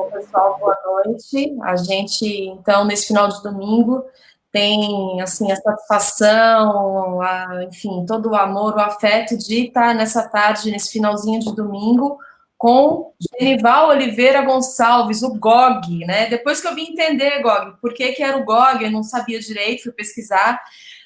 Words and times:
Bom, 0.00 0.10
pessoal, 0.10 0.58
boa 0.58 0.78
noite. 0.86 1.58
A 1.62 1.76
gente, 1.76 2.24
então, 2.24 2.86
nesse 2.86 3.08
final 3.08 3.28
de 3.28 3.42
domingo, 3.42 4.02
tem, 4.50 5.20
assim, 5.20 5.52
a 5.52 5.56
satisfação, 5.56 7.20
a, 7.20 7.64
enfim, 7.64 8.06
todo 8.06 8.30
o 8.30 8.34
amor, 8.34 8.76
o 8.76 8.80
afeto 8.80 9.36
de 9.36 9.66
estar 9.66 9.94
nessa 9.94 10.26
tarde, 10.26 10.70
nesse 10.70 10.90
finalzinho 10.90 11.38
de 11.38 11.54
domingo, 11.54 12.18
com 12.56 13.12
Genival 13.38 13.90
Oliveira 13.90 14.40
Gonçalves, 14.40 15.22
o 15.22 15.38
GOG, 15.38 16.06
né? 16.06 16.30
Depois 16.30 16.62
que 16.62 16.68
eu 16.68 16.74
vim 16.74 16.92
entender, 16.92 17.42
GOG, 17.42 17.76
por 17.78 17.92
que, 17.92 18.12
que 18.12 18.22
era 18.22 18.38
o 18.38 18.44
GOG, 18.44 18.84
eu 18.84 18.90
não 18.90 19.02
sabia 19.02 19.38
direito, 19.38 19.82
fui 19.82 19.92
pesquisar. 19.92 20.58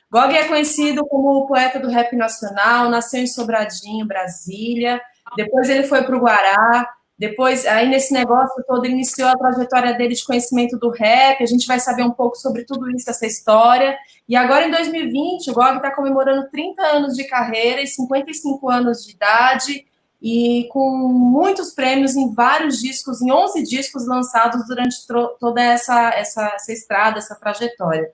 GOG 0.08 0.36
é 0.36 0.46
conhecido 0.46 1.04
como 1.04 1.30
o 1.30 1.46
poeta 1.48 1.80
do 1.80 1.90
rap 1.90 2.14
nacional, 2.14 2.88
nasceu 2.88 3.20
em 3.20 3.26
Sobradinho, 3.26 4.06
Brasília, 4.06 5.02
depois 5.36 5.68
ele 5.68 5.82
foi 5.82 6.04
para 6.04 6.16
o 6.16 6.20
Guará, 6.20 6.88
depois, 7.16 7.64
aí 7.64 7.88
nesse 7.88 8.12
negócio 8.12 8.64
todo, 8.66 8.84
ele 8.84 8.94
iniciou 8.94 9.28
a 9.28 9.36
trajetória 9.36 9.94
dele 9.94 10.14
de 10.14 10.24
conhecimento 10.24 10.76
do 10.76 10.90
rap, 10.90 11.42
a 11.42 11.46
gente 11.46 11.66
vai 11.66 11.78
saber 11.78 12.02
um 12.02 12.10
pouco 12.10 12.36
sobre 12.36 12.64
tudo 12.64 12.90
isso, 12.90 13.08
essa 13.08 13.24
história. 13.24 13.96
E 14.28 14.34
agora, 14.34 14.66
em 14.66 14.70
2020, 14.70 15.50
o 15.50 15.54
GOG 15.54 15.76
está 15.76 15.94
comemorando 15.94 16.50
30 16.50 16.82
anos 16.82 17.14
de 17.14 17.24
carreira 17.24 17.80
e 17.80 17.86
55 17.86 18.68
anos 18.68 19.04
de 19.04 19.12
idade, 19.12 19.86
e 20.20 20.66
com 20.72 20.88
muitos 21.08 21.72
prêmios 21.72 22.16
em 22.16 22.32
vários 22.32 22.80
discos, 22.80 23.22
em 23.22 23.30
11 23.30 23.62
discos 23.62 24.08
lançados 24.08 24.66
durante 24.66 24.96
toda 25.38 25.62
essa, 25.62 26.08
essa, 26.14 26.52
essa 26.56 26.72
estrada, 26.72 27.18
essa 27.18 27.36
trajetória. 27.36 28.10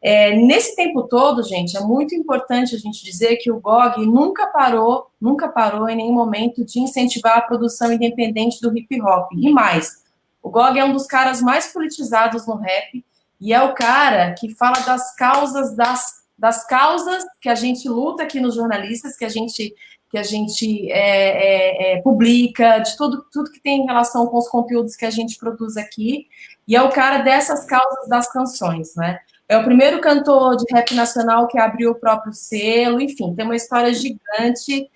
É, 0.00 0.36
nesse 0.36 0.76
tempo 0.76 1.02
todo, 1.04 1.42
gente, 1.42 1.76
é 1.76 1.80
muito 1.80 2.14
importante 2.14 2.74
a 2.74 2.78
gente 2.78 3.04
dizer 3.04 3.36
que 3.36 3.50
o 3.50 3.58
GOG 3.58 4.06
nunca 4.06 4.46
parou, 4.46 5.10
nunca 5.20 5.48
parou 5.48 5.88
em 5.88 5.96
nenhum 5.96 6.12
momento 6.12 6.64
de 6.64 6.78
incentivar 6.78 7.38
a 7.38 7.42
produção 7.42 7.92
independente 7.92 8.60
do 8.60 8.76
hip 8.76 9.00
hop. 9.02 9.32
E 9.32 9.50
mais, 9.50 10.04
o 10.42 10.50
GOG 10.50 10.78
é 10.78 10.84
um 10.84 10.92
dos 10.92 11.06
caras 11.06 11.42
mais 11.42 11.72
politizados 11.72 12.46
no 12.46 12.54
rap 12.54 13.04
e 13.40 13.52
é 13.52 13.60
o 13.62 13.74
cara 13.74 14.34
que 14.34 14.54
fala 14.54 14.78
das 14.80 15.14
causas 15.16 15.74
das, 15.74 16.22
das 16.38 16.64
causas 16.64 17.24
que 17.40 17.48
a 17.48 17.54
gente 17.56 17.88
luta 17.88 18.22
aqui 18.22 18.38
nos 18.40 18.54
jornalistas, 18.54 19.16
que 19.16 19.24
a 19.24 19.28
gente 19.28 19.74
que 20.10 20.16
a 20.16 20.22
gente 20.22 20.90
é, 20.90 20.94
é, 20.96 21.92
é, 21.98 22.02
publica, 22.02 22.78
de 22.78 22.96
tudo, 22.96 23.26
tudo 23.30 23.50
que 23.50 23.60
tem 23.60 23.84
relação 23.84 24.26
com 24.26 24.38
os 24.38 24.48
conteúdos 24.48 24.96
que 24.96 25.04
a 25.04 25.10
gente 25.10 25.36
produz 25.36 25.76
aqui, 25.76 26.26
e 26.66 26.74
é 26.74 26.80
o 26.80 26.88
cara 26.88 27.18
dessas 27.18 27.66
causas 27.66 28.08
das 28.08 28.30
canções, 28.32 28.94
né? 28.96 29.20
É 29.48 29.56
o 29.56 29.64
primeiro 29.64 29.98
cantor 30.02 30.56
de 30.56 30.64
rap 30.70 30.94
nacional 30.94 31.48
que 31.48 31.58
abriu 31.58 31.92
o 31.92 31.94
próprio 31.94 32.34
selo, 32.34 33.00
enfim, 33.00 33.34
tem 33.34 33.46
uma 33.46 33.56
história 33.56 33.94
gigante. 33.94 34.90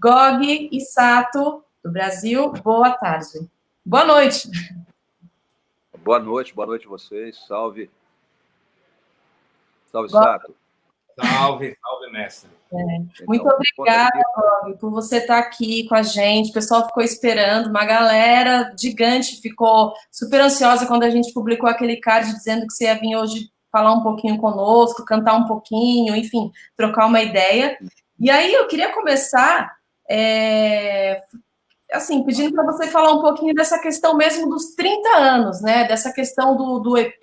Gog 0.00 0.68
e 0.72 0.80
Sato, 0.80 1.62
do 1.84 1.92
Brasil, 1.92 2.50
boa 2.64 2.90
tarde. 2.90 3.48
Boa 3.86 4.04
noite. 4.04 4.50
Boa 6.02 6.18
noite, 6.18 6.52
boa 6.52 6.66
noite 6.66 6.86
a 6.86 6.88
vocês, 6.88 7.38
salve. 7.46 7.88
Salve, 9.92 10.10
Gog. 10.10 10.24
Sato. 10.24 10.54
Salve, 11.20 11.78
salve, 11.80 12.10
mestre. 12.10 12.50
É. 12.72 12.96
Então, 12.96 13.26
Muito 13.28 13.46
obrigada, 13.48 14.20
Bob, 14.34 14.78
por 14.78 14.90
você 14.90 15.18
estar 15.18 15.38
aqui 15.38 15.86
com 15.86 15.94
a 15.94 16.02
gente. 16.02 16.50
O 16.50 16.54
pessoal 16.54 16.86
ficou 16.88 17.04
esperando, 17.04 17.68
uma 17.68 17.84
galera 17.84 18.74
gigante 18.76 19.40
ficou 19.40 19.94
super 20.10 20.40
ansiosa 20.40 20.86
quando 20.86 21.04
a 21.04 21.10
gente 21.10 21.32
publicou 21.32 21.68
aquele 21.68 21.98
card 21.98 22.32
dizendo 22.32 22.66
que 22.66 22.72
você 22.72 22.86
ia 22.86 22.98
vir 22.98 23.14
hoje 23.14 23.52
falar 23.72 23.92
um 23.94 24.02
pouquinho 24.02 24.38
conosco, 24.38 25.04
cantar 25.04 25.34
um 25.34 25.46
pouquinho, 25.46 26.14
enfim, 26.14 26.52
trocar 26.76 27.06
uma 27.06 27.22
ideia. 27.22 27.78
E 28.20 28.30
aí 28.30 28.52
eu 28.52 28.68
queria 28.68 28.92
começar, 28.92 29.74
é, 30.08 31.22
assim, 31.90 32.22
pedindo 32.22 32.52
para 32.52 32.64
você 32.64 32.86
falar 32.88 33.12
um 33.14 33.22
pouquinho 33.22 33.54
dessa 33.54 33.78
questão 33.80 34.14
mesmo 34.14 34.48
dos 34.48 34.74
30 34.74 35.08
anos, 35.16 35.62
né? 35.62 35.88
Dessa 35.88 36.12
questão 36.12 36.54
do, 36.54 36.78
do 36.80 36.98
EP, 36.98 37.20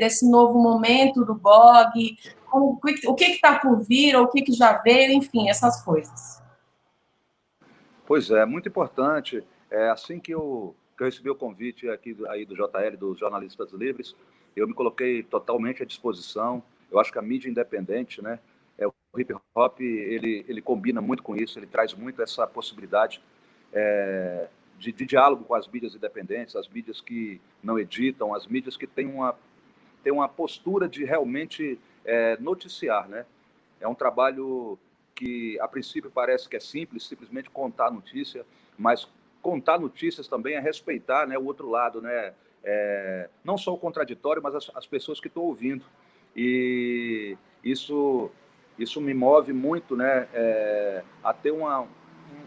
desse 0.00 0.28
novo 0.28 0.58
momento 0.58 1.24
do 1.24 1.34
blog, 1.34 2.16
como, 2.50 2.80
o 3.06 3.14
que 3.14 3.24
está 3.24 3.58
por 3.58 3.82
vir, 3.82 4.16
ou 4.16 4.24
o 4.24 4.28
que, 4.28 4.42
que 4.42 4.52
já 4.52 4.78
veio, 4.78 5.12
enfim, 5.12 5.50
essas 5.50 5.82
coisas. 5.84 6.42
Pois 8.06 8.30
é, 8.30 8.44
muito 8.44 8.68
importante. 8.68 9.44
É, 9.70 9.88
assim 9.88 10.18
que 10.18 10.32
eu, 10.32 10.74
que 10.96 11.02
eu 11.02 11.06
recebi 11.06 11.30
o 11.30 11.34
convite 11.34 11.88
aqui 11.88 12.16
aí 12.28 12.44
do 12.44 12.54
JL, 12.54 12.96
dos 12.98 13.18
Jornalistas 13.18 13.72
Livres, 13.72 14.14
eu 14.54 14.66
me 14.66 14.74
coloquei 14.74 15.22
totalmente 15.22 15.82
à 15.82 15.86
disposição. 15.86 16.62
Eu 16.90 17.00
acho 17.00 17.12
que 17.12 17.18
a 17.18 17.22
mídia 17.22 17.48
independente, 17.48 18.20
né, 18.22 18.38
é, 18.78 18.86
o 18.86 18.92
hip 19.16 19.34
hop, 19.54 19.80
ele, 19.80 20.44
ele 20.48 20.60
combina 20.60 21.00
muito 21.00 21.22
com 21.22 21.36
isso, 21.36 21.58
ele 21.58 21.66
traz 21.66 21.94
muito 21.94 22.20
essa 22.22 22.46
possibilidade 22.46 23.22
é, 23.72 24.48
de, 24.78 24.92
de, 24.92 25.06
diálogo 25.06 25.44
com 25.44 25.54
as 25.54 25.68
mídias 25.68 25.94
independentes, 25.94 26.56
as 26.56 26.68
mídias 26.68 27.00
que 27.00 27.40
não 27.62 27.78
editam, 27.78 28.34
as 28.34 28.46
mídias 28.46 28.76
que 28.76 28.86
têm 28.86 29.06
uma, 29.06 29.34
têm 30.02 30.12
uma 30.12 30.28
postura 30.28 30.88
de 30.88 31.04
realmente 31.04 31.78
é, 32.04 32.36
noticiar, 32.38 33.08
né? 33.08 33.24
É 33.80 33.88
um 33.88 33.94
trabalho 33.94 34.78
que, 35.14 35.58
a 35.60 35.68
princípio, 35.68 36.10
parece 36.10 36.48
que 36.48 36.56
é 36.56 36.60
simples, 36.60 37.06
simplesmente 37.06 37.50
contar 37.50 37.90
notícia, 37.90 38.44
mas 38.78 39.08
contar 39.40 39.78
notícias 39.78 40.28
também 40.28 40.54
é 40.54 40.60
respeitar 40.60 41.26
né, 41.26 41.36
o 41.36 41.44
outro 41.44 41.68
lado, 41.68 42.00
né? 42.00 42.34
É, 42.64 43.28
não 43.44 43.58
só 43.58 43.72
o 43.72 43.78
contraditório, 43.78 44.42
mas 44.42 44.54
as, 44.54 44.70
as 44.74 44.86
pessoas 44.86 45.20
que 45.20 45.28
estão 45.28 45.42
ouvindo. 45.42 45.84
E 46.34 47.36
isso, 47.62 48.30
isso 48.78 49.00
me 49.00 49.12
move 49.12 49.52
muito 49.52 49.96
né, 49.96 50.28
é, 50.32 51.04
a 51.22 51.32
ter 51.32 51.50
uma, 51.50 51.86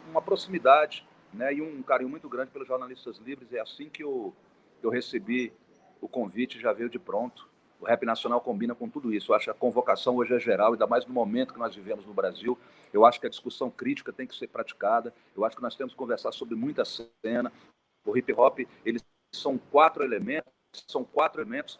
uma 0.10 0.22
proximidade 0.22 1.06
né, 1.34 1.54
e 1.54 1.62
um 1.62 1.82
carinho 1.82 2.10
muito 2.10 2.30
grande 2.30 2.52
pelos 2.52 2.68
jornalistas 2.68 3.18
livres. 3.18 3.52
É 3.54 3.60
assim 3.60 3.90
que 3.90 4.04
eu, 4.04 4.34
eu 4.82 4.90
recebi 4.90 5.54
o 6.02 6.08
convite, 6.08 6.60
já 6.60 6.74
veio 6.74 6.90
de 6.90 7.00
pronto 7.00 7.50
o 7.80 7.86
rap 7.86 8.06
nacional 8.06 8.42
combina 8.42 8.74
com 8.74 8.90
tudo 8.90 9.14
isso. 9.14 9.32
Eu 9.32 9.36
acho 9.36 9.46
que 9.46 9.52
a 9.52 9.54
convocação 9.54 10.16
hoje 10.16 10.34
é 10.34 10.40
geral, 10.40 10.74
ainda 10.74 10.88
mais 10.88 11.06
no 11.06 11.14
momento 11.14 11.54
que 11.54 11.60
nós 11.60 11.76
vivemos 11.76 12.06
no 12.06 12.14
Brasil. 12.14 12.58
Eu 12.92 13.06
acho 13.06 13.20
que 13.20 13.28
a 13.28 13.30
discussão 13.30 13.70
crítica 13.70 14.14
tem 14.14 14.26
que 14.26 14.36
ser 14.36 14.48
praticada. 14.48 15.14
Eu 15.36 15.46
acho 15.46 15.56
que 15.56 15.62
nós 15.62 15.76
temos 15.76 15.94
que 15.94 15.98
conversar 15.98 16.32
sobre 16.32 16.56
muita 16.56 16.84
cena. 16.86 17.52
O 18.06 18.18
hip 18.18 18.32
hop, 18.34 18.60
eles 18.86 19.04
são 19.36 19.58
quatro 19.58 20.04
elementos, 20.04 20.52
são 20.88 21.04
quatro 21.04 21.42
elementos 21.42 21.80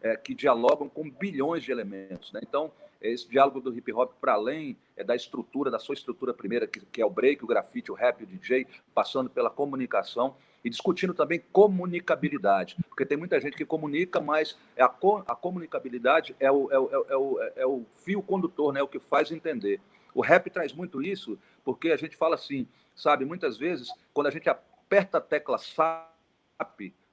é, 0.00 0.16
que 0.16 0.34
dialogam 0.34 0.88
com 0.88 1.10
bilhões 1.10 1.62
de 1.62 1.72
elementos. 1.72 2.32
Né? 2.32 2.40
Então, 2.42 2.72
esse 3.00 3.28
diálogo 3.28 3.60
do 3.60 3.74
hip 3.74 3.92
hop, 3.92 4.12
para 4.20 4.34
além 4.34 4.76
é, 4.96 5.04
da 5.04 5.14
estrutura, 5.14 5.70
da 5.70 5.78
sua 5.78 5.94
estrutura 5.94 6.32
primeira, 6.32 6.66
que, 6.66 6.80
que 6.80 7.00
é 7.00 7.06
o 7.06 7.10
break, 7.10 7.44
o 7.44 7.46
grafite, 7.46 7.90
o 7.90 7.94
rap, 7.94 8.22
o 8.22 8.26
DJ, 8.26 8.66
passando 8.94 9.30
pela 9.30 9.50
comunicação, 9.50 10.36
e 10.66 10.70
discutindo 10.70 11.14
também 11.14 11.40
comunicabilidade, 11.52 12.76
porque 12.88 13.06
tem 13.06 13.16
muita 13.16 13.40
gente 13.40 13.56
que 13.56 13.64
comunica, 13.64 14.20
mas 14.20 14.58
é 14.74 14.82
a, 14.82 14.86
a 14.86 15.36
comunicabilidade 15.36 16.34
é 16.40 16.50
o, 16.50 16.68
é, 16.72 16.76
o, 16.76 17.06
é, 17.08 17.16
o, 17.16 17.40
é 17.54 17.66
o 17.66 17.84
fio 17.94 18.20
condutor, 18.20 18.72
né, 18.72 18.82
o 18.82 18.88
que 18.88 18.98
faz 18.98 19.30
entender. 19.30 19.80
O 20.12 20.20
rap 20.20 20.50
traz 20.50 20.72
muito 20.72 21.00
isso, 21.00 21.38
porque 21.64 21.92
a 21.92 21.96
gente 21.96 22.16
fala 22.16 22.34
assim, 22.34 22.66
sabe, 22.96 23.24
muitas 23.24 23.56
vezes, 23.56 23.92
quando 24.12 24.26
a 24.26 24.30
gente 24.30 24.48
aperta 24.48 25.18
a 25.18 25.20
tecla 25.20 25.56
SAP, 25.56 26.15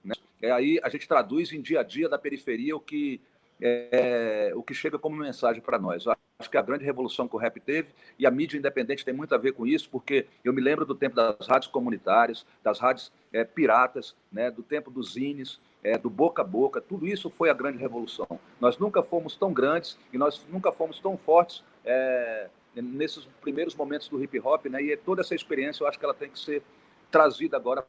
né, 0.04 0.16
é 0.42 0.52
aí 0.52 0.80
a 0.84 0.90
gente 0.90 1.08
traduz 1.08 1.52
em 1.52 1.62
dia 1.62 1.80
a 1.80 1.84
dia 1.84 2.10
da 2.10 2.18
periferia 2.18 2.76
o 2.76 2.80
que 2.80 3.22
é, 3.62 4.52
o 4.56 4.62
que 4.62 4.74
chega 4.74 5.00
como 5.00 5.16
mensagem 5.16 5.62
para 5.62 5.80
nós. 5.80 6.06
Acho 6.08 6.50
que 6.50 6.58
a 6.58 6.62
grande 6.62 6.84
revolução 6.84 7.28
que 7.28 7.36
o 7.36 7.40
rap 7.40 7.60
teve 7.62 7.90
e 8.20 8.26
a 8.26 8.32
mídia 8.32 8.58
independente 8.58 9.06
tem 9.06 9.14
muito 9.14 9.34
a 9.34 9.38
ver 9.38 9.54
com 9.54 9.66
isso, 9.66 9.90
porque 9.90 10.28
eu 10.44 10.52
me 10.52 10.62
lembro 10.62 10.86
do 10.86 10.94
tempo 10.94 11.16
das 11.16 11.48
rádios 11.48 11.72
comunitárias, 11.72 12.46
das 12.62 12.80
rádios 12.80 13.12
é, 13.32 13.46
piratas, 13.46 14.16
né, 14.32 14.52
do 14.52 14.62
tempo 14.62 14.92
dos 14.92 15.14
zines, 15.14 15.62
é, 15.82 15.98
do 15.98 16.10
boca 16.10 16.42
a 16.42 16.46
boca, 16.46 16.82
tudo 16.82 17.08
isso 17.08 17.30
foi 17.30 17.50
a 17.50 17.54
grande 17.54 17.78
revolução. 17.78 18.28
Nós 18.60 18.78
nunca 18.78 19.02
fomos 19.02 19.36
tão 19.36 19.54
grandes 19.54 19.98
e 20.12 20.18
nós 20.18 20.46
nunca 20.50 20.72
fomos 20.72 21.00
tão 21.00 21.18
fortes 21.18 21.64
é, 21.86 22.50
nesses 22.76 23.26
primeiros 23.40 23.76
momentos 23.76 24.10
do 24.10 24.22
hip 24.22 24.38
hop, 24.40 24.66
né, 24.66 24.82
e 24.82 24.98
toda 24.98 25.22
essa 25.22 25.36
experiência 25.36 25.84
eu 25.84 25.88
acho 25.88 25.98
que 25.98 26.04
ela 26.04 26.14
tem 26.14 26.30
que 26.30 26.40
ser 26.40 26.62
trazida 27.10 27.56
agora 27.56 27.86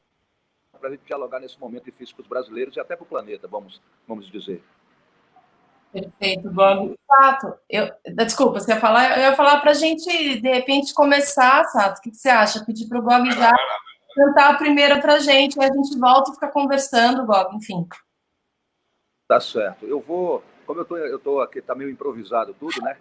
para 0.84 0.90
a 0.90 0.96
gente 0.96 1.06
dialogar 1.06 1.40
nesse 1.40 1.58
momento 1.58 1.84
difícil 1.84 2.14
para 2.14 2.22
os 2.22 2.28
brasileiros 2.28 2.76
e 2.76 2.80
até 2.80 2.94
para 2.94 3.04
o 3.04 3.08
planeta, 3.08 3.48
vamos, 3.48 3.80
vamos 4.06 4.30
dizer. 4.30 4.62
Perfeito, 5.90 6.50
Bob. 6.50 6.94
Sato, 7.06 7.54
eu, 7.70 7.90
desculpa, 8.26 8.60
você 8.60 8.72
ia 8.72 8.80
falar? 8.80 9.16
Eu 9.16 9.22
ia 9.22 9.34
falar 9.36 9.60
para 9.60 9.70
a 9.70 9.74
gente, 9.74 10.04
de 10.40 10.48
repente, 10.50 10.92
começar, 10.92 11.64
Sato, 11.64 11.98
o 11.98 12.02
que, 12.02 12.10
que 12.10 12.18
você 12.18 12.28
acha? 12.28 12.64
Pedir 12.66 12.86
para 12.86 12.98
o 12.98 13.02
Bob 13.02 13.30
já 13.30 13.50
cantar 14.14 14.50
a 14.50 14.58
primeira 14.58 15.00
para 15.00 15.14
a 15.14 15.18
gente, 15.20 15.58
aí 15.58 15.70
a 15.70 15.72
gente 15.72 15.98
volta 15.98 16.30
e 16.30 16.34
fica 16.34 16.48
conversando, 16.48 17.24
Bob, 17.24 17.56
enfim. 17.56 17.88
Tá 19.26 19.40
certo. 19.40 19.86
Eu 19.86 20.00
vou, 20.00 20.44
como 20.66 20.80
eu 20.80 20.84
tô, 20.84 20.98
eu 20.98 21.18
tô 21.18 21.40
aqui, 21.40 21.62
tá 21.62 21.74
meio 21.74 21.88
improvisado 21.88 22.52
tudo, 22.52 22.82
né? 22.82 22.98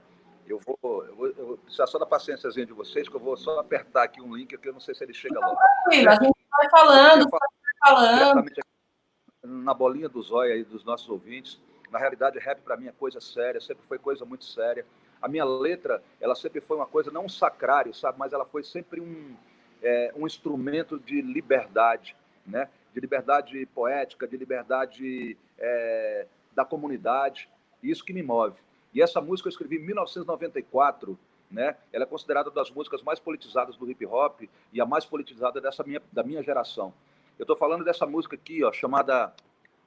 Eu 0.48 0.60
vou, 0.60 0.78
eu 1.06 1.16
vou, 1.16 1.28
eu 1.28 1.48
vou 1.48 1.58
precisar 1.58 1.88
só 1.88 2.00
da 2.00 2.06
paciência 2.06 2.50
de 2.50 2.66
vocês, 2.74 3.10
que 3.10 3.16
eu 3.16 3.20
vou 3.20 3.36
só 3.36 3.60
apertar 3.60 4.04
aqui 4.04 4.22
um 4.22 4.34
link, 4.34 4.58
que 4.58 4.70
eu 4.70 4.74
não 4.74 4.80
sei 4.80 4.96
se 4.96 5.04
ele 5.04 5.14
chega 5.14 5.38
lá. 5.38 5.54
Tranquilo, 5.84 6.10
a 6.10 6.16
gente 6.16 6.38
vai 6.50 6.70
falando, 6.70 7.30
falando. 7.84 8.46
Na 9.44 9.74
bolinha 9.74 10.08
do 10.08 10.22
zóio 10.22 10.54
aí 10.54 10.64
dos 10.64 10.84
nossos 10.86 11.10
ouvintes, 11.10 11.60
na 11.92 12.00
realidade, 12.00 12.40
rap 12.40 12.62
para 12.62 12.78
mim 12.78 12.88
é 12.88 12.92
coisa 12.92 13.20
séria, 13.20 13.60
sempre 13.60 13.86
foi 13.86 14.00
coisa 14.00 14.26
muito 14.26 14.46
séria. 14.46 14.86
A 15.22 15.28
minha 15.28 15.46
letra, 15.46 16.02
ela 16.20 16.36
sempre 16.36 16.62
foi 16.62 16.78
uma 16.78 16.88
coisa, 16.88 17.12
não 17.12 17.26
um 17.26 17.30
sacrário, 17.30 17.94
sabe? 17.94 18.18
Mas 18.18 18.34
ela 18.34 18.46
foi 18.46 18.64
sempre 18.64 19.00
um, 19.00 19.36
é, 19.82 20.12
um 20.16 20.26
instrumento 20.26 21.00
de 21.00 21.22
liberdade. 21.22 22.16
né? 22.46 22.70
de 22.94 23.00
liberdade 23.00 23.66
poética, 23.68 24.28
de 24.28 24.38
liberdade 24.38 25.38
é, 25.58 26.28
da 26.54 26.64
comunidade. 26.64 27.50
Isso 27.82 28.06
que 28.06 28.14
me 28.14 28.22
move. 28.22 28.62
E 28.94 29.02
essa 29.02 29.20
música 29.20 29.48
eu 29.48 29.52
escrevi 29.52 29.78
em 29.78 29.86
1994, 29.86 31.18
né? 31.50 31.76
Ela 31.92 32.04
é 32.04 32.08
considerada 32.08 32.50
uma 32.50 32.56
das 32.56 32.70
músicas 32.70 33.02
mais 33.02 33.20
politizadas 33.20 33.76
do 33.76 33.90
hip 33.90 34.06
hop 34.06 34.42
e 34.72 34.80
a 34.80 34.86
mais 34.86 35.06
politizada 35.06 35.60
dessa 35.60 35.84
minha, 35.84 36.02
da 36.12 36.24
minha 36.24 36.44
geração. 36.44 36.94
Eu 37.38 37.44
estou 37.44 37.56
falando 37.56 37.84
dessa 37.84 38.06
música 38.06 38.36
aqui, 38.36 38.64
ó, 38.64 38.72
chamada 38.72 39.34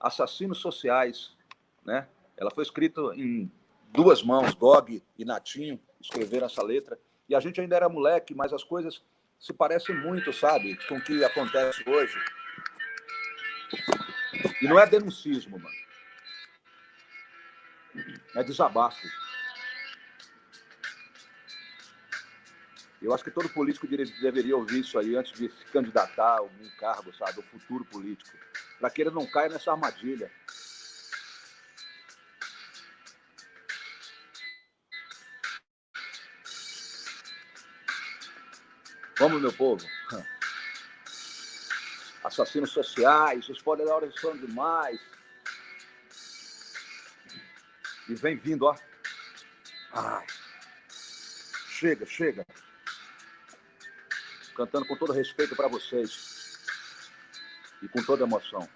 Assassinos 0.01 0.59
Sociais, 0.59 1.37
né? 1.85 2.09
Ela 2.37 2.51
foi 2.51 2.65
escrita 2.65 3.01
em 3.15 3.51
duas 3.93 4.23
mãos, 4.23 4.55
Dog 4.55 5.03
e 5.19 5.25
Natinho 5.25 5.81
escreveram 6.01 6.47
essa 6.47 6.63
letra. 6.63 6.99
E 7.29 7.35
a 7.35 7.41
gente 7.41 7.61
ainda 7.61 7.77
era 7.77 7.89
moleque, 7.89 8.35
mas 8.35 8.53
as 8.53 8.63
coisas 8.63 9.03
se 9.39 9.53
parecem 9.53 9.95
muito, 9.95 10.33
sabe, 10.33 10.77
com 10.87 10.97
o 10.97 11.01
que 11.01 11.25
acontece 11.25 11.83
hoje. 11.89 12.19
E 14.61 14.69
não 14.69 14.79
é 14.79 14.87
denuncismo, 14.87 15.59
mano. 15.59 15.77
É 18.35 18.43
desabafo. 18.43 19.07
Eu 23.01 23.13
acho 23.13 23.23
que 23.23 23.31
todo 23.31 23.49
político 23.51 23.87
deveria 23.87 24.57
ouvir 24.57 24.81
isso 24.81 24.99
aí 24.99 25.15
antes 25.17 25.33
de 25.33 25.51
se 25.51 25.65
candidatar 25.67 26.37
a 26.37 26.39
algum 26.39 26.69
cargo, 26.79 27.15
sabe, 27.15 27.41
o 27.41 27.43
futuro 27.43 27.85
político, 27.85 28.37
para 28.81 28.91
que 28.91 29.03
ele 29.03 29.11
não 29.11 29.27
caia 29.27 29.51
nessa 29.51 29.71
armadilha. 29.73 30.31
Vamos, 39.19 39.41
meu 39.41 39.53
povo. 39.53 39.87
Assassinos 42.25 42.71
sociais, 42.71 43.49
os 43.49 43.63
poderosos 43.63 44.19
são 44.21 44.37
demais. 44.37 45.01
E 48.09 48.15
vem 48.15 48.37
vindo, 48.37 48.65
ó. 48.65 48.77
Ai. 49.93 50.27
Chega, 51.69 52.07
chega 52.07 52.47
cantando 54.57 54.87
com 54.87 54.97
todo 54.97 55.13
respeito 55.13 55.55
para 55.55 55.69
vocês 55.69 56.59
e 57.83 57.89
com 57.89 58.03
toda 58.03 58.25
emoção. 58.25 58.67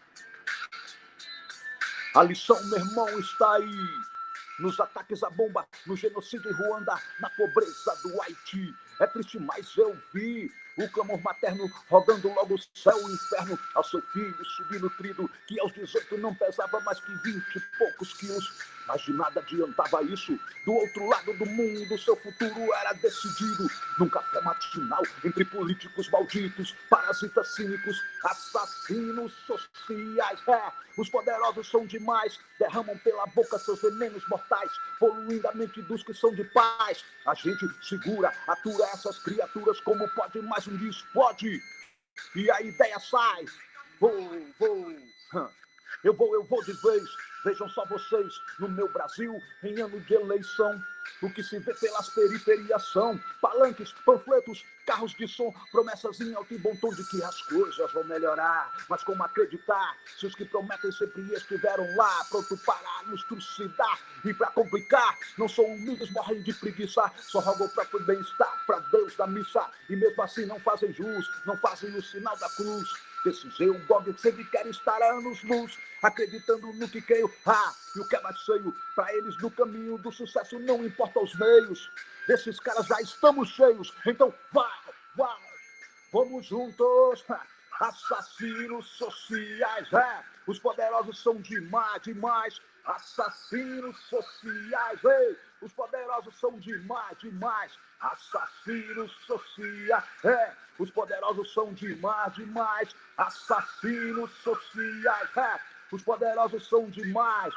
A 2.15 2.23
lição, 2.23 2.62
meu 2.67 2.79
irmão, 2.79 3.09
está 3.19 3.55
aí. 3.55 4.11
Nos 4.59 4.79
ataques 4.79 5.23
à 5.23 5.31
bomba, 5.31 5.67
no 5.87 5.97
genocídio 5.97 6.50
em 6.50 6.55
Ruanda, 6.55 6.94
na 7.21 7.31
pobreza 7.31 7.97
do 8.03 8.21
Haiti. 8.21 8.75
É 9.00 9.06
triste, 9.06 9.38
mas 9.38 9.75
eu 9.79 9.97
vi 10.12 10.50
o 10.76 10.88
clamor 10.91 11.20
materno 11.23 11.67
rogando 11.88 12.29
logo 12.35 12.55
o 12.55 12.58
céu 12.75 12.99
e 13.00 13.05
o 13.05 13.14
inferno 13.14 13.58
ao 13.75 13.82
seu 13.82 14.00
filho 14.12 14.44
subnutrido, 14.44 15.31
que 15.47 15.58
aos 15.58 15.73
18 15.73 16.19
não 16.19 16.35
pesava 16.35 16.81
mais 16.81 17.00
que 17.00 17.12
20 17.12 17.56
e 17.56 17.61
poucos 17.79 18.12
quilos. 18.14 18.70
Mas 18.87 19.02
de 19.02 19.12
nada 19.12 19.41
adiantava 19.41 20.02
isso. 20.02 20.37
Do 20.64 20.73
outro 20.73 21.06
lado 21.06 21.32
do 21.35 21.47
mundo, 21.47 21.99
seu 21.99 22.17
futuro 22.17 22.75
era 22.75 22.93
decidido. 22.94 23.69
Num 23.99 24.08
café 24.08 24.41
matinal, 24.41 25.02
entre 25.25 25.44
políticos 25.44 26.08
malditos, 26.11 26.75
parasitas 26.88 27.55
cínicos, 27.55 27.97
assassinos 28.25 29.32
sociais. 29.47 30.41
É, 30.49 30.73
os 30.97 31.08
poderosos 31.08 31.70
são 31.70 31.87
demais, 31.87 32.38
derramam 32.58 32.99
pela 32.99 33.26
boca 33.26 33.58
seus 33.58 33.81
venenos 33.81 34.26
mortais, 34.29 34.73
poluindo 34.99 35.47
a 35.47 35.52
mente 35.52 35.81
dos 35.82 36.02
que 36.02 36.12
são 36.12 36.35
de 36.35 36.44
paz. 36.44 37.05
A 37.26 37.35
gente 37.35 37.64
segura, 37.82 38.32
atura 38.49 38.90
essas 38.93 39.19
criaturas 39.19 39.81
como 39.81 40.09
pode, 40.11 40.41
mas 40.43 40.67
um 40.67 40.77
dia 40.77 40.91
explode. 40.91 41.61
E 42.35 42.51
a 42.51 42.61
ideia 42.61 42.99
sai. 42.99 43.45
Vou, 44.01 44.13
vou. 44.59 44.97
Eu 46.03 46.15
vou, 46.15 46.35
eu 46.35 46.45
vou 46.45 46.65
de 46.65 46.73
vez 46.73 47.05
Vejam 47.45 47.69
só 47.69 47.85
vocês, 47.87 48.41
no 48.59 48.69
meu 48.69 48.89
Brasil, 48.89 49.43
em 49.63 49.81
ano 49.81 50.01
de 50.01 50.15
eleição, 50.15 50.81
o 51.23 51.31
que 51.31 51.43
se 51.43 51.59
vê 51.59 51.75
pelas 51.75 52.09
periferias 52.11 52.83
são 52.85 53.19
palanques, 53.41 53.93
panfletos, 54.05 54.65
carros 54.87 55.15
de 55.15 55.29
som, 55.29 55.53
promessas 55.71 56.21
em 56.21 56.35
alto 56.35 56.55
e 56.55 56.59
bom 56.59 56.75
tom 56.77 56.91
de 56.91 57.05
que 57.05 57.23
as 57.23 57.43
coisas 57.43 57.93
vão 57.93 58.05
melhorar. 58.05 58.73
Mas 58.89 59.05
como 59.05 59.23
acreditar 59.23 59.99
se 60.19 60.27
os 60.27 60.35
que 60.35 60.45
prometem 60.45 60.91
sempre 60.93 61.23
estiveram 61.35 61.85
lá, 61.97 62.25
pronto 62.31 62.57
para 62.59 63.03
nos 63.07 63.23
trucidar 63.25 63.99
e 64.25 64.33
para 64.33 64.51
complicar? 64.51 65.19
Não 65.37 65.49
são 65.49 65.65
humildes, 65.65 66.11
morrem 66.11 66.43
de 66.43 66.53
preguiça, 66.55 67.11
só 67.17 67.41
rogam 67.41 67.71
o 67.93 68.01
bem-estar 68.01 68.65
para 68.67 68.79
Deus 68.91 69.15
da 69.17 69.27
missa. 69.27 69.67
E 69.89 69.97
mesmo 69.97 70.23
assim 70.23 70.47
não 70.47 70.59
fazem 70.61 70.93
jus, 70.93 71.31
não 71.45 71.57
fazem 71.57 71.95
o 71.97 72.03
sinal 72.03 72.37
da 72.39 72.49
cruz. 72.51 72.89
Desse 73.25 73.51
jeito, 73.51 73.75
o 73.75 73.87
Gog 73.87 74.13
sempre 74.19 74.45
quer 74.45 74.67
estar 74.67 75.01
a 75.03 75.13
anos-luz, 75.13 75.77
acreditando 76.03 76.73
no 76.73 76.89
que 76.89 77.03
creio. 77.03 77.31
Ah, 77.47 77.75
e 77.95 78.01
o 78.01 78.09
que 78.09 78.17
é 78.17 78.21
mais 78.23 78.41
feio, 78.43 78.75
para 78.95 79.15
eles 79.15 79.37
no 79.43 79.51
caminho 79.51 79.99
do 79.99 80.11
sucesso 80.11 80.59
não 80.59 80.85
importa 80.85 81.21
os 81.21 81.35
meios. 81.35 81.91
Desses 82.27 82.59
caras 82.61 82.87
já 82.87 83.01
estamos 83.01 83.51
cheios, 83.51 83.93
então 84.07 84.33
vai, 84.53 84.71
vai, 85.17 85.37
vamos 86.13 86.47
juntos. 86.47 87.25
Assassinos 87.81 88.87
sociais, 88.99 89.91
é, 89.95 90.25
os 90.47 90.59
poderosos 90.59 91.19
são 91.23 91.37
demais, 91.37 92.03
demais. 92.03 92.61
Assassinos 92.85 93.99
sociais, 94.09 95.01
ei, 95.05 95.39
os 95.63 95.73
poderosos 95.73 96.39
são 96.39 96.59
demais, 96.59 97.19
demais. 97.19 97.73
Assassinos 98.01 99.13
sociais, 99.27 100.05
é, 100.25 100.53
os 100.81 100.91
poderosos 100.91 101.53
são 101.53 101.75
demais, 101.75 102.35
demais. 102.35 102.88
Assassinos 103.19 104.31
sociais, 104.43 105.37
é, 105.37 105.61
os 105.93 106.03
poderosos 106.03 106.67
são 106.67 106.88
demais. 106.88 107.55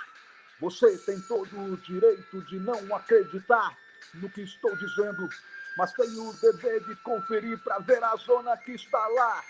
Você 0.60 0.98
tem 1.00 1.20
todo 1.22 1.58
o 1.58 1.78
direito 1.78 2.42
de 2.44 2.60
não 2.60 2.94
acreditar 2.94 3.78
no 4.16 4.30
que 4.30 4.42
estou 4.42 4.76
dizendo, 4.76 5.30
mas 5.78 5.94
tem 5.94 6.10
o 6.20 6.34
dever 6.34 6.84
de 6.84 6.96
conferir 6.98 7.58
para 7.64 7.80
ver 7.80 8.04
a 8.04 8.16
zona 8.18 8.58
que 8.58 8.74
está 8.74 9.08
lá 9.08 9.42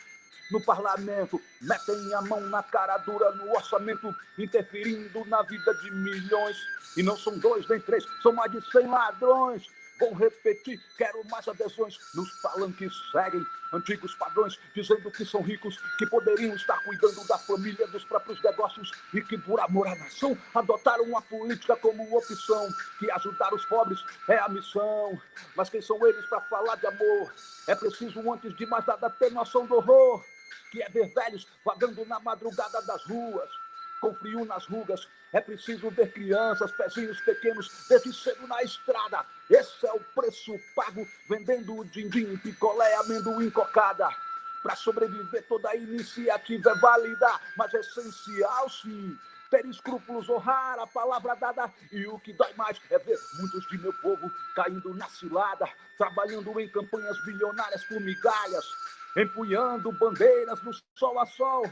no 0.51 0.63
parlamento, 0.63 1.41
metem 1.61 2.13
a 2.13 2.21
mão 2.21 2.41
na 2.41 2.61
cara 2.61 2.97
dura 2.99 3.31
no 3.31 3.49
orçamento, 3.55 4.15
interferindo 4.37 5.25
na 5.25 5.41
vida 5.41 5.73
de 5.73 5.91
milhões. 5.91 6.57
E 6.95 7.01
não 7.01 7.17
são 7.17 7.39
dois 7.39 7.67
nem 7.67 7.79
três, 7.79 8.05
são 8.21 8.33
mais 8.33 8.51
de 8.51 8.61
cem 8.71 8.87
ladrões 8.87 9.67
Vou 9.99 10.13
repetir, 10.13 10.81
quero 10.97 11.23
mais 11.29 11.47
adesões 11.47 11.97
nos 12.15 12.29
palanques 12.41 12.93
seguem 13.11 13.45
antigos 13.73 14.13
padrões, 14.15 14.59
dizendo 14.75 15.09
que 15.11 15.25
são 15.25 15.41
ricos, 15.41 15.77
que 15.97 16.05
poderiam 16.07 16.55
estar 16.55 16.77
cuidando 16.83 17.25
da 17.27 17.37
família, 17.37 17.87
dos 17.87 18.03
próprios 18.05 18.41
negócios 18.43 18.91
e 19.13 19.21
que, 19.21 19.37
por 19.37 19.59
amor 19.59 19.87
à 19.87 19.95
nação, 19.95 20.37
adotaram 20.53 21.17
a 21.17 21.21
política 21.21 21.75
como 21.77 22.15
opção, 22.15 22.69
que 22.99 23.09
ajudar 23.11 23.53
os 23.53 23.65
pobres 23.65 24.03
é 24.29 24.37
a 24.37 24.49
missão. 24.49 25.19
Mas 25.55 25.69
quem 25.69 25.81
são 25.81 26.05
eles 26.07 26.25
para 26.27 26.41
falar 26.41 26.75
de 26.75 26.87
amor? 26.87 27.33
É 27.67 27.75
preciso, 27.75 28.31
antes 28.31 28.55
de 28.55 28.65
mais 28.65 28.85
nada, 28.85 29.09
ter 29.09 29.31
noção 29.31 29.65
do 29.65 29.75
horror, 29.75 30.23
que 30.71 30.81
é 30.81 30.89
ver 30.89 31.11
velhos 31.13 31.47
vagando 31.65 32.05
na 32.05 32.19
madrugada 32.19 32.81
das 32.81 33.03
ruas 33.05 33.62
com 34.03 34.13
frio 34.15 34.43
nas 34.43 34.65
rugas. 34.65 35.07
É 35.31 35.39
preciso 35.39 35.89
ver 35.89 36.11
crianças, 36.11 36.69
pezinhos 36.73 37.19
pequenos, 37.21 37.71
desde 37.87 38.13
cedo 38.13 38.45
na 38.47 38.61
estrada. 38.61 39.25
Esse 39.49 39.87
é 39.87 39.93
o 39.93 39.99
preço 40.13 40.53
pago, 40.75 41.07
vendendo 41.29 41.85
din-din, 41.85 42.37
picolé, 42.37 42.95
amendoim, 42.95 43.49
cocada. 43.49 44.09
Para 44.61 44.75
sobreviver, 44.75 45.47
toda 45.47 45.75
iniciativa 45.75 46.71
é 46.71 46.75
válida, 46.75 47.39
mas 47.57 47.73
é 47.73 47.79
essencial 47.79 48.69
sim 48.69 49.17
ter 49.49 49.65
escrúpulos, 49.67 50.29
honrar 50.29 50.79
a 50.79 50.87
palavra 50.87 51.35
dada. 51.35 51.71
E 51.91 52.05
o 52.07 52.19
que 52.19 52.33
dói 52.33 52.53
mais 52.55 52.77
é 52.89 52.99
ver 52.99 53.17
muitos 53.39 53.65
de 53.67 53.77
meu 53.77 53.93
povo 54.01 54.29
caindo 54.55 54.93
na 54.95 55.07
cilada, 55.07 55.67
trabalhando 55.97 56.59
em 56.59 56.67
campanhas 56.69 57.23
bilionárias 57.23 57.83
por 57.85 58.01
migalhas, 58.01 58.65
empunhando 59.15 59.91
bandeiras 59.93 60.61
no 60.63 60.71
sol 60.97 61.19
a 61.19 61.25
sol 61.25 61.63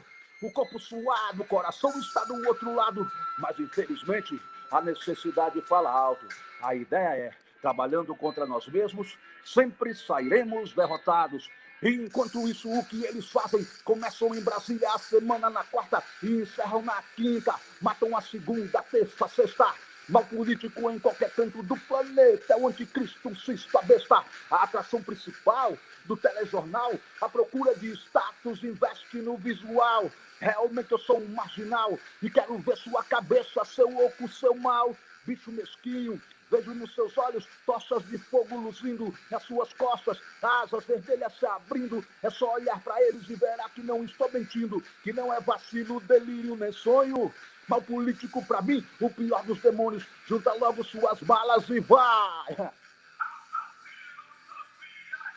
o 0.41 0.51
corpo 0.51 0.79
suado, 0.79 1.41
o 1.41 1.47
coração 1.47 1.91
está 1.99 2.23
do 2.25 2.35
outro 2.47 2.73
lado. 2.73 3.09
Mas, 3.37 3.59
infelizmente, 3.59 4.41
a 4.71 4.81
necessidade 4.81 5.61
fala 5.61 5.91
alto. 5.91 6.27
A 6.61 6.75
ideia 6.75 7.27
é, 7.27 7.31
trabalhando 7.61 8.15
contra 8.15 8.45
nós 8.45 8.67
mesmos, 8.67 9.17
sempre 9.45 9.93
sairemos 9.93 10.73
derrotados. 10.73 11.49
Enquanto 11.83 12.47
isso, 12.47 12.69
o 12.69 12.85
que 12.85 13.03
eles 13.05 13.29
fazem? 13.29 13.65
Começam 13.83 14.35
em 14.35 14.41
Brasília 14.41 14.89
a 14.93 14.99
semana 14.99 15.49
na 15.49 15.63
quarta 15.63 16.03
e 16.21 16.41
encerram 16.41 16.81
na 16.83 17.01
quinta. 17.15 17.55
Matam 17.81 18.15
a 18.15 18.21
segunda, 18.21 18.81
terça, 18.83 19.27
sexta. 19.27 19.73
Mal 20.09 20.25
político 20.25 20.89
em 20.89 20.99
qualquer 20.99 21.31
canto 21.31 21.63
do 21.63 21.77
planeta. 21.77 22.57
O 22.57 22.67
anticristo, 22.67 23.35
cista 23.35 23.81
besta. 23.83 24.23
A 24.49 24.63
atração 24.63 25.01
principal 25.01 25.77
do 26.05 26.17
telejornal, 26.17 26.93
a 27.21 27.29
procura 27.29 27.75
de 27.75 27.91
status 27.93 28.63
investe 28.63 29.17
no 29.17 29.37
visual. 29.37 30.11
Realmente 30.39 30.91
eu 30.91 30.97
sou 30.97 31.19
um 31.19 31.27
marginal 31.27 31.97
e 32.21 32.29
quero 32.29 32.57
ver 32.57 32.75
sua 32.77 33.03
cabeça, 33.03 33.63
seu 33.63 33.87
oco, 33.97 34.27
seu 34.27 34.55
mal. 34.55 34.95
Bicho 35.25 35.51
mesquinho, 35.51 36.19
Vejo 36.51 36.73
nos 36.73 36.93
seus 36.93 37.17
olhos 37.17 37.47
tochas 37.65 38.05
de 38.09 38.17
fogo 38.17 38.57
luzindo 38.57 39.17
nas 39.29 39.41
suas 39.43 39.71
costas, 39.71 40.19
asas 40.41 40.83
vermelhas 40.83 41.33
se 41.39 41.45
abrindo. 41.45 42.05
É 42.21 42.29
só 42.29 42.55
olhar 42.55 42.77
para 42.81 43.01
eles 43.03 43.29
e 43.29 43.35
verá 43.35 43.69
que 43.69 43.81
não 43.81 44.03
estou 44.03 44.29
mentindo, 44.33 44.83
que 45.01 45.13
não 45.13 45.33
é 45.33 45.39
vacilo, 45.39 46.01
delírio 46.01 46.57
nem 46.57 46.73
sonho. 46.73 47.33
Mal 47.71 47.81
político 47.83 48.45
para 48.45 48.61
mim, 48.61 48.85
o 48.99 49.09
pior 49.09 49.45
dos 49.45 49.61
demônios. 49.61 50.05
Junta 50.27 50.51
logo 50.55 50.83
suas 50.83 51.21
balas 51.21 51.69
e 51.69 51.79
vai! 51.79 52.73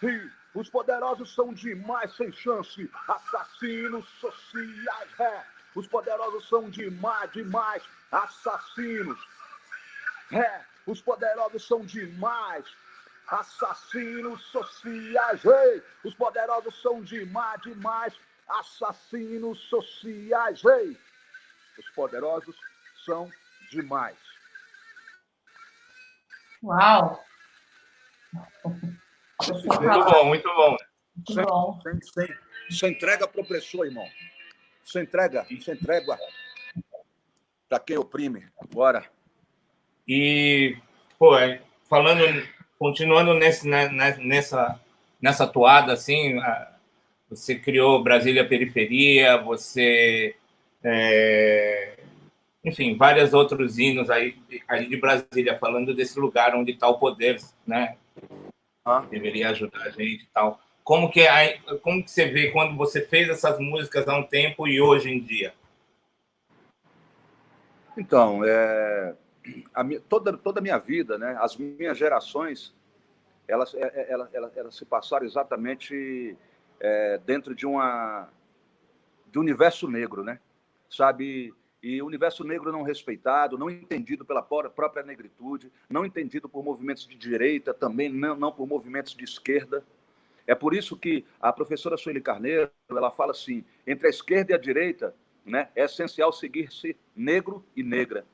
E 0.02 0.30
os 0.52 0.68
poderosos 0.68 1.32
são 1.32 1.54
demais, 1.54 2.12
sem 2.16 2.32
chance. 2.32 2.90
Assassinos 3.06 4.04
sociais, 4.20 5.20
é. 5.20 5.44
Os 5.76 5.86
poderosos 5.86 6.48
são 6.48 6.68
demais, 6.68 7.30
demais. 7.30 7.84
Assassinos. 8.10 9.18
É, 10.32 10.62
os 10.88 11.00
poderosos 11.00 11.64
são 11.64 11.86
demais. 11.86 12.64
Assassinos 13.28 14.42
sociais. 14.46 15.44
Ei, 15.44 15.84
os 16.02 16.14
poderosos 16.14 16.82
são 16.82 17.00
demais, 17.00 17.62
demais. 17.62 18.12
Assassinos 18.48 19.60
sociais. 19.68 20.64
Ei, 20.64 20.98
os 21.78 21.88
poderosos 21.90 22.56
são 23.04 23.30
demais. 23.70 24.16
Uau! 26.62 27.22
Muito 29.42 30.04
bom, 30.04 30.24
muito 30.24 30.48
bom. 30.54 30.76
Muito 31.16 31.42
bom. 31.42 31.80
Sem, 31.82 32.00
sem, 32.00 32.36
sem 32.70 32.90
entrega 32.92 33.28
para 33.28 33.40
o 33.40 33.44
opressor, 33.44 33.86
irmão. 33.86 34.08
Sem 34.84 35.02
entrega, 35.02 35.44
sem 35.44 35.74
entrega 35.74 36.18
para 37.68 37.80
quem 37.80 37.98
oprime. 37.98 38.46
Bora. 38.72 39.04
E, 40.06 40.76
pô, 41.18 41.36
é, 41.38 41.60
falando, 41.88 42.46
continuando 42.78 43.34
nesse, 43.34 43.66
né, 43.68 43.88
né, 43.88 44.16
nessa, 44.18 44.80
nessa 45.20 45.46
toada, 45.46 45.92
assim, 45.92 46.38
você 47.28 47.54
criou 47.54 48.02
Brasília 48.02 48.46
Periferia, 48.46 49.38
você. 49.38 50.36
É, 50.84 51.98
enfim, 52.62 52.96
vários 52.96 53.32
outros 53.32 53.78
hinos 53.78 54.10
aí, 54.10 54.36
aí 54.68 54.86
de 54.86 54.96
Brasília, 54.96 55.58
falando 55.58 55.94
desse 55.94 56.20
lugar 56.20 56.54
onde 56.54 56.72
está 56.72 56.88
o 56.88 56.98
poder, 56.98 57.40
né? 57.66 57.96
Ah. 58.84 59.00
Deveria 59.10 59.50
ajudar 59.50 59.82
a 59.82 59.90
gente 59.90 60.24
e 60.24 60.28
tal. 60.32 60.60
Como 60.82 61.10
que, 61.10 61.22
é, 61.22 61.58
como 61.82 62.04
que 62.04 62.10
você 62.10 62.26
vê 62.26 62.50
quando 62.50 62.76
você 62.76 63.00
fez 63.00 63.28
essas 63.30 63.58
músicas 63.58 64.06
há 64.06 64.16
um 64.16 64.22
tempo 64.22 64.68
e 64.68 64.80
hoje 64.80 65.10
em 65.10 65.18
dia? 65.18 65.54
Então, 67.96 68.44
é, 68.44 69.14
a 69.72 69.82
minha, 69.82 70.00
toda, 70.00 70.36
toda 70.36 70.60
a 70.60 70.62
minha 70.62 70.78
vida, 70.78 71.16
né, 71.16 71.36
as 71.40 71.56
minhas 71.56 71.96
gerações, 71.96 72.74
elas, 73.48 73.74
é, 73.74 73.92
é, 73.94 74.12
elas, 74.12 74.34
elas, 74.34 74.56
elas 74.56 74.76
se 74.76 74.84
passaram 74.84 75.24
exatamente 75.24 76.36
é, 76.80 77.18
dentro 77.24 77.54
de 77.54 77.66
uma 77.66 78.28
de 79.30 79.38
um 79.38 79.42
universo 79.42 79.88
negro, 79.88 80.22
né? 80.22 80.38
Sabe? 80.94 81.52
E 81.82 82.00
o 82.00 82.06
universo 82.06 82.44
negro 82.44 82.72
não 82.72 82.82
respeitado, 82.82 83.58
não 83.58 83.68
entendido 83.68 84.24
pela 84.24 84.40
própria 84.42 85.02
negritude, 85.02 85.70
não 85.90 86.06
entendido 86.06 86.48
por 86.48 86.64
movimentos 86.64 87.06
de 87.06 87.16
direita, 87.16 87.74
também 87.74 88.08
não, 88.08 88.36
não 88.36 88.52
por 88.52 88.66
movimentos 88.66 89.14
de 89.14 89.24
esquerda. 89.24 89.84
É 90.46 90.54
por 90.54 90.72
isso 90.72 90.96
que 90.96 91.24
a 91.40 91.52
professora 91.52 91.96
Sueli 91.96 92.20
Carneiro, 92.20 92.70
ela 92.88 93.10
fala 93.10 93.32
assim, 93.32 93.64
entre 93.86 94.06
a 94.06 94.10
esquerda 94.10 94.52
e 94.52 94.54
a 94.54 94.58
direita, 94.58 95.14
né, 95.44 95.68
é 95.74 95.84
essencial 95.84 96.32
seguir-se 96.32 96.96
negro 97.14 97.64
e 97.76 97.82
negra. 97.82 98.24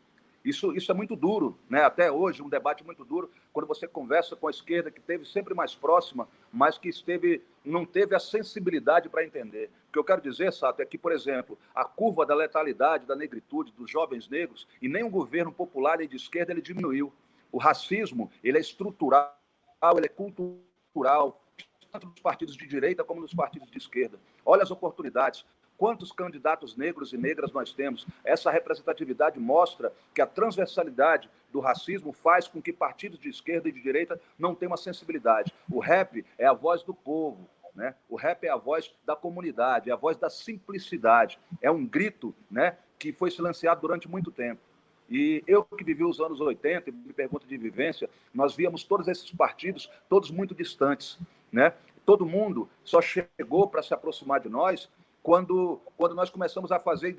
Isso, 0.44 0.74
isso 0.74 0.90
é 0.90 0.94
muito 0.94 1.14
duro, 1.14 1.58
né? 1.68 1.82
até 1.82 2.10
hoje, 2.10 2.42
um 2.42 2.48
debate 2.48 2.82
muito 2.82 3.04
duro, 3.04 3.30
quando 3.52 3.66
você 3.66 3.86
conversa 3.86 4.34
com 4.34 4.48
a 4.48 4.50
esquerda, 4.50 4.90
que 4.90 5.00
teve 5.00 5.26
sempre 5.26 5.52
mais 5.52 5.74
próxima, 5.74 6.26
mas 6.50 6.78
que 6.78 6.88
esteve, 6.88 7.42
não 7.62 7.84
teve 7.84 8.14
a 8.14 8.18
sensibilidade 8.18 9.08
para 9.08 9.24
entender. 9.24 9.70
O 9.88 9.92
que 9.92 9.98
eu 9.98 10.04
quero 10.04 10.22
dizer, 10.22 10.50
Sato, 10.52 10.80
é 10.80 10.86
que, 10.86 10.96
por 10.96 11.12
exemplo, 11.12 11.58
a 11.74 11.84
curva 11.84 12.24
da 12.24 12.34
letalidade, 12.34 13.06
da 13.06 13.14
negritude, 13.14 13.72
dos 13.72 13.90
jovens 13.90 14.28
negros, 14.28 14.66
e 14.80 14.88
nem 14.88 15.04
um 15.04 15.10
governo 15.10 15.52
popular 15.52 15.98
nem 15.98 16.08
de 16.08 16.16
esquerda, 16.16 16.52
ele 16.52 16.62
diminuiu. 16.62 17.12
O 17.52 17.58
racismo, 17.58 18.30
ele 18.42 18.56
é 18.56 18.60
estrutural, 18.60 19.36
ele 19.96 20.06
é 20.06 20.08
cultural, 20.08 21.44
tanto 21.90 22.06
nos 22.06 22.20
partidos 22.20 22.56
de 22.56 22.66
direita 22.66 23.04
como 23.04 23.20
nos 23.20 23.34
partidos 23.34 23.70
de 23.70 23.76
esquerda. 23.76 24.18
Olha 24.44 24.62
as 24.62 24.70
oportunidades. 24.70 25.44
Quantos 25.80 26.12
candidatos 26.12 26.76
negros 26.76 27.14
e 27.14 27.16
negras 27.16 27.52
nós 27.52 27.72
temos? 27.72 28.06
Essa 28.22 28.50
representatividade 28.50 29.40
mostra 29.40 29.90
que 30.14 30.20
a 30.20 30.26
transversalidade 30.26 31.30
do 31.50 31.58
racismo 31.58 32.12
faz 32.12 32.46
com 32.46 32.60
que 32.60 32.70
partidos 32.70 33.18
de 33.18 33.30
esquerda 33.30 33.66
e 33.66 33.72
de 33.72 33.80
direita 33.80 34.20
não 34.38 34.54
tenham 34.54 34.72
uma 34.72 34.76
sensibilidade. 34.76 35.54
O 35.70 35.80
rap 35.80 36.22
é 36.36 36.44
a 36.44 36.52
voz 36.52 36.82
do 36.82 36.92
povo, 36.92 37.48
né? 37.74 37.94
O 38.10 38.16
rap 38.16 38.44
é 38.44 38.50
a 38.50 38.58
voz 38.58 38.94
da 39.06 39.16
comunidade, 39.16 39.88
é 39.88 39.92
a 39.94 39.96
voz 39.96 40.18
da 40.18 40.28
simplicidade. 40.28 41.38
É 41.62 41.70
um 41.70 41.86
grito 41.86 42.34
né, 42.50 42.76
que 42.98 43.10
foi 43.10 43.30
silenciado 43.30 43.80
durante 43.80 44.06
muito 44.06 44.30
tempo. 44.30 44.60
E 45.08 45.42
eu 45.46 45.64
que 45.64 45.82
vivi 45.82 46.04
os 46.04 46.20
anos 46.20 46.42
80, 46.42 46.92
me 46.92 47.14
pergunta 47.14 47.46
de 47.46 47.56
vivência, 47.56 48.10
nós 48.34 48.54
víamos 48.54 48.84
todos 48.84 49.08
esses 49.08 49.30
partidos, 49.30 49.90
todos 50.10 50.30
muito 50.30 50.54
distantes. 50.54 51.18
Né? 51.50 51.72
Todo 52.04 52.26
mundo 52.26 52.68
só 52.84 53.00
chegou 53.00 53.66
para 53.66 53.82
se 53.82 53.94
aproximar 53.94 54.40
de 54.40 54.50
nós 54.50 54.90
quando, 55.22 55.80
quando 55.96 56.14
nós 56.14 56.30
começamos 56.30 56.72
a 56.72 56.78
fazer 56.78 57.16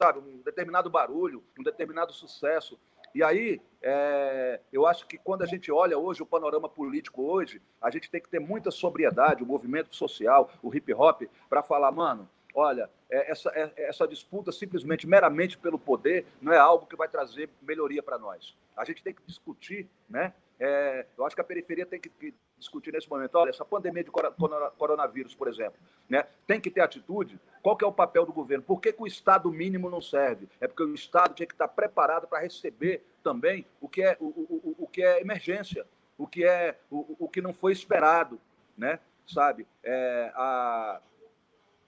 sabe, 0.00 0.18
um 0.18 0.42
determinado 0.42 0.90
barulho, 0.90 1.42
um 1.58 1.62
determinado 1.62 2.12
sucesso. 2.12 2.78
E 3.14 3.22
aí, 3.22 3.60
é, 3.82 4.60
eu 4.72 4.86
acho 4.86 5.06
que 5.06 5.16
quando 5.16 5.42
a 5.42 5.46
gente 5.46 5.72
olha 5.72 5.98
hoje 5.98 6.22
o 6.22 6.26
panorama 6.26 6.68
político 6.68 7.22
hoje, 7.22 7.62
a 7.80 7.90
gente 7.90 8.10
tem 8.10 8.20
que 8.20 8.28
ter 8.28 8.38
muita 8.38 8.70
sobriedade, 8.70 9.42
o 9.42 9.46
movimento 9.46 9.94
social, 9.94 10.50
o 10.62 10.74
hip 10.74 10.92
hop, 10.92 11.22
para 11.48 11.62
falar, 11.62 11.90
mano, 11.90 12.28
olha, 12.54 12.90
é, 13.10 13.30
essa, 13.30 13.50
é, 13.54 13.72
essa 13.76 14.06
disputa 14.06 14.52
simplesmente, 14.52 15.06
meramente 15.06 15.56
pelo 15.56 15.78
poder, 15.78 16.26
não 16.40 16.52
é 16.52 16.58
algo 16.58 16.86
que 16.86 16.96
vai 16.96 17.08
trazer 17.08 17.48
melhoria 17.62 18.02
para 18.02 18.18
nós. 18.18 18.54
A 18.76 18.84
gente 18.84 19.02
tem 19.02 19.14
que 19.14 19.22
discutir, 19.26 19.88
né? 20.08 20.32
É, 20.60 21.06
eu 21.16 21.24
acho 21.24 21.36
que 21.36 21.40
a 21.40 21.44
periferia 21.44 21.86
tem 21.86 22.00
que, 22.00 22.08
que 22.08 22.34
discutir 22.56 22.92
nesse 22.92 23.08
momento. 23.08 23.36
Olha, 23.36 23.50
essa 23.50 23.64
pandemia 23.64 24.02
de 24.02 24.10
coronavírus, 24.10 25.34
por 25.34 25.46
exemplo, 25.46 25.78
né, 26.08 26.26
tem 26.46 26.60
que 26.60 26.70
ter 26.70 26.80
atitude. 26.80 27.38
Qual 27.62 27.76
que 27.76 27.84
é 27.84 27.88
o 27.88 27.92
papel 27.92 28.26
do 28.26 28.32
governo? 28.32 28.64
Por 28.64 28.80
que, 28.80 28.92
que 28.92 29.02
o 29.02 29.06
Estado 29.06 29.50
mínimo 29.52 29.88
não 29.88 30.00
serve? 30.00 30.48
É 30.60 30.66
porque 30.66 30.82
o 30.82 30.94
Estado 30.94 31.34
tinha 31.34 31.46
que 31.46 31.54
estar 31.54 31.68
preparado 31.68 32.26
para 32.26 32.40
receber 32.40 33.04
também 33.22 33.66
o 33.80 33.88
que 33.88 34.02
é, 34.02 34.16
o, 34.18 34.26
o, 34.26 34.76
o 34.80 34.86
que 34.88 35.02
é 35.02 35.20
emergência, 35.20 35.86
o 36.16 36.26
que 36.26 36.44
é 36.44 36.78
o, 36.90 37.16
o 37.20 37.28
que 37.28 37.40
não 37.40 37.52
foi 37.52 37.72
esperado, 37.72 38.40
né? 38.76 38.98
Sabe? 39.26 39.66
É, 39.84 40.32
a, 40.34 41.00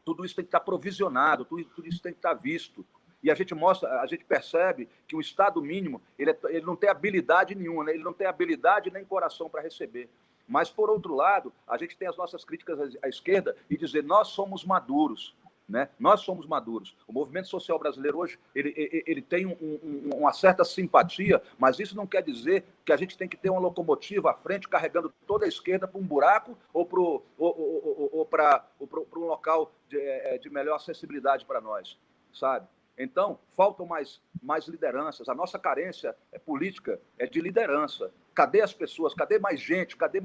tudo 0.05 0.25
isso 0.25 0.37
tem 0.37 0.45
que 0.45 0.49
estar 0.49 0.61
provisionado, 0.61 1.45
tudo, 1.45 1.65
tudo 1.65 1.89
isso 1.89 2.03
tem 2.03 2.13
que 2.13 2.19
estar 2.19 2.35
visto. 2.35 2.87
E 3.23 3.31
a 3.31 3.35
gente 3.35 3.55
mostra, 3.55 4.01
a 4.01 4.07
gente 4.07 4.25
percebe 4.25 4.89
que 5.07 5.15
o 5.15 5.21
Estado 5.21 5.61
mínimo 5.61 6.01
ele, 6.19 6.31
é, 6.31 6.39
ele 6.49 6.65
não 6.65 6.77
tem 6.77 6.89
habilidade 6.89 7.55
nenhuma, 7.55 7.85
né? 7.85 7.93
ele 7.93 8.03
não 8.03 8.13
tem 8.13 8.27
habilidade 8.27 8.91
nem 8.91 9.05
coração 9.05 9.49
para 9.49 9.61
receber. 9.61 10.09
Mas, 10.49 10.69
por 10.69 10.91
outro 10.91 11.15
lado, 11.15 11.53
a 11.69 11.79
gente 11.79 11.97
tem 11.97 12.09
as 12.09 12.17
nossas 12.17 12.45
críticas 12.45 12.97
à 13.03 13.09
esquerda 13.09 13.55
e 13.69 13.77
dizer 13.77 14.03
nós 14.03 14.29
somos 14.29 14.65
maduros. 14.65 15.37
Né? 15.69 15.89
Nós 16.01 16.23
somos 16.23 16.47
maduros. 16.47 16.97
O 17.07 17.13
movimento 17.13 17.47
social 17.47 17.79
brasileiro 17.79 18.19
hoje 18.19 18.37
ele, 18.53 18.75
ele, 18.77 19.05
ele 19.07 19.23
tem 19.23 19.47
um, 19.47 19.53
um, 19.63 20.11
uma 20.17 20.33
certa 20.33 20.65
simpatia, 20.65 21.41
mas 21.57 21.79
isso 21.79 21.95
não 21.95 22.09
quer 22.09 22.25
dizer 22.25 22.65
que 22.85 22.93
a 22.93 22.97
gente 22.97 23.17
tem 23.17 23.29
que 23.29 23.37
ter 23.37 23.51
uma 23.51 23.61
locomotiva 23.61 24.33
à 24.33 24.35
frente 24.35 24.69
carregando 24.69 25.15
toda 25.29 25.45
a 25.45 25.49
esquerda 25.49 25.87
para 25.87 26.01
um 26.01 26.05
buraco 26.05 26.59
ou 26.73 26.85
para 26.85 27.01
ou, 27.01 27.25
ou, 27.39 28.11
ou, 28.11 28.29
ou 28.91 29.09
um 29.17 29.27
local 29.27 29.73
de, 29.89 29.97
é, 29.97 30.39
de 30.39 30.51
melhor 30.51 30.75
acessibilidade 30.75 31.45
para 31.45 31.61
nós, 31.61 31.97
sabe? 32.33 32.67
Então, 33.03 33.39
faltam 33.57 33.87
mais, 33.87 34.21
mais 34.43 34.69
lideranças. 34.69 35.27
A 35.27 35.35
nossa 35.35 35.59
carência 35.59 36.15
é 36.31 36.39
política 36.39 37.01
é 37.19 37.27
de 37.27 37.41
liderança. 37.41 38.13
Cadê 38.35 38.61
as 38.61 38.75
pessoas? 38.75 39.15
Cadê 39.15 39.39
mais 39.39 39.59
gente? 39.59 39.97
Cadê 39.97 40.21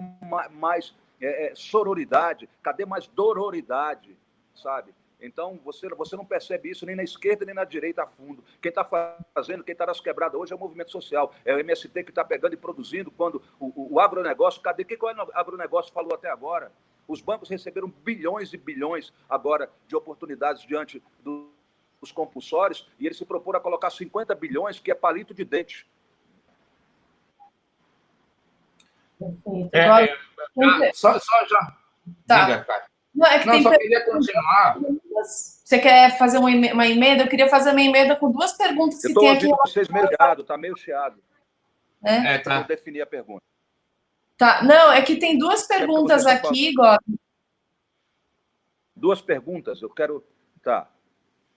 mais 0.51 0.93
é, 1.21 1.45
é, 1.45 1.55
sororidade? 1.55 2.49
Cadê 2.61 2.85
mais 2.85 3.07
dororidade? 3.07 4.17
Sabe? 4.53 4.93
Então, 5.21 5.57
você, 5.63 5.87
você 5.87 6.17
não 6.17 6.25
percebe 6.25 6.69
isso 6.69 6.85
nem 6.85 6.97
na 6.97 7.03
esquerda 7.03 7.45
nem 7.45 7.55
na 7.55 7.63
direita 7.63 8.03
a 8.03 8.07
fundo. 8.07 8.43
Quem 8.61 8.69
está 8.69 8.83
fazendo, 9.33 9.63
quem 9.63 9.71
está 9.71 9.85
nas 9.85 10.01
quebradas 10.01 10.37
hoje 10.37 10.51
é 10.51 10.55
o 10.57 10.59
movimento 10.59 10.91
social. 10.91 11.33
É 11.45 11.55
o 11.55 11.59
MST 11.59 12.03
que 12.03 12.11
está 12.11 12.25
pegando 12.25 12.55
e 12.55 12.57
produzindo 12.57 13.09
quando 13.09 13.41
o, 13.57 13.67
o, 13.67 13.93
o 13.93 13.99
agronegócio. 14.01 14.61
Cadê? 14.61 14.83
O 14.83 14.85
que 14.85 14.97
o 15.01 15.07
agronegócio 15.33 15.93
falou 15.93 16.13
até 16.13 16.29
agora? 16.29 16.73
Os 17.07 17.21
bancos 17.21 17.47
receberam 17.47 17.87
bilhões 17.87 18.51
e 18.51 18.57
bilhões 18.57 19.13
agora 19.29 19.69
de 19.87 19.95
oportunidades 19.95 20.63
diante 20.63 21.01
do, 21.23 21.54
os 22.05 22.11
compulsórios, 22.11 22.87
e 22.99 23.05
ele 23.05 23.15
se 23.15 23.25
propôs 23.25 23.57
a 23.57 23.59
colocar 23.59 23.89
50 23.89 24.33
bilhões, 24.35 24.79
que 24.79 24.91
é 24.91 24.95
palito 24.95 25.33
de 25.33 25.43
dente. 25.43 25.87
É, 29.71 30.03
é, 30.03 30.93
só, 30.93 31.17
só 31.19 31.45
já. 31.47 31.77
Tá. 32.27 32.45
Diga. 32.45 32.85
Não, 33.13 33.27
é 33.27 33.39
que 33.39 33.45
Não, 33.45 33.61
só 33.61 33.77
queria 33.77 34.05
continuar. 34.05 34.77
Você 35.23 35.79
quer 35.79 36.17
fazer 36.17 36.37
uma, 36.37 36.49
uma 36.49 36.87
emenda? 36.87 37.23
Eu 37.23 37.29
queria 37.29 37.47
fazer 37.47 37.71
uma 37.71 37.81
emenda 37.81 38.15
com 38.15 38.29
duas 38.29 38.53
perguntas 38.53 39.01
que 39.01 39.11
Eu 39.11 39.15
tem 39.15 39.29
aqui. 39.31 39.47
Vocês 39.47 39.87
meio 39.87 40.07
chiado, 40.07 40.43
tá 40.43 40.57
meio 40.57 40.77
chiado. 40.77 41.23
É, 42.03 42.35
é 42.35 42.37
tá. 42.37 42.59
Vou 42.59 42.67
definir 42.67 43.01
a 43.01 43.05
pergunta. 43.05 43.41
Tá, 44.37 44.61
não, 44.63 44.91
é 44.91 45.01
que 45.01 45.15
tem 45.15 45.37
duas 45.37 45.65
perguntas 45.65 46.25
é 46.25 46.33
aqui, 46.33 46.69
Igor. 46.69 46.99
Duas 48.93 49.21
perguntas, 49.21 49.81
eu 49.81 49.89
quero. 49.89 50.23
Tá. 50.61 50.89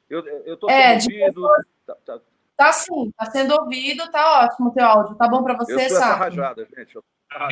Eu 0.08 0.54
estou 0.54 0.70
é, 0.70 0.98
sendo 0.98 1.12
ouvido. 1.12 1.34
Pessoas... 1.34 1.66
Tá, 1.86 1.96
tá. 2.04 2.20
tá, 2.56 2.72
sim, 2.72 3.08
está 3.08 3.26
sendo 3.26 3.54
ouvido, 3.54 4.10
tá 4.10 4.44
ótimo 4.44 4.68
o 4.68 4.72
teu 4.72 4.84
áudio. 4.84 5.16
Tá 5.16 5.28
bom 5.28 5.42
para 5.42 5.56
você, 5.56 5.86
eu 5.86 5.90
sou 5.90 6.00
rajada, 6.00 6.66
gente. 6.76 6.94
Eu... 6.94 7.04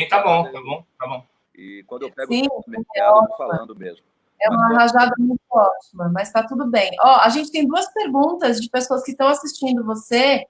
tá 0.09 0.23
bom, 0.23 0.51
tá 0.51 0.61
bom, 0.61 0.85
tá 0.99 1.07
bom. 1.07 1.27
E 1.55 1.85
quando 1.87 2.03
eu 2.03 2.13
pego 2.13 2.33
sim, 2.33 2.47
o 2.51 2.63
mercado, 2.67 3.33
é 3.33 3.37
falando 3.37 3.77
mesmo. 3.77 4.05
É 4.41 4.51
uma 4.51 4.75
rajada 4.75 5.13
muito 5.19 5.41
ótima, 5.51 6.11
mas 6.13 6.29
está 6.29 6.43
tudo 6.43 6.67
bem. 6.67 6.91
Ó, 7.01 7.21
a 7.21 7.29
gente 7.31 7.51
tem 7.51 7.67
duas 7.67 7.91
perguntas 7.93 8.61
de 8.61 8.69
pessoas 8.69 9.03
que 9.03 9.13
estão 9.13 9.29
assistindo 9.29 9.85
você. 9.85 10.47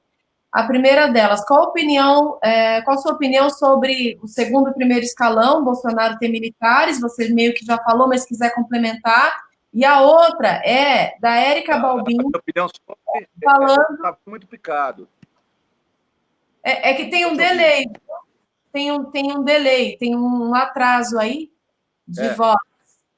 A 0.50 0.64
primeira 0.64 1.08
delas, 1.08 1.44
qual 1.44 1.60
a 1.60 1.68
opinião, 1.68 2.38
é, 2.42 2.80
qual 2.82 2.96
a 2.96 3.00
sua 3.00 3.12
opinião 3.12 3.50
sobre 3.50 4.18
o 4.22 4.26
segundo 4.26 4.70
e 4.70 4.74
primeiro 4.74 5.04
escalão, 5.04 5.62
Bolsonaro 5.62 6.18
ter 6.18 6.28
militares? 6.28 7.00
Você 7.00 7.28
meio 7.28 7.54
que 7.54 7.64
já 7.64 7.78
falou, 7.78 8.08
mas 8.08 8.24
quiser 8.24 8.54
complementar. 8.54 9.45
E 9.76 9.84
a 9.84 10.00
outra 10.00 10.62
é 10.64 11.18
da 11.20 11.36
Érica 11.36 11.76
Balbin. 11.76 12.16
A 12.34 12.38
opinião 12.38 12.66
sobre, 12.66 13.28
falando. 13.44 13.94
Está 13.96 14.16
muito 14.24 14.46
picado. 14.46 15.06
É, 16.64 16.92
é, 16.92 16.94
que 16.94 17.10
tem 17.10 17.26
um 17.26 17.36
delay. 17.36 17.84
Tem 18.72 18.90
um, 18.90 19.04
tem 19.10 19.36
um 19.36 19.44
delay, 19.44 19.98
tem 19.98 20.16
um 20.16 20.54
atraso 20.54 21.18
aí 21.18 21.52
de 22.08 22.22
é. 22.22 22.32
voz. 22.32 22.56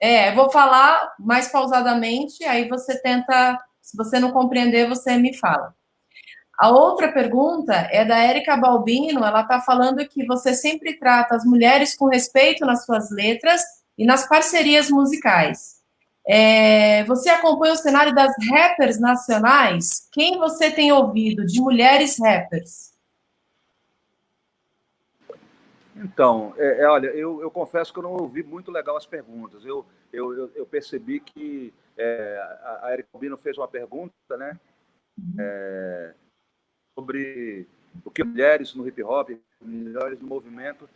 É, 0.00 0.34
vou 0.34 0.50
falar 0.50 1.14
mais 1.16 1.46
pausadamente, 1.46 2.42
aí 2.42 2.68
você 2.68 3.00
tenta, 3.00 3.56
se 3.80 3.96
você 3.96 4.18
não 4.18 4.32
compreender, 4.32 4.88
você 4.88 5.16
me 5.16 5.36
fala. 5.36 5.72
A 6.58 6.70
outra 6.70 7.12
pergunta 7.12 7.72
é 7.92 8.04
da 8.04 8.18
Érica 8.18 8.56
Balbino, 8.56 9.24
ela 9.24 9.42
está 9.42 9.60
falando 9.60 10.04
que 10.08 10.26
você 10.26 10.52
sempre 10.52 10.98
trata 10.98 11.36
as 11.36 11.44
mulheres 11.44 11.96
com 11.96 12.06
respeito 12.06 12.66
nas 12.66 12.84
suas 12.84 13.12
letras 13.12 13.62
e 13.96 14.04
nas 14.04 14.28
parcerias 14.28 14.90
musicais. 14.90 15.77
É, 16.30 17.04
você 17.04 17.30
acompanha 17.30 17.72
o 17.72 17.76
cenário 17.76 18.14
das 18.14 18.34
rappers 18.50 19.00
nacionais? 19.00 20.06
Quem 20.12 20.36
você 20.36 20.70
tem 20.70 20.92
ouvido 20.92 21.46
de 21.46 21.58
mulheres 21.58 22.18
rappers? 22.18 22.92
Então, 25.96 26.54
é, 26.58 26.82
é, 26.82 26.86
olha, 26.86 27.08
eu, 27.08 27.40
eu, 27.40 27.50
confesso 27.50 27.92
que 27.92 27.98
eu 27.98 28.02
não 28.02 28.12
ouvi 28.12 28.42
muito 28.42 28.70
legal 28.70 28.96
as 28.96 29.06
perguntas. 29.06 29.64
Eu, 29.64 29.86
eu, 30.12 30.50
eu 30.54 30.66
percebi 30.66 31.18
que 31.18 31.72
é, 31.96 32.38
a, 32.82 32.92
Erika 32.92 33.08
Albino 33.14 33.38
fez 33.38 33.56
uma 33.56 33.66
pergunta, 33.66 34.36
né? 34.36 34.60
Uhum. 35.18 35.34
É, 35.40 36.14
sobre 36.94 37.66
o 38.04 38.10
que 38.10 38.22
mulheres 38.22 38.74
no 38.74 38.86
hip 38.86 39.02
hop, 39.02 39.30
mulheres 39.60 40.20
no 40.20 40.28
movimento. 40.28 40.88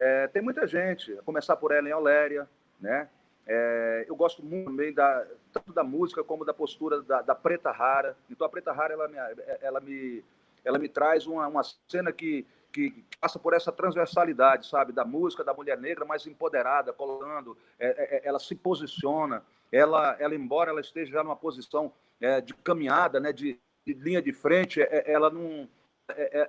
É, 0.00 0.26
tem 0.28 0.42
muita 0.42 0.66
gente, 0.66 1.12
a 1.18 1.22
começar 1.22 1.56
por 1.56 1.72
Ellen 1.72 1.92
Oléria, 1.92 2.48
né? 2.80 3.08
É, 3.46 4.04
eu 4.08 4.16
gosto 4.16 4.44
muito 4.44 4.66
também 4.66 4.92
da, 4.92 5.26
tanto 5.52 5.72
da 5.72 5.84
música 5.84 6.24
como 6.24 6.44
da 6.44 6.52
postura 6.52 7.00
da, 7.02 7.22
da 7.22 7.34
Preta 7.34 7.70
Rara. 7.70 8.16
Então 8.30 8.46
a 8.46 8.50
Preta 8.50 8.72
Rara 8.72 8.94
ela 8.94 9.08
me, 9.08 9.16
ela 9.60 9.80
me, 9.80 10.24
ela 10.64 10.78
me 10.78 10.88
traz 10.88 11.26
uma, 11.26 11.46
uma 11.46 11.62
cena 11.88 12.12
que 12.12 12.46
que 12.76 13.04
passa 13.18 13.38
por 13.38 13.54
essa 13.54 13.72
transversalidade, 13.72 14.68
sabe, 14.68 14.92
da 14.92 15.02
música 15.02 15.42
da 15.42 15.54
mulher 15.54 15.78
negra, 15.78 16.04
mais 16.04 16.26
empoderada, 16.26 16.92
colocando, 16.92 17.56
é, 17.78 17.86
é, 17.86 18.16
é, 18.16 18.28
ela 18.28 18.38
se 18.38 18.54
posiciona, 18.54 19.42
ela, 19.72 20.14
ela 20.18 20.34
embora 20.34 20.70
ela 20.70 20.82
esteja 20.82 21.12
já 21.12 21.24
numa 21.24 21.36
posição 21.36 21.90
é, 22.20 22.38
de 22.38 22.52
caminhada, 22.52 23.18
né, 23.18 23.32
de, 23.32 23.58
de 23.86 23.94
linha 23.94 24.20
de 24.20 24.30
frente, 24.30 24.82
é, 24.82 25.10
ela 25.10 25.30
não, 25.30 25.66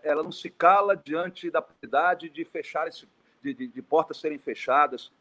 ela 0.04 0.22
não 0.22 0.32
se 0.32 0.50
cala 0.50 0.98
diante 0.98 1.50
da 1.50 1.62
possibilidade 1.62 2.30
de 2.30 2.44
fechar 2.44 2.90
esse, 2.90 3.08
de, 3.42 3.54
de, 3.54 3.68
de 3.68 3.82
portas 3.82 4.18
serem 4.18 4.38
fechadas, 4.38 5.14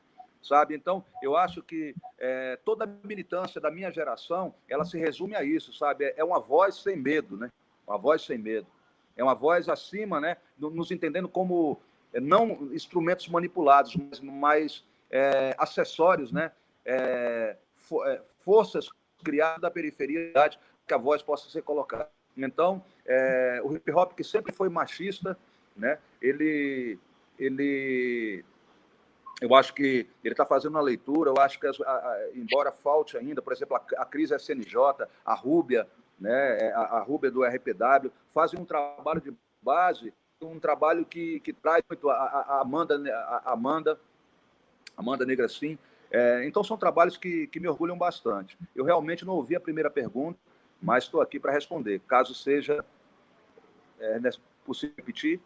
sabe? 0.46 0.74
Então, 0.74 1.04
eu 1.22 1.36
acho 1.36 1.62
que 1.62 1.94
é, 2.18 2.58
toda 2.64 2.84
a 2.84 3.06
militância 3.06 3.60
da 3.60 3.70
minha 3.70 3.90
geração, 3.90 4.54
ela 4.68 4.84
se 4.84 4.98
resume 4.98 5.34
a 5.34 5.42
isso, 5.42 5.72
sabe? 5.72 6.12
É 6.16 6.24
uma 6.24 6.40
voz 6.40 6.76
sem 6.76 6.96
medo, 6.96 7.36
né? 7.36 7.50
Uma 7.86 7.98
voz 7.98 8.22
sem 8.22 8.38
medo 8.38 8.66
é 9.16 9.24
uma 9.24 9.34
voz 9.34 9.68
acima, 9.68 10.20
né? 10.20 10.36
nos 10.58 10.90
entendendo 10.90 11.28
como 11.28 11.80
é, 12.12 12.20
não 12.20 12.68
instrumentos 12.72 13.28
manipulados, 13.28 13.96
mas 13.96 14.20
mais 14.20 14.84
é, 15.10 15.54
acessórios, 15.58 16.30
né? 16.30 16.52
É, 16.84 17.56
for, 17.74 18.06
é, 18.06 18.20
forças 18.44 18.88
criadas 19.24 19.60
da 19.60 19.70
periferia 19.70 20.32
que 20.86 20.94
a 20.94 20.98
voz 20.98 21.22
possa 21.22 21.48
ser 21.48 21.62
colocada. 21.62 22.08
Então, 22.36 22.84
é, 23.06 23.60
o 23.64 23.74
hip 23.74 23.90
hop 23.90 24.12
que 24.12 24.22
sempre 24.22 24.52
foi 24.52 24.68
machista, 24.68 25.36
né? 25.74 25.98
Ele, 26.20 26.98
ele, 27.38 28.44
eu 29.40 29.54
acho 29.54 29.74
que 29.74 30.06
ele 30.24 30.32
está 30.32 30.46
fazendo 30.46 30.72
uma 30.72 30.80
leitura. 30.80 31.30
Eu 31.30 31.38
acho 31.40 31.60
que, 31.60 31.66
a, 31.66 31.70
a, 31.70 32.30
embora 32.34 32.72
falte 32.72 33.16
ainda, 33.16 33.42
por 33.42 33.52
exemplo, 33.52 33.76
a, 33.76 34.02
a 34.02 34.04
crise 34.04 34.34
SNJ, 34.34 35.06
a 35.24 35.34
Rúbia, 35.34 35.86
né, 36.18 36.68
é, 36.68 36.72
a, 36.72 36.80
a 36.80 37.00
Rúbia 37.00 37.30
do 37.30 37.44
RPW, 37.44 38.10
fazem 38.32 38.58
um 38.58 38.64
trabalho 38.64 39.20
de 39.20 39.34
base, 39.62 40.12
um 40.42 40.58
trabalho 40.58 41.04
que, 41.04 41.40
que 41.40 41.52
traz 41.52 41.82
muito 41.88 42.08
a, 42.08 42.60
Amanda, 42.60 43.00
a 43.44 43.52
Amanda, 43.52 43.98
Amanda 44.96 45.26
Negra 45.26 45.48
Sim. 45.48 45.78
É, 46.10 46.46
então 46.46 46.62
são 46.62 46.76
trabalhos 46.76 47.16
que, 47.16 47.46
que 47.48 47.58
me 47.58 47.68
orgulham 47.68 47.98
bastante. 47.98 48.56
Eu 48.74 48.84
realmente 48.84 49.24
não 49.24 49.34
ouvi 49.34 49.56
a 49.56 49.60
primeira 49.60 49.90
pergunta, 49.90 50.38
mas 50.80 51.04
estou 51.04 51.20
aqui 51.20 51.38
para 51.38 51.52
responder. 51.52 52.00
Caso 52.06 52.34
seja 52.34 52.84
é, 53.98 54.18
possível 54.64 54.94
repetir. 54.96 55.40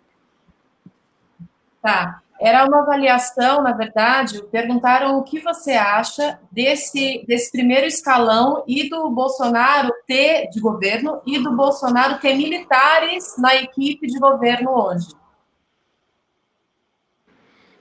Tá. 1.83 2.23
Era 2.41 2.65
uma 2.65 2.81
avaliação, 2.81 3.63
na 3.63 3.73
verdade, 3.73 4.43
perguntaram 4.45 5.19
o 5.19 5.23
que 5.23 5.41
você 5.41 5.73
acha 5.73 6.41
desse, 6.51 7.23
desse 7.27 7.53
primeiro 7.53 7.87
escalão 7.87 8.65
e 8.67 8.89
do 8.89 9.11
Bolsonaro 9.11 9.93
ter, 10.07 10.49
de 10.49 10.59
governo, 10.59 11.21
e 11.27 11.39
do 11.39 11.55
Bolsonaro 11.55 12.19
ter 12.19 12.35
militares 12.35 13.37
na 13.37 13.57
equipe 13.57 14.07
de 14.07 14.19
governo 14.19 14.71
hoje. 14.71 15.09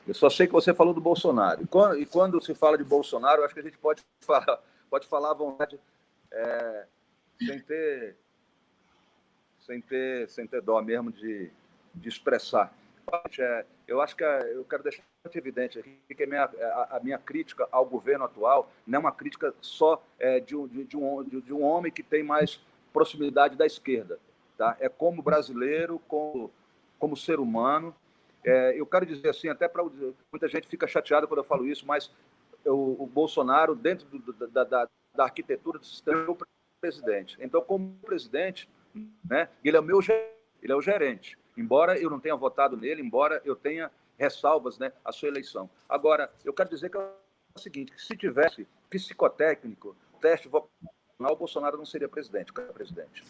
Eu 0.05 0.13
só 0.13 0.29
sei 0.29 0.45
que 0.45 0.51
você 0.53 0.73
falou 0.73 0.93
do 0.93 0.99
Bolsonaro. 0.99 1.63
E 1.63 1.67
quando, 1.67 1.97
e 1.97 2.05
quando 2.05 2.43
se 2.43 2.53
fala 2.53 2.77
de 2.77 2.83
Bolsonaro, 2.83 3.43
acho 3.45 3.53
que 3.53 3.61
a 3.61 3.63
gente 3.63 3.77
pode 3.77 4.03
falar, 4.19 4.59
pode 4.89 5.07
falar 5.07 5.31
à 5.31 5.35
vontade, 5.35 5.79
é, 6.33 6.85
sem, 7.37 7.59
ter, 7.61 8.17
sem, 9.61 9.81
ter, 9.81 10.29
sem 10.29 10.47
ter 10.47 10.61
dó 10.61 10.81
mesmo 10.81 11.13
de, 11.13 11.49
de 11.95 12.09
expressar 12.09 12.73
é, 13.39 13.65
eu 13.89 14.01
acho 14.01 14.15
que 14.15 14.23
é, 14.23 14.53
eu 14.53 14.63
quero 14.63 14.83
deixar 14.83 15.01
muito 15.25 15.37
evidente 15.37 15.79
aqui 15.79 15.97
que 16.15 16.23
a 16.23 16.27
minha, 16.27 16.43
a, 16.43 16.97
a 16.97 16.99
minha 16.99 17.17
crítica 17.17 17.67
ao 17.71 17.83
governo 17.85 18.25
atual 18.25 18.71
não 18.85 18.97
é 18.97 18.99
uma 18.99 19.11
crítica 19.11 19.53
só 19.61 20.03
é, 20.19 20.39
de, 20.39 20.55
um, 20.55 20.67
de, 20.67 20.85
de, 20.85 20.95
um, 20.95 21.23
de, 21.23 21.41
de 21.41 21.53
um 21.53 21.63
homem 21.63 21.91
que 21.91 22.03
tem 22.03 22.21
mais 22.21 22.61
proximidade 22.93 23.55
da 23.55 23.65
esquerda. 23.65 24.19
Tá? 24.57 24.77
É 24.79 24.87
como 24.87 25.23
brasileiro, 25.23 25.99
como, 26.07 26.51
como 26.99 27.17
ser 27.17 27.39
humano. 27.39 27.95
É, 28.45 28.79
eu 28.79 28.85
quero 28.85 29.05
dizer 29.05 29.29
assim, 29.29 29.49
até 29.49 29.67
para 29.67 29.83
muita 29.83 30.47
gente 30.47 30.67
fica 30.67 30.87
chateada 30.87 31.25
quando 31.25 31.39
eu 31.39 31.43
falo 31.43 31.65
isso, 31.65 31.85
mas 31.85 32.11
eu, 32.63 32.95
o 32.99 33.07
Bolsonaro, 33.07 33.75
dentro 33.75 34.07
do, 34.07 34.33
da, 34.33 34.63
da, 34.63 34.87
da, 35.15 35.23
arquitetura 35.23 35.79
do 35.79 35.85
sistema, 35.85 36.21
é 36.21 36.29
o 36.29 36.37
presidente. 36.79 37.37
Então, 37.41 37.61
como 37.61 37.95
presidente, 38.01 38.69
né, 39.27 39.49
ele 39.63 39.77
é 39.77 39.79
o 39.79 39.83
meu 39.83 39.99
ele 40.61 40.73
é 40.73 40.75
o 40.75 40.81
gerente 40.81 41.37
embora 41.59 41.97
eu 41.99 42.09
não 42.09 42.19
tenha 42.19 42.35
votado 42.35 42.77
nele, 42.77 43.01
embora 43.01 43.41
eu 43.43 43.55
tenha 43.55 43.91
ressalvas 44.17 44.77
né, 44.77 44.91
à 45.03 45.11
sua 45.11 45.29
eleição. 45.29 45.69
Agora, 45.87 46.31
eu 46.43 46.53
quero 46.53 46.69
dizer 46.69 46.89
que 46.89 46.97
é 46.97 47.11
o 47.55 47.59
seguinte, 47.59 47.93
se 47.97 48.15
tivesse 48.15 48.67
psicotécnico, 48.89 49.95
teste 50.21 50.47
vocacional, 50.47 51.33
o 51.33 51.35
Bolsonaro 51.35 51.77
não 51.77 51.85
seria 51.85 52.07
presidente, 52.07 52.51
o 52.51 52.73
presidente. 52.73 53.23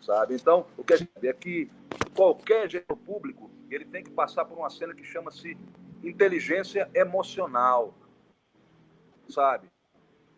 Sabe? 0.00 0.34
Então, 0.34 0.66
o 0.76 0.82
que 0.82 0.94
a 0.94 0.96
gente 0.96 1.12
vê 1.20 1.28
é 1.28 1.32
que 1.32 1.70
qualquer 2.14 2.68
gestor 2.68 2.96
público, 2.96 3.50
ele 3.70 3.84
tem 3.84 4.02
que 4.02 4.10
passar 4.10 4.44
por 4.44 4.58
uma 4.58 4.68
cena 4.68 4.94
que 4.94 5.04
chama-se 5.04 5.56
inteligência 6.02 6.90
emocional, 6.92 7.94
sabe? 9.28 9.70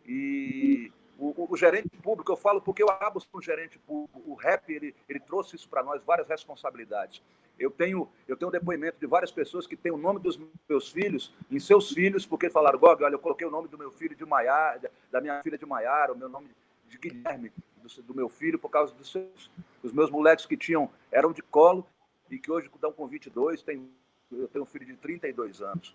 E 0.06 0.92
o, 1.18 1.46
o, 1.52 1.56
gerente 1.56 1.88
público, 2.02 2.32
eu 2.32 2.36
falo 2.36 2.60
porque 2.60 2.82
eu 2.82 2.88
acabo 2.88 3.20
sendo 3.20 3.40
gerente 3.40 3.78
público. 3.78 4.22
O 4.26 4.34
rap, 4.34 4.68
ele, 4.70 4.94
ele 5.08 5.20
trouxe 5.20 5.56
isso 5.56 5.68
para 5.68 5.82
nós, 5.82 6.02
várias 6.02 6.28
responsabilidades. 6.28 7.22
Eu 7.58 7.70
tenho, 7.70 8.08
eu 8.26 8.36
tenho 8.36 8.50
depoimento 8.50 8.98
de 8.98 9.06
várias 9.06 9.30
pessoas 9.30 9.66
que 9.66 9.76
têm 9.76 9.92
o 9.92 9.96
nome 9.96 10.18
dos 10.18 10.38
meus 10.68 10.90
filhos 10.90 11.32
em 11.50 11.60
seus 11.60 11.92
filhos, 11.92 12.26
porque 12.26 12.50
falaram, 12.50 12.78
Gog, 12.78 13.04
olha, 13.04 13.14
eu 13.14 13.18
coloquei 13.18 13.46
o 13.46 13.50
nome 13.50 13.68
do 13.68 13.78
meu 13.78 13.92
filho 13.92 14.16
de 14.16 14.24
Maiara, 14.24 14.90
da 15.10 15.20
minha 15.20 15.40
filha 15.42 15.56
de 15.56 15.64
Maiara, 15.64 16.12
o 16.12 16.18
meu 16.18 16.28
nome 16.28 16.48
de 16.88 16.98
Guilherme, 16.98 17.52
do, 17.76 18.02
do 18.02 18.14
meu 18.14 18.28
filho, 18.28 18.58
por 18.58 18.70
causa 18.70 18.92
dos, 18.94 19.10
seus, 19.10 19.50
dos 19.82 19.92
meus 19.92 20.10
moleques 20.10 20.46
que 20.46 20.56
tinham, 20.56 20.90
eram 21.12 21.32
de 21.32 21.42
colo, 21.42 21.86
e 22.30 22.38
que 22.38 22.50
hoje 22.50 22.68
dão 22.80 22.92
com 22.92 23.06
22, 23.06 23.62
tem, 23.62 23.88
eu 24.32 24.48
tenho 24.48 24.64
um 24.64 24.66
filho 24.66 24.86
de 24.86 24.96
32 24.96 25.62
anos. 25.62 25.94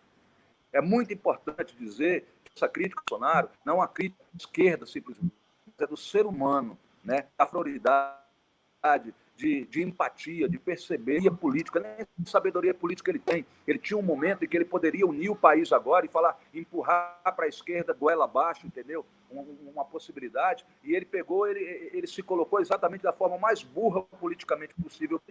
É 0.71 0.82
muito 0.82 1.13
importante 1.13 1.75
dizer 1.75 2.25
essa 2.55 2.67
crítica 2.67 3.01
ao 3.01 3.19
Bolsonaro 3.19 3.49
não 3.65 3.73
é 3.73 3.75
uma 3.77 3.88
crítica 3.88 4.23
esquerda, 4.38 4.86
simplesmente, 4.86 5.34
é 5.79 5.88
do 5.88 5.97
ser 5.97 6.25
humano, 6.25 6.77
né? 7.03 7.27
da 7.38 7.45
floridade, 7.45 9.13
de, 9.36 9.65
de 9.65 9.82
empatia, 9.82 10.49
de 10.49 10.60
perceber 10.60 11.32
política, 11.32 11.79
nem 11.79 12.05
sabedoria 12.25 12.73
política 12.73 13.10
ele 13.10 13.19
tem. 13.19 13.45
Ele 13.65 13.79
tinha 13.79 13.97
um 13.97 14.01
momento 14.01 14.43
em 14.43 14.47
que 14.47 14.58
ele 14.58 14.65
poderia 14.65 15.08
unir 15.08 15.29
o 15.29 15.36
país 15.36 15.71
agora 15.71 16.05
e 16.05 16.10
falar, 16.10 16.38
empurrar 16.53 17.34
para 17.36 17.45
a 17.45 17.47
esquerda, 17.47 17.93
goela 17.93 18.25
abaixo, 18.25 18.67
entendeu? 18.67 19.05
uma 19.32 19.86
possibilidade, 19.86 20.65
e 20.84 20.95
ele 20.95 21.05
pegou, 21.05 21.47
ele, 21.47 21.91
ele 21.93 22.08
se 22.08 22.23
colocou 22.23 22.60
exatamente 22.60 23.03
da 23.03 23.13
forma 23.13 23.38
mais 23.38 23.62
burra 23.62 24.01
politicamente 24.19 24.73
possível, 24.73 25.21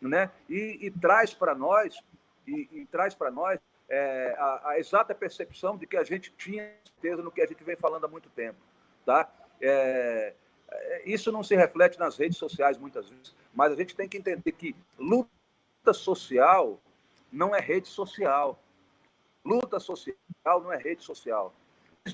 né? 0.00 0.30
E, 0.48 0.78
e 0.82 0.90
traz 0.90 1.32
para 1.32 1.54
nós, 1.54 1.98
e, 2.46 2.68
e 2.70 2.86
traz 2.86 3.14
para 3.14 3.30
nós 3.30 3.58
é, 3.88 4.34
a, 4.38 4.70
a, 4.70 4.78
exata 4.78 5.14
percepção 5.14 5.76
de 5.76 5.86
que 5.86 5.96
a 5.96 6.04
gente 6.04 6.32
tinha 6.32 6.72
certeza 6.84 7.22
no 7.22 7.30
que 7.30 7.40
a 7.40 7.46
gente 7.46 7.62
vem 7.62 7.76
falando 7.76 8.04
há 8.04 8.08
muito 8.08 8.28
tempo, 8.30 8.58
tá? 9.04 9.30
É, 9.60 10.34
é, 10.68 11.02
isso 11.08 11.30
não 11.30 11.42
se 11.42 11.54
reflete 11.54 11.98
nas 11.98 12.16
redes 12.16 12.36
sociais 12.36 12.76
muitas 12.76 13.08
vezes, 13.08 13.34
mas 13.54 13.72
a 13.72 13.76
gente 13.76 13.94
tem 13.94 14.08
que 14.08 14.18
entender 14.18 14.52
que 14.52 14.74
luta 14.98 15.92
social 15.92 16.80
não 17.30 17.54
é 17.54 17.60
rede 17.60 17.88
social. 17.88 18.58
Luta 19.44 19.78
social 19.78 20.16
não 20.44 20.72
é 20.72 20.76
rede 20.76 21.02
social. 21.02 21.54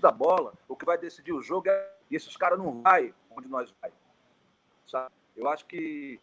Da 0.01 0.11
bola, 0.11 0.55
o 0.69 0.75
que 0.75 0.87
vai 0.87 0.97
decidir 0.97 1.33
o 1.33 1.43
jogo 1.43 1.69
é 1.69 1.93
e 2.13 2.17
esses 2.17 2.37
caras 2.37 2.59
não 2.59 2.83
vai 2.83 3.15
onde 3.31 3.49
nós 3.49 3.75
vai. 3.81 3.91
Sabe? 4.87 5.11
Eu 5.35 5.49
acho 5.49 5.65
que 5.65 6.21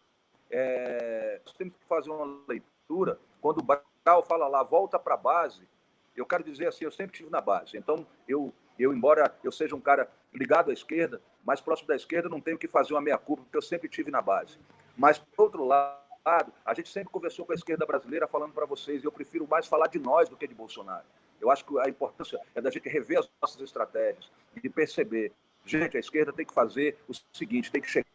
é, 0.48 1.40
nós 1.44 1.52
temos 1.54 1.74
que 1.74 1.84
fazer 1.86 2.10
uma 2.10 2.44
leitura 2.46 3.18
quando 3.40 3.58
o 3.58 3.64
Brau 4.04 4.22
fala 4.22 4.48
lá 4.48 4.62
volta 4.62 4.98
para 4.98 5.14
a 5.14 5.18
base. 5.18 5.68
Eu 6.16 6.26
quero 6.26 6.42
dizer 6.42 6.68
assim, 6.68 6.84
eu 6.84 6.90
sempre 6.90 7.12
estive 7.12 7.30
na 7.30 7.40
base. 7.40 7.76
Então 7.76 8.06
eu 8.26 8.52
eu, 8.80 8.94
embora 8.94 9.34
eu 9.44 9.52
seja 9.52 9.76
um 9.76 9.80
cara 9.80 10.10
ligado 10.32 10.70
à 10.70 10.72
esquerda, 10.72 11.20
mais 11.44 11.60
próximo 11.60 11.88
da 11.88 11.96
esquerda, 11.96 12.30
não 12.30 12.40
tenho 12.40 12.56
que 12.56 12.66
fazer 12.66 12.94
uma 12.94 13.00
meia-culpa, 13.02 13.42
porque 13.42 13.56
eu 13.56 13.62
sempre 13.62 13.90
tive 13.90 14.10
na 14.10 14.22
base. 14.22 14.58
Mas, 14.96 15.18
por 15.18 15.44
outro 15.44 15.64
lado, 15.64 16.52
a 16.64 16.74
gente 16.74 16.88
sempre 16.88 17.10
conversou 17.10 17.44
com 17.44 17.52
a 17.52 17.54
esquerda 17.54 17.84
brasileira 17.84 18.26
falando 18.26 18.54
para 18.54 18.64
vocês, 18.64 19.04
eu 19.04 19.12
prefiro 19.12 19.46
mais 19.46 19.66
falar 19.66 19.88
de 19.88 19.98
nós 19.98 20.30
do 20.30 20.36
que 20.36 20.46
de 20.46 20.54
Bolsonaro. 20.54 21.04
Eu 21.38 21.50
acho 21.50 21.64
que 21.64 21.78
a 21.78 21.88
importância 21.88 22.40
é 22.54 22.60
da 22.60 22.70
gente 22.70 22.88
rever 22.88 23.18
as 23.18 23.30
nossas 23.40 23.60
estratégias 23.60 24.30
e 24.62 24.68
perceber. 24.68 25.32
Gente, 25.64 25.98
a 25.98 26.00
esquerda 26.00 26.32
tem 26.32 26.46
que 26.46 26.54
fazer 26.54 26.98
o 27.06 27.12
seguinte, 27.34 27.70
tem 27.70 27.82
que 27.82 27.90
chegar 27.90 28.06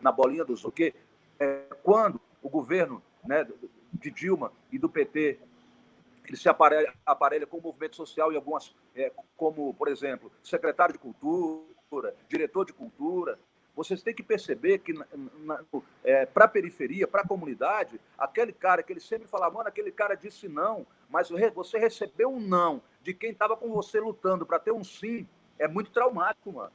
na 0.00 0.10
bolinha 0.10 0.44
dos... 0.44 0.62
Porque 0.62 0.92
é, 1.38 1.66
quando 1.84 2.20
o 2.42 2.48
governo 2.48 3.00
né, 3.24 3.46
de 4.00 4.10
Dilma 4.10 4.52
e 4.72 4.78
do 4.78 4.88
PT 4.88 5.38
ele 6.30 6.36
se 6.36 6.48
aparelha, 6.48 6.94
aparelha 7.04 7.44
com 7.44 7.58
o 7.58 7.62
movimento 7.62 7.96
social 7.96 8.32
em 8.32 8.36
algumas, 8.36 8.72
é, 8.94 9.10
como, 9.36 9.74
por 9.74 9.88
exemplo, 9.88 10.30
secretário 10.44 10.92
de 10.92 10.98
cultura, 10.98 12.14
diretor 12.28 12.64
de 12.64 12.72
cultura. 12.72 13.36
Vocês 13.74 14.00
têm 14.00 14.14
que 14.14 14.22
perceber 14.22 14.78
que, 14.78 14.94
é, 16.04 16.26
para 16.26 16.44
a 16.44 16.48
periferia, 16.48 17.08
para 17.08 17.22
a 17.22 17.26
comunidade, 17.26 18.00
aquele 18.16 18.52
cara 18.52 18.80
que 18.80 18.92
ele 18.92 19.00
sempre 19.00 19.26
falava, 19.26 19.56
mano, 19.56 19.68
aquele 19.68 19.90
cara 19.90 20.14
disse 20.14 20.48
não, 20.48 20.86
mas 21.08 21.30
você 21.52 21.78
recebeu 21.78 22.30
um 22.30 22.40
não 22.40 22.80
de 23.02 23.12
quem 23.12 23.32
estava 23.32 23.56
com 23.56 23.68
você 23.70 23.98
lutando 23.98 24.46
para 24.46 24.60
ter 24.60 24.72
um 24.72 24.84
sim, 24.84 25.26
é 25.58 25.66
muito 25.66 25.90
traumático, 25.90 26.52
mano. 26.52 26.72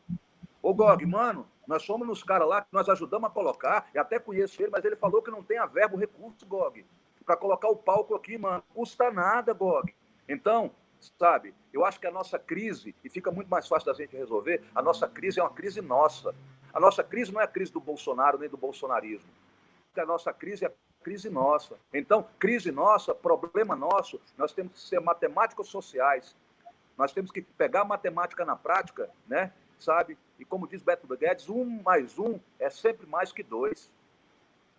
Ô, 0.61 0.73
Gog, 0.73 1.05
mano, 1.05 1.47
nós 1.65 1.83
somos 1.83 2.05
nos 2.05 2.23
caras 2.23 2.47
lá 2.47 2.61
que 2.61 2.73
nós 2.73 2.89
ajudamos 2.89 3.29
a 3.29 3.33
colocar, 3.33 3.89
e 3.93 3.99
até 3.99 4.19
conheço 4.19 4.61
ele, 4.61 4.71
mas 4.71 4.83
ele 4.83 4.97
falou 4.97 5.21
que 5.21 5.31
não 5.31 5.43
tem 5.43 5.59
a 5.59 5.65
verbo 5.65 5.95
recurso, 5.95 6.45
Gog 6.45 6.83
para 7.25 7.35
colocar 7.35 7.69
o 7.69 7.75
palco 7.75 8.15
aqui, 8.15 8.37
mano. 8.37 8.63
Custa 8.73 9.11
nada, 9.11 9.53
Gog. 9.53 9.93
Então, 10.29 10.71
sabe, 11.17 11.53
eu 11.73 11.83
acho 11.83 11.99
que 11.99 12.07
a 12.07 12.11
nossa 12.11 12.37
crise, 12.37 12.95
e 13.03 13.09
fica 13.09 13.31
muito 13.31 13.49
mais 13.49 13.67
fácil 13.67 13.87
da 13.87 13.93
gente 13.93 14.15
resolver, 14.15 14.63
a 14.73 14.81
nossa 14.81 15.07
crise 15.07 15.39
é 15.39 15.43
uma 15.43 15.51
crise 15.51 15.81
nossa. 15.81 16.35
A 16.73 16.79
nossa 16.79 17.03
crise 17.03 17.31
não 17.31 17.41
é 17.41 17.45
a 17.45 17.47
crise 17.47 17.71
do 17.71 17.79
Bolsonaro 17.79 18.37
nem 18.37 18.49
do 18.49 18.57
bolsonarismo. 18.57 19.29
A 19.97 20.05
nossa 20.05 20.33
crise 20.33 20.65
é 20.65 20.67
a 20.67 20.71
crise 21.03 21.29
nossa. 21.29 21.77
Então, 21.93 22.27
crise 22.37 22.71
nossa, 22.71 23.15
problema 23.15 23.75
nosso, 23.75 24.19
nós 24.37 24.51
temos 24.51 24.73
que 24.73 24.79
ser 24.79 24.99
matemáticos 24.99 25.69
sociais. 25.69 26.35
Nós 26.97 27.13
temos 27.13 27.31
que 27.31 27.41
pegar 27.41 27.81
a 27.81 27.85
matemática 27.85 28.43
na 28.45 28.55
prática, 28.55 29.09
né? 29.27 29.53
Sabe? 29.79 30.17
E 30.39 30.45
como 30.45 30.67
diz 30.67 30.81
Beto 30.81 31.07
Guedes, 31.07 31.49
um 31.49 31.81
mais 31.83 32.17
um 32.17 32.39
é 32.59 32.69
sempre 32.69 33.05
mais 33.07 33.31
que 33.31 33.43
dois. 33.43 33.89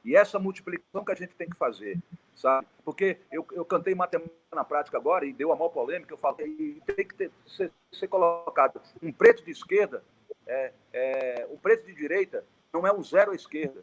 E 0.06 0.14
essa 0.14 0.38
multiplicação 0.38 1.04
que 1.04 1.10
a 1.10 1.16
gente 1.16 1.34
tem 1.34 1.50
que 1.50 1.56
fazer, 1.56 2.00
sabe? 2.32 2.64
Porque 2.84 3.18
eu, 3.32 3.44
eu 3.50 3.64
cantei 3.64 3.92
matemática 3.92 4.36
na 4.52 4.62
prática 4.62 4.96
agora 4.96 5.26
e 5.26 5.32
deu 5.32 5.50
a 5.50 5.56
maior 5.56 5.70
polêmica, 5.70 6.14
eu 6.14 6.16
falei, 6.16 6.80
tem 6.86 7.08
que 7.08 7.14
ter, 7.16 7.32
ser, 7.44 7.72
ser 7.92 8.06
colocado 8.06 8.80
um 9.02 9.12
preto 9.12 9.44
de 9.44 9.50
esquerda, 9.50 10.04
é, 10.46 10.72
é, 10.92 11.48
um 11.50 11.56
preto 11.56 11.86
de 11.86 11.92
direita 11.92 12.44
não 12.72 12.86
é 12.86 12.92
um 12.92 13.02
zero 13.02 13.32
à 13.32 13.34
esquerda. 13.34 13.82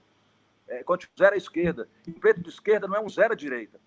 É, 0.66 0.82
zero 1.20 1.36
à 1.36 1.38
esquerda, 1.38 1.90
um 2.08 2.14
preto 2.14 2.42
de 2.42 2.48
esquerda 2.48 2.88
não 2.88 2.96
é 2.96 3.02
um 3.02 3.10
zero 3.10 3.34
à 3.34 3.36
direita. 3.36 3.78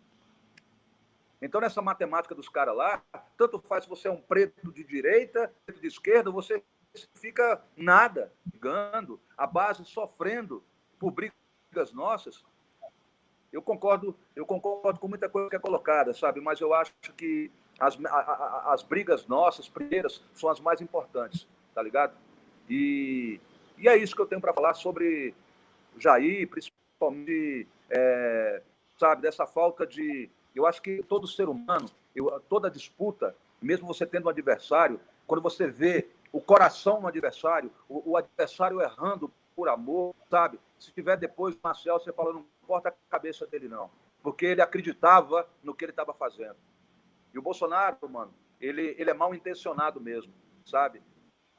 Então, 1.41 1.59
nessa 1.59 1.81
matemática 1.81 2.35
dos 2.35 2.51
caras 2.51 2.77
lá, 2.77 3.03
tanto 3.39 3.59
faz 3.61 3.85
se 3.85 3.91
você 3.91 4.09
é 4.09 4.11
um 4.11 4.21
preto 4.21 4.71
de 4.73 4.85
direita, 4.85 5.51
preto 5.65 5.81
de 5.81 5.87
esquerda, 5.87 6.31
você 6.31 6.63
fica 7.15 7.65
nada, 7.75 8.31
ligando, 8.53 9.19
a 9.39 9.47
base 9.47 9.87
sofrendo 9.87 10.63
por 10.99 11.11
briga 11.11 11.33
brigas 11.77 11.93
nossas, 11.93 12.43
eu 13.53 13.61
concordo, 13.61 14.17
eu 14.35 14.47
concordo 14.47 14.99
com 14.99 15.09
muita 15.09 15.29
coisa 15.29 15.51
que 15.51 15.57
é 15.57 15.59
colocada, 15.59 16.15
sabe? 16.15 16.41
Mas 16.41 16.61
eu 16.61 16.73
acho 16.73 16.93
que 17.17 17.51
as, 17.79 17.99
a, 18.07 18.09
a, 18.09 18.75
as 18.75 18.83
brigas 18.83 19.27
nossas, 19.27 19.69
primeiras, 19.69 20.23
são 20.35 20.49
as 20.49 20.59
mais 20.59 20.81
importantes, 20.81 21.47
tá 21.75 21.83
ligado? 21.83 22.17
E, 22.69 23.39
e 23.77 23.89
é 23.89 23.97
isso 23.97 24.17
que 24.17 24.23
eu 24.23 24.27
tenho 24.27 24.41
para 24.41 24.55
falar 24.55 24.75
sobre 24.75 25.35
o 25.95 26.01
Jair, 26.01 26.49
principalmente, 26.49 27.69
é, 27.91 28.63
sabe, 28.99 29.23
dessa 29.23 29.47
falta 29.47 29.87
de. 29.87 30.31
Eu 30.55 30.67
acho 30.67 30.81
que 30.81 31.03
todo 31.03 31.27
ser 31.27 31.49
humano, 31.49 31.89
eu, 32.15 32.41
toda 32.49 32.71
disputa, 32.71 33.37
mesmo 33.61 33.87
você 33.87 34.07
tendo 34.07 34.27
um 34.27 34.31
adversário, 34.31 34.99
quando 35.27 35.43
você 35.43 35.67
vê 35.67 36.09
o 36.33 36.41
coração 36.41 37.01
no 37.01 37.07
adversário, 37.07 37.71
o, 37.89 38.13
o 38.13 38.17
adversário 38.17 38.81
errando 38.81 39.31
por 39.57 39.69
amor, 39.71 40.15
sabe? 40.31 40.61
Se 40.79 40.93
tiver 40.93 41.17
depois 41.17 41.57
o 41.57 41.59
Marcel, 41.63 41.99
você 41.99 42.13
fala, 42.13 42.35
não 42.35 42.47
importa 42.63 42.91
a 42.91 42.95
cabeça 43.11 43.47
dele, 43.47 43.67
não. 43.67 43.91
Porque 44.23 44.45
ele 44.45 44.61
acreditava 44.61 45.49
no 45.63 45.75
que 45.75 45.85
ele 45.85 45.93
estava 45.93 46.13
fazendo. 46.13 46.57
E 47.33 47.39
o 47.39 47.43
Bolsonaro, 47.43 47.97
mano, 48.09 48.33
ele, 48.61 48.95
ele 48.99 49.11
é 49.11 49.15
mal 49.15 49.35
intencionado 49.35 50.01
mesmo, 50.01 50.33
sabe? 50.65 51.03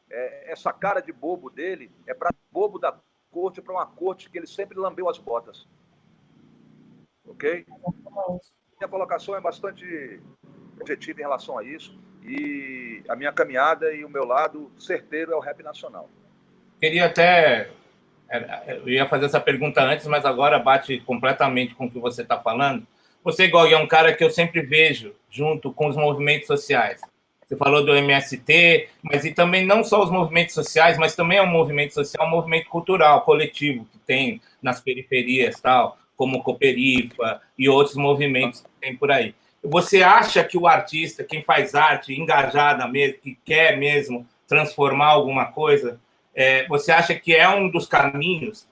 É, 0.10 0.52
essa 0.52 0.72
cara 0.72 1.02
de 1.02 1.12
bobo 1.12 1.50
dele 1.50 1.92
é 2.06 2.14
para 2.14 2.34
bobo 2.52 2.78
da 2.78 2.98
corte, 3.32 3.62
para 3.62 3.74
uma 3.74 3.86
corte 3.86 4.30
que 4.30 4.38
ele 4.38 4.48
sempre 4.48 4.78
lambeu 4.78 5.10
as 5.10 5.18
botas. 5.18 5.68
Ok? 7.28 7.66
Minha 8.80 8.90
colocação 8.90 9.36
é 9.36 9.42
bastante 9.42 10.22
objetiva 10.80 11.20
em 11.20 11.24
relação 11.24 11.58
a 11.58 11.64
isso. 11.64 12.00
E 12.24 13.04
a 13.08 13.16
minha 13.16 13.32
caminhada 13.32 13.94
e 13.94 14.04
o 14.06 14.10
meu 14.10 14.26
lado 14.26 14.72
certeiro 14.80 15.32
é 15.32 15.36
o 15.36 15.40
rap 15.40 15.64
nacional. 15.64 16.10
Queria 16.80 17.06
até 17.06 17.72
eu 18.68 18.90
ia 18.90 19.08
fazer 19.08 19.26
essa 19.26 19.40
pergunta 19.40 19.82
antes, 19.82 20.06
mas 20.08 20.26
agora 20.26 20.60
bate 20.60 21.00
completamente 21.00 21.76
com 21.76 21.86
o 21.86 21.92
que 21.92 22.00
você 22.00 22.22
está 22.22 22.40
falando. 22.40 22.86
Você, 23.24 23.48
Gog, 23.48 23.74
é 23.74 23.78
um 23.78 23.88
cara 23.88 24.14
que 24.14 24.24
eu 24.24 24.30
sempre 24.30 24.62
vejo 24.62 25.14
junto 25.30 25.72
com 25.72 25.88
os 25.88 25.96
movimentos 25.96 26.48
sociais. 26.48 27.02
Você 27.48 27.56
falou 27.56 27.86
do 27.86 27.96
MST, 27.96 28.90
mas 29.02 29.24
e 29.24 29.32
também 29.32 29.66
não 29.66 29.84
só 29.84 30.04
os 30.04 30.12
movimentos 30.12 30.54
sociais, 30.54 30.98
mas 30.98 31.16
também 31.16 31.38
é 31.38 31.42
um 31.42 31.52
movimento 31.52 31.94
social, 31.94 32.28
um 32.28 32.30
movimento 32.30 32.70
cultural, 32.70 33.22
coletivo, 33.22 33.86
que 33.92 33.98
tem 34.00 34.42
nas 34.62 34.82
periferias, 34.82 35.60
tal, 35.62 35.98
como 36.18 36.44
Cooperifa 36.44 37.42
e 37.58 37.70
outros 37.70 37.96
movimentos 37.96 38.62
que 38.62 38.70
tem 38.82 38.96
por 38.96 39.12
aí. 39.12 39.34
Você 39.64 40.04
acha 40.04 40.44
que 40.44 40.58
o 40.58 40.68
artista, 40.68 41.24
quem 41.24 41.42
faz 41.42 41.74
arte 41.74 42.14
engajada 42.14 42.86
mesmo, 42.88 43.20
que 43.20 43.38
quer 43.46 43.78
mesmo 43.78 44.28
transformar 44.48 45.08
alguma 45.08 45.46
coisa, 45.46 46.00
é, 46.38 46.68
você 46.68 46.92
acha 46.92 47.16
que 47.16 47.36
é 47.36 47.50
um 47.50 47.68
dos 47.68 47.88
caminhos 47.88 48.68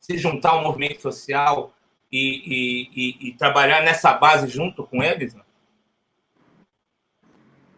se 0.00 0.16
juntar 0.16 0.52
ao 0.52 0.62
movimento 0.62 1.02
social 1.02 1.74
e, 2.10 2.18
e, 2.18 2.90
e, 2.96 3.28
e 3.28 3.34
trabalhar 3.34 3.82
nessa 3.82 4.14
base 4.14 4.48
junto 4.48 4.86
com 4.86 5.02
eles? 5.02 5.34
Não? 5.34 5.44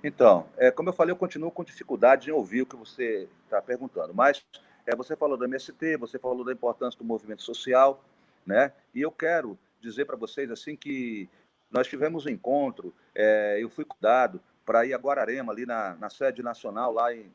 Então, 0.05 0.47
é, 0.57 0.71
como 0.71 0.91
eu 0.91 0.93
falei, 0.93 1.13
eu 1.13 1.17
continuo 1.17 1.51
com 1.51 1.65
dificuldade 1.65 2.31
em 2.31 2.33
ouvir 2.33 2.63
o 2.63 2.67
que 2.67 2.77
você 2.77 3.29
está 3.43 3.61
perguntando, 3.61 4.15
mas 4.15 4.41
é, 4.87 4.95
você 4.95 5.17
falou 5.17 5.37
do 5.37 5.45
MST, 5.45 5.97
você 5.97 6.17
falou 6.17 6.45
da 6.45 6.53
importância 6.53 6.97
do 6.97 7.05
movimento 7.05 7.43
social, 7.43 8.05
né? 8.47 8.73
E 8.95 9.01
eu 9.01 9.11
quero 9.11 9.59
dizer 9.81 10.05
para 10.05 10.17
vocês 10.17 10.49
assim 10.49 10.77
que 10.77 11.29
nós 11.69 11.89
tivemos 11.89 12.25
um 12.25 12.31
encontro, 12.31 12.95
é, 13.13 13.59
eu 13.61 13.69
fui 13.69 13.85
cuidado 13.85 14.41
para 14.65 14.87
ir 14.87 14.95
a 14.95 14.99
Guararema, 14.99 15.53
ali 15.53 15.67
na, 15.67 15.97
na 15.97 16.09
sede 16.09 16.41
nacional, 16.41 16.93
lá 16.93 17.13
em, 17.13 17.33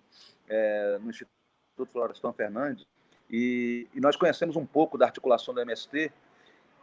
é, 0.47 0.97
no 1.01 1.09
Instituto 1.09 1.42
Instituto 1.73 1.91
Florestan 1.91 2.31
Fernandes, 2.33 2.85
e, 3.29 3.87
e, 3.93 3.99
nós 3.99 4.15
conhecemos 4.15 4.55
um 4.55 4.65
pouco 4.65 4.97
da 4.97 5.05
articulação 5.05 5.53
do 5.53 5.61
MST, 5.61 6.11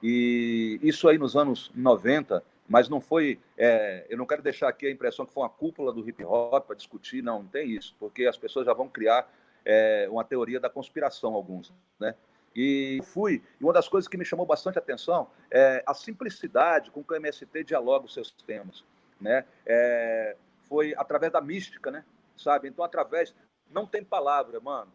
e 0.02 0.80
isso 0.82 1.08
aí 1.08 1.16
nos 1.16 1.36
anos 1.36 1.70
90, 1.74 2.42
mas 2.68 2.88
não 2.88 3.00
foi. 3.00 3.38
É, 3.56 4.06
eu 4.08 4.18
não 4.18 4.26
quero 4.26 4.42
deixar 4.42 4.68
aqui 4.68 4.86
a 4.86 4.90
impressão 4.90 5.24
que 5.24 5.32
foi 5.32 5.42
uma 5.42 5.48
cúpula 5.48 5.92
do 5.92 6.06
hip 6.08 6.24
hop 6.24 6.66
para 6.66 6.76
discutir, 6.76 7.22
não, 7.22 7.42
não 7.42 7.48
tem 7.48 7.70
isso, 7.70 7.94
porque 8.00 8.26
as 8.26 8.36
pessoas 8.36 8.66
já 8.66 8.72
vão 8.72 8.88
criar 8.88 9.30
é, 9.64 10.08
uma 10.10 10.24
teoria 10.24 10.58
da 10.58 10.68
conspiração, 10.68 11.34
alguns. 11.34 11.72
Né? 11.98 12.14
E 12.56 13.00
fui, 13.04 13.42
e 13.60 13.64
uma 13.64 13.72
das 13.72 13.86
coisas 13.86 14.08
que 14.08 14.16
me 14.16 14.24
chamou 14.24 14.44
bastante 14.44 14.78
atenção 14.78 15.28
é 15.50 15.84
a 15.86 15.94
simplicidade 15.94 16.90
com 16.90 17.04
que 17.04 17.12
o 17.12 17.16
MST 17.16 17.62
dialoga 17.62 18.06
os 18.06 18.14
seus 18.14 18.30
temas, 18.30 18.84
né? 19.20 19.44
É, 19.64 20.36
foi 20.68 20.94
através 20.96 21.32
da 21.32 21.40
mística, 21.40 21.90
né? 21.90 22.04
Sabe? 22.36 22.68
Então, 22.68 22.84
através. 22.84 23.34
Não 23.70 23.86
tem 23.86 24.04
palavra, 24.04 24.60
mano. 24.60 24.92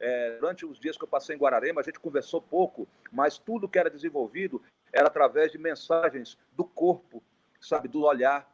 É, 0.00 0.36
durante 0.38 0.66
os 0.66 0.78
dias 0.78 0.96
que 0.96 1.04
eu 1.04 1.08
passei 1.08 1.36
em 1.36 1.38
Guararema, 1.38 1.80
a 1.80 1.84
gente 1.84 2.00
conversou 2.00 2.42
pouco, 2.42 2.88
mas 3.12 3.38
tudo 3.38 3.68
que 3.68 3.78
era 3.78 3.88
desenvolvido 3.88 4.60
era 4.92 5.06
através 5.06 5.52
de 5.52 5.58
mensagens 5.58 6.36
do 6.52 6.64
corpo, 6.64 7.22
sabe? 7.60 7.88
Do 7.88 8.02
olhar, 8.02 8.52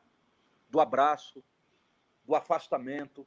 do 0.69 0.81
abraço, 0.81 1.43
do 2.25 2.35
afastamento. 2.35 3.27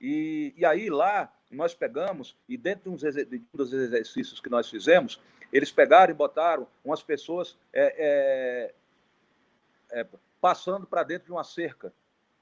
E, 0.00 0.54
e 0.56 0.64
aí 0.64 0.88
lá 0.88 1.32
nós 1.50 1.74
pegamos, 1.74 2.36
e 2.48 2.56
dentro 2.56 2.84
de 2.84 2.88
um 2.90 3.56
dos 3.56 3.72
exercícios 3.72 4.40
que 4.40 4.48
nós 4.48 4.68
fizemos, 4.68 5.20
eles 5.52 5.70
pegaram 5.70 6.12
e 6.12 6.16
botaram 6.16 6.66
umas 6.84 7.02
pessoas 7.02 7.56
é, 7.72 8.74
é, 9.90 10.00
é, 10.00 10.06
passando 10.40 10.86
para 10.86 11.02
dentro 11.02 11.26
de 11.26 11.32
uma 11.32 11.44
cerca, 11.44 11.92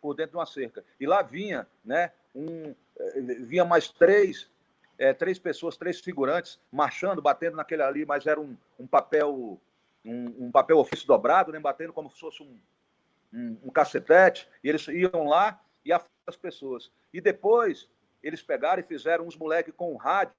por 0.00 0.14
dentro 0.14 0.32
de 0.32 0.36
uma 0.38 0.46
cerca. 0.46 0.84
E 0.98 1.06
lá 1.06 1.22
vinha, 1.22 1.66
né, 1.84 2.12
um, 2.34 2.74
é, 2.98 3.20
vinha 3.20 3.64
mais 3.64 3.88
três, 3.88 4.50
é, 4.98 5.12
três 5.12 5.38
pessoas, 5.38 5.76
três 5.76 6.00
figurantes, 6.00 6.60
marchando, 6.70 7.22
batendo 7.22 7.56
naquele 7.56 7.82
ali, 7.82 8.04
mas 8.04 8.26
era 8.26 8.40
um, 8.40 8.56
um 8.78 8.86
papel, 8.86 9.60
um, 10.04 10.46
um, 10.46 10.50
papel 10.50 10.78
ofício 10.78 11.06
dobrado, 11.06 11.52
né, 11.52 11.60
batendo 11.60 11.92
como 11.92 12.10
se 12.10 12.18
fosse 12.18 12.42
um, 12.42 12.58
um, 13.32 13.58
um 13.64 13.70
cacetete, 13.70 14.48
e 14.62 14.68
eles 14.68 14.86
iam 14.88 15.26
lá 15.26 15.60
e 15.84 15.92
as 15.92 16.36
pessoas. 16.40 16.90
E 17.12 17.20
depois 17.20 17.88
eles 18.22 18.42
pegaram 18.42 18.80
e 18.80 18.86
fizeram 18.86 19.26
uns 19.26 19.36
moleques 19.36 19.74
com 19.76 19.92
um 19.92 19.96
rádio. 19.96 20.34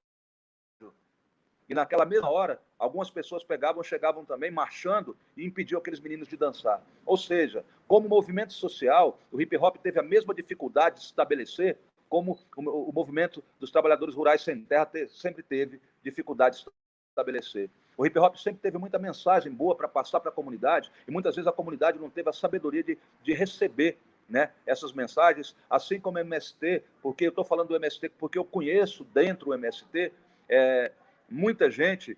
E 1.68 1.74
naquela 1.74 2.06
mesma 2.06 2.30
hora, 2.30 2.62
algumas 2.78 3.10
pessoas 3.10 3.44
pegavam, 3.44 3.84
chegavam 3.84 4.24
também 4.24 4.52
marchando 4.52 5.18
e 5.36 5.46
impediam 5.46 5.80
aqueles 5.80 6.00
meninos 6.00 6.28
de 6.28 6.38
dançar. 6.38 6.82
Ou 7.06 7.18
seja, 7.18 7.66
como 7.88 8.08
movimento 8.08 8.54
social, 8.54 9.20
o 9.32 9.42
hip 9.42 9.58
hop 9.58 9.78
teve 9.78 10.00
a 10.00 10.04
mesma 10.04 10.34
dificuldade 10.34 10.96
de 10.96 11.02
se 11.02 11.08
estabelecer 11.08 11.78
como 12.08 12.38
o, 12.56 12.92
movimento 12.94 13.44
dos 13.60 13.72
trabalhadores 13.72 14.16
rurais 14.16 14.42
sem 14.42 14.64
terra 14.64 14.90
sempre 15.10 15.42
teve 15.42 15.82
dificuldade 16.04 16.58
de 16.58 16.64
se 16.64 16.70
estabelecer. 17.10 17.70
O 17.98 18.06
hip 18.06 18.18
hop 18.20 18.36
sempre 18.36 18.62
teve 18.62 18.78
muita 18.78 19.00
mensagem 19.00 19.52
boa 19.52 19.76
para 19.76 19.88
passar 19.88 20.20
para 20.20 20.30
a 20.30 20.34
comunidade 20.34 20.92
e 21.08 21.12
muitas 21.12 21.36
vezes 21.36 21.48
a 21.48 21.52
comunidade 21.52 22.00
não 22.00 22.10
teve 22.10 22.30
a 22.30 22.34
sabedoria 22.34 22.84
de, 22.84 22.98
de 23.24 23.34
receber 23.34 23.98
né, 24.30 24.52
essas 24.66 24.92
mensagens, 24.92 25.56
assim 25.70 26.00
como 26.00 26.18
o 26.18 26.22
MST, 26.22 26.84
porque 27.02 27.26
eu 27.26 27.30
estou 27.30 27.44
falando 27.44 27.70
do 27.70 27.76
MST 27.76 28.10
porque 28.10 28.38
eu 28.38 28.46
conheço 28.46 29.04
dentro 29.06 29.48
do 29.48 29.54
MST, 29.54 30.12
é, 30.50 30.92
muita 31.30 31.70
gente 31.70 32.18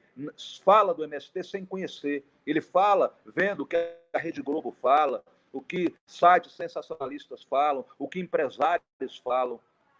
fala 0.63 0.93
do 0.93 1.03
MST 1.03 1.43
sem 1.43 1.65
conhecer. 1.65 2.23
Ele 2.45 2.61
fala 2.61 3.17
vendo 3.25 3.61
o 3.61 3.65
que 3.65 3.75
a 4.13 4.17
Rede 4.17 4.41
Globo 4.41 4.71
fala, 4.71 5.23
o 5.51 5.61
que 5.61 5.93
sites 6.05 6.53
sensacionalistas 6.53 7.43
falam, 7.43 7.85
o 7.97 8.07
que 8.07 8.19
empresários 8.19 9.17
falam. 9.23 9.59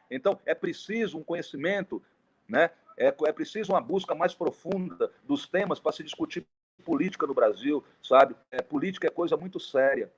Então, 0.10 0.40
é 0.46 0.54
preciso 0.54 1.18
um 1.18 1.24
conhecimento, 1.24 2.02
né? 2.48 2.70
é, 2.98 3.08
é 3.08 3.32
preciso 3.32 3.74
uma 3.74 3.82
busca 3.82 4.16
mais 4.16 4.34
profunda 4.34 5.12
dos 5.24 5.48
temas 5.48 5.80
para 5.80 5.92
se 5.92 6.04
discutir 6.04 6.46
política 6.86 7.28
no 7.28 7.34
Brasil, 7.34 7.84
sabe? 8.02 8.36
É, 8.52 8.62
política 8.62 9.08
é 9.08 9.12
coisa 9.12 9.36
muito 9.36 9.60
séria 9.60 10.12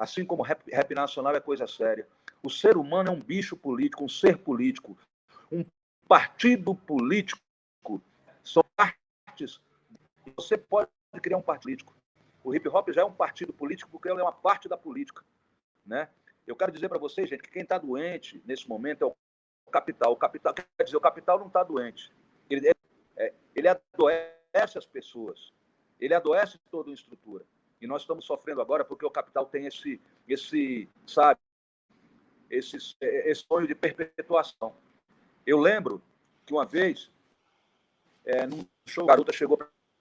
assim 0.00 0.24
como 0.24 0.42
rap, 0.42 0.62
rap 0.72 0.94
nacional 0.94 1.36
é 1.36 1.40
coisa 1.40 1.66
séria. 1.66 2.08
O 2.42 2.48
ser 2.48 2.78
humano 2.78 3.10
é 3.10 3.12
um 3.12 3.20
bicho 3.20 3.54
político, 3.54 4.02
um 4.02 4.08
ser 4.08 4.38
político. 4.38 4.96
Um 5.52 5.62
partido 6.08 6.74
político 6.74 7.38
são 8.42 8.64
partes. 8.76 9.60
Você 10.36 10.56
pode 10.56 10.88
criar 11.22 11.36
um 11.36 11.42
partido 11.42 11.62
político. 11.62 11.94
O 12.42 12.54
hip 12.54 12.68
hop 12.68 12.90
já 12.90 13.02
é 13.02 13.04
um 13.04 13.12
partido 13.12 13.52
político 13.52 13.90
porque 13.90 14.08
ele 14.08 14.20
é 14.20 14.22
uma 14.22 14.32
parte 14.32 14.68
da 14.68 14.76
política. 14.76 15.24
Né? 15.84 16.08
Eu 16.46 16.56
quero 16.56 16.72
dizer 16.72 16.88
para 16.88 16.98
vocês, 16.98 17.28
gente, 17.28 17.42
que 17.42 17.50
quem 17.50 17.62
está 17.62 17.78
doente 17.78 18.42
nesse 18.46 18.68
momento 18.68 19.04
é 19.04 19.06
o 19.06 19.14
capital. 19.70 20.12
O 20.12 20.16
capital 20.16 20.54
quer 20.54 20.84
dizer, 20.84 20.96
o 20.96 21.00
capital 21.00 21.38
não 21.38 21.48
está 21.48 21.62
doente. 21.62 22.12
Ele, 22.48 22.72
é, 23.16 23.34
ele 23.54 23.68
adoece 23.68 24.78
as 24.78 24.86
pessoas. 24.86 25.52
Ele 26.00 26.14
adoece 26.14 26.58
toda 26.70 26.90
a 26.90 26.94
estrutura. 26.94 27.44
E 27.80 27.86
nós 27.86 28.02
estamos 28.02 28.24
sofrendo 28.24 28.60
agora 28.60 28.84
porque 28.84 29.06
o 29.06 29.10
capital 29.10 29.46
tem 29.46 29.66
esse, 29.66 30.00
esse 30.28 30.88
sabe, 31.06 31.40
esse, 32.50 32.76
esse 33.00 33.42
sonho 33.46 33.66
de 33.66 33.74
perpetuação. 33.74 34.74
Eu 35.46 35.58
lembro 35.58 36.02
que 36.44 36.52
uma 36.52 36.66
vez, 36.66 37.10
é, 38.24 38.46
num 38.46 38.66
show, 38.86 39.04
a 39.04 39.08
garota 39.08 39.32
chegou 39.32 39.58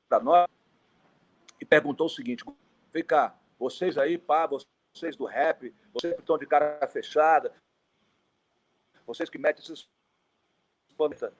para 0.07 0.23
nós 0.23 0.47
e 1.59 1.65
perguntou 1.65 2.07
o 2.07 2.09
seguinte: 2.09 2.43
vem 2.93 3.03
cá, 3.03 3.35
vocês 3.57 3.97
aí, 3.97 4.17
pá, 4.17 4.47
vocês 4.47 5.15
do 5.15 5.25
rap, 5.25 5.73
vocês 5.93 6.13
que 6.13 6.21
estão 6.21 6.37
de 6.37 6.45
cara 6.45 6.85
fechada, 6.87 7.53
vocês 9.05 9.29
que 9.29 9.37
metem 9.37 9.63
esses 9.63 9.87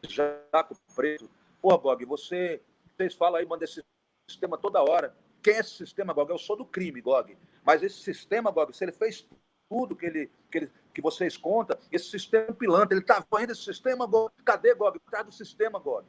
jaco 0.08 0.76
preto. 0.96 1.30
Porra, 1.62 1.78
Bog, 1.78 2.06
você, 2.06 2.62
vocês 2.96 3.13
falam 3.13 3.39
aí, 3.39 3.46
manda 3.46 3.65
esse 3.65 3.84
sistema 4.30 4.58
toda 4.58 4.82
hora. 4.82 5.13
Quem 5.42 5.56
é 5.56 5.60
esse 5.60 5.72
sistema, 5.72 6.13
Gog? 6.13 6.32
Eu 6.32 6.38
sou 6.38 6.56
do 6.56 6.65
crime, 6.65 7.02
Gog. 7.02 7.38
Mas 7.63 7.84
esse 7.84 8.00
sistema, 8.00 8.52
Gog, 8.52 8.76
se 8.76 8.84
ele 8.84 8.92
fez 8.92 9.28
tudo 9.70 9.96
que, 9.96 10.06
ele, 10.06 10.32
que, 10.52 10.58
ele, 10.60 10.72
que 10.94 11.02
vocês 11.02 11.38
contam, 11.38 11.78
esse 11.92 12.10
sistema 12.10 12.48
é 12.50 12.54
pilantra, 12.54 12.94
ele 12.94 13.02
está 13.02 13.26
ainda 13.36 13.52
esse 13.52 13.63
sistema, 13.63 14.06
Gog. 14.06 14.32
Cadê, 14.46 14.74
Gog? 14.74 15.00
Cadê 15.12 15.26
do 15.26 15.32
sistema, 15.34 15.80
Gog? 15.80 16.08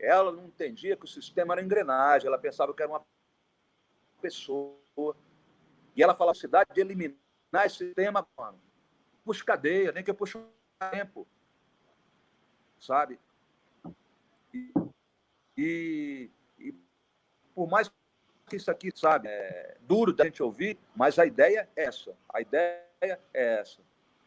Ela 0.00 0.32
não 0.32 0.46
entendia 0.46 0.96
que 0.96 1.04
o 1.04 1.08
sistema 1.08 1.54
era 1.54 1.62
engrenagem, 1.62 2.26
ela 2.26 2.38
pensava 2.38 2.72
que 2.74 2.82
era 2.82 2.90
uma 2.90 3.04
pessoa. 4.20 5.16
E 5.94 6.02
ela 6.02 6.14
falava, 6.14 6.38
cidade 6.38 6.70
de 6.72 6.80
eliminar 6.80 7.18
esse 7.66 7.78
sistema, 7.78 8.26
mano. 8.36 8.60
Puxa 9.24 9.44
cadeia, 9.44 9.92
nem 9.92 10.02
que 10.02 10.10
eu 10.10 10.14
puxe 10.14 10.38
um 10.38 10.46
tempo. 10.90 11.26
Sabe? 12.78 13.18
E, 15.56 16.30
e, 16.58 16.74
por 17.54 17.68
mais 17.68 17.90
que 18.48 18.56
isso 18.56 18.70
aqui, 18.70 18.90
sabe, 18.94 19.28
é 19.28 19.76
duro 19.82 20.12
da 20.12 20.24
gente 20.24 20.42
ouvir, 20.42 20.78
mas 20.96 21.18
a 21.18 21.26
ideia 21.26 21.68
é 21.76 21.84
essa. 21.84 22.16
A 22.32 22.40
ideia 22.40 22.88
é 23.04 23.18
essa, 23.32 23.82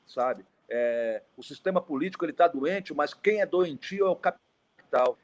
sabe? 0.06 0.46
É, 0.70 1.24
o 1.36 1.42
sistema 1.42 1.82
político 1.82 2.24
ele 2.24 2.32
está 2.32 2.48
doente, 2.48 2.94
mas 2.94 3.14
quem 3.14 3.42
é 3.42 3.46
doentio 3.46 4.06
é 4.06 4.10
o 4.10 4.16
capital. 4.16 5.18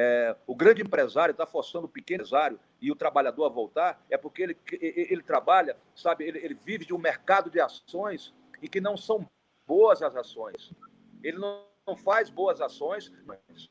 É, 0.00 0.36
o 0.46 0.54
grande 0.54 0.80
empresário 0.80 1.32
está 1.32 1.44
forçando 1.44 1.86
o 1.86 1.88
pequeno 1.88 2.22
empresário 2.22 2.60
e 2.80 2.92
o 2.92 2.94
trabalhador 2.94 3.46
a 3.46 3.48
voltar, 3.48 4.00
é 4.08 4.16
porque 4.16 4.44
ele, 4.44 4.56
ele 4.80 5.24
trabalha, 5.24 5.76
sabe, 5.92 6.24
ele, 6.24 6.38
ele 6.38 6.54
vive 6.54 6.84
de 6.84 6.94
um 6.94 6.98
mercado 6.98 7.50
de 7.50 7.60
ações 7.60 8.32
e 8.62 8.68
que 8.68 8.80
não 8.80 8.96
são 8.96 9.26
boas 9.66 10.00
as 10.00 10.14
ações. 10.14 10.72
Ele 11.20 11.38
não, 11.38 11.64
não 11.84 11.96
faz 11.96 12.30
boas 12.30 12.60
ações, 12.60 13.12
mas 13.26 13.68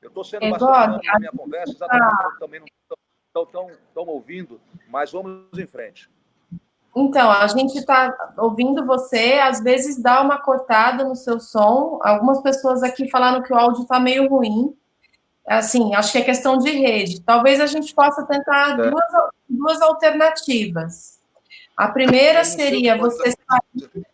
Eu 0.00 0.08
estou 0.08 0.24
sendo 0.24 0.46
é, 0.46 0.50
bastante 0.50 1.06
na 1.06 1.18
minha 1.18 1.32
conversa, 1.32 1.74
exatamente 1.74 2.16
tá... 2.16 2.36
também 2.40 2.60
não 3.34 3.42
estão 3.42 4.06
ouvindo, 4.06 4.58
mas 4.88 5.12
vamos 5.12 5.58
em 5.58 5.66
frente. 5.66 6.10
Então, 6.94 7.30
a 7.30 7.46
gente 7.46 7.78
está 7.78 8.32
ouvindo 8.36 8.84
você, 8.84 9.34
às 9.42 9.62
vezes 9.62 10.00
dá 10.02 10.20
uma 10.20 10.38
cortada 10.38 11.04
no 11.04 11.14
seu 11.14 11.38
som. 11.38 12.00
Algumas 12.02 12.42
pessoas 12.42 12.82
aqui 12.82 13.08
falaram 13.08 13.42
que 13.42 13.52
o 13.52 13.56
áudio 13.56 13.82
está 13.82 14.00
meio 14.00 14.28
ruim. 14.28 14.74
Assim, 15.46 15.94
acho 15.94 16.12
que 16.12 16.18
é 16.18 16.22
questão 16.22 16.58
de 16.58 16.70
rede. 16.70 17.22
Talvez 17.22 17.60
a 17.60 17.66
gente 17.66 17.94
possa 17.94 18.26
tentar 18.26 18.78
é. 18.78 18.90
duas, 18.90 19.04
duas 19.48 19.82
alternativas. 19.82 21.20
A 21.76 21.88
primeira 21.88 22.44
seria 22.44 22.96
você 22.96 23.30
sair. 23.32 24.06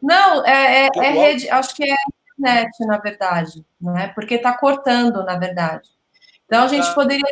Não, 0.00 0.44
é, 0.44 0.86
é, 0.86 0.90
é 0.96 1.10
rede, 1.10 1.48
acho 1.48 1.74
que 1.74 1.82
é 1.82 1.96
internet, 2.38 2.86
na 2.86 2.98
verdade, 2.98 3.64
né? 3.80 4.08
Porque 4.08 4.34
está 4.34 4.56
cortando, 4.56 5.24
na 5.24 5.38
verdade. 5.38 5.88
Então 6.46 6.64
a 6.64 6.68
gente 6.68 6.86
tá, 6.86 6.94
poderia. 6.94 7.24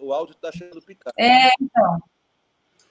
O 0.00 0.12
áudio 0.12 0.34
está 0.34 0.52
sendo 0.52 0.80
picado. 0.82 1.14
É, 1.18 1.50
então. 1.60 2.02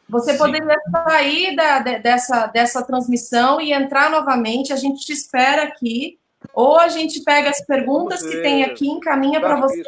Você 0.09 0.33
Sim. 0.33 0.37
poderia 0.37 0.77
sair 0.91 1.55
da, 1.55 1.79
dessa, 1.79 2.47
dessa 2.47 2.83
transmissão 2.83 3.61
e 3.61 3.71
entrar 3.71 4.09
novamente. 4.09 4.73
A 4.73 4.75
gente 4.75 5.05
te 5.05 5.13
espera 5.13 5.63
aqui. 5.63 6.17
Ou 6.53 6.79
a 6.79 6.87
gente 6.87 7.21
pega 7.23 7.49
as 7.49 7.63
perguntas 7.65 8.21
que 8.21 8.37
tem 8.41 8.63
aqui 8.63 8.85
e 8.85 8.89
encaminha 8.89 9.39
para 9.41 9.59
você. 9.59 9.81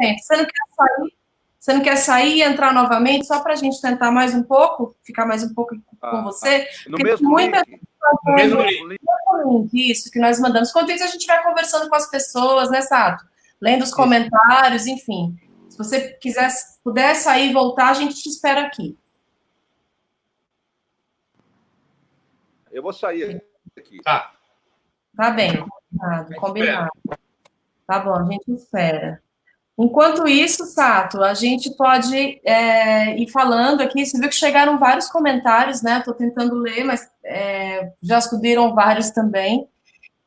É. 0.00 0.16
Você 0.18 0.36
não 0.36 0.44
quer 0.44 0.74
sair? 0.76 1.16
Você 1.58 1.72
não 1.72 1.80
quer 1.80 1.96
sair 1.96 2.36
e 2.36 2.42
entrar 2.42 2.72
novamente 2.72 3.26
só 3.26 3.40
para 3.40 3.54
a 3.54 3.56
gente 3.56 3.80
tentar 3.80 4.12
mais 4.12 4.32
um 4.34 4.42
pouco, 4.42 4.94
ficar 5.02 5.26
mais 5.26 5.42
um 5.42 5.52
pouco 5.52 5.74
com 5.74 6.06
ah, 6.06 6.22
você? 6.22 6.68
Ah, 6.86 6.90
no 6.90 6.98
mesmo 6.98 7.28
muita 7.28 7.62
link. 7.66 7.80
No 8.24 8.34
mesmo 8.34 8.62
link. 8.62 9.90
Isso, 9.90 10.10
que 10.10 10.20
nós 10.20 10.38
mandamos. 10.38 10.70
Enquanto 10.70 10.92
isso, 10.92 11.02
a 11.02 11.08
gente 11.08 11.26
vai 11.26 11.42
conversando 11.42 11.88
com 11.88 11.96
as 11.96 12.08
pessoas, 12.08 12.70
né, 12.70 12.82
Sato? 12.82 13.24
Lendo 13.60 13.82
os 13.82 13.92
comentários, 13.92 14.86
enfim. 14.86 15.34
Se 15.68 15.76
você 15.76 16.10
quiser, 16.20 16.50
puder 16.84 17.16
sair 17.16 17.50
e 17.50 17.52
voltar, 17.52 17.88
a 17.88 17.94
gente 17.94 18.14
te 18.14 18.28
espera 18.28 18.60
aqui. 18.60 18.96
Eu 22.76 22.82
vou 22.82 22.92
sair 22.92 23.42
aqui. 23.74 24.02
Tá. 24.02 24.34
Tá 25.16 25.30
bem, 25.30 25.64
combinado, 25.90 26.34
combinado. 26.34 26.90
Tá 27.86 28.00
bom, 28.00 28.14
a 28.14 28.24
gente 28.30 28.52
espera. 28.52 29.22
Enquanto 29.78 30.28
isso, 30.28 30.66
Sato, 30.66 31.22
a 31.22 31.32
gente 31.32 31.74
pode 31.74 32.38
é, 32.44 33.16
ir 33.16 33.30
falando 33.30 33.80
aqui. 33.80 34.04
Você 34.04 34.18
viu 34.20 34.28
que 34.28 34.34
chegaram 34.34 34.78
vários 34.78 35.08
comentários, 35.08 35.80
né? 35.80 36.00
Estou 36.00 36.12
tentando 36.12 36.54
ler, 36.56 36.84
mas 36.84 37.10
é, 37.24 37.92
já 38.02 38.20
subiram 38.20 38.74
vários 38.74 39.08
também. 39.08 39.66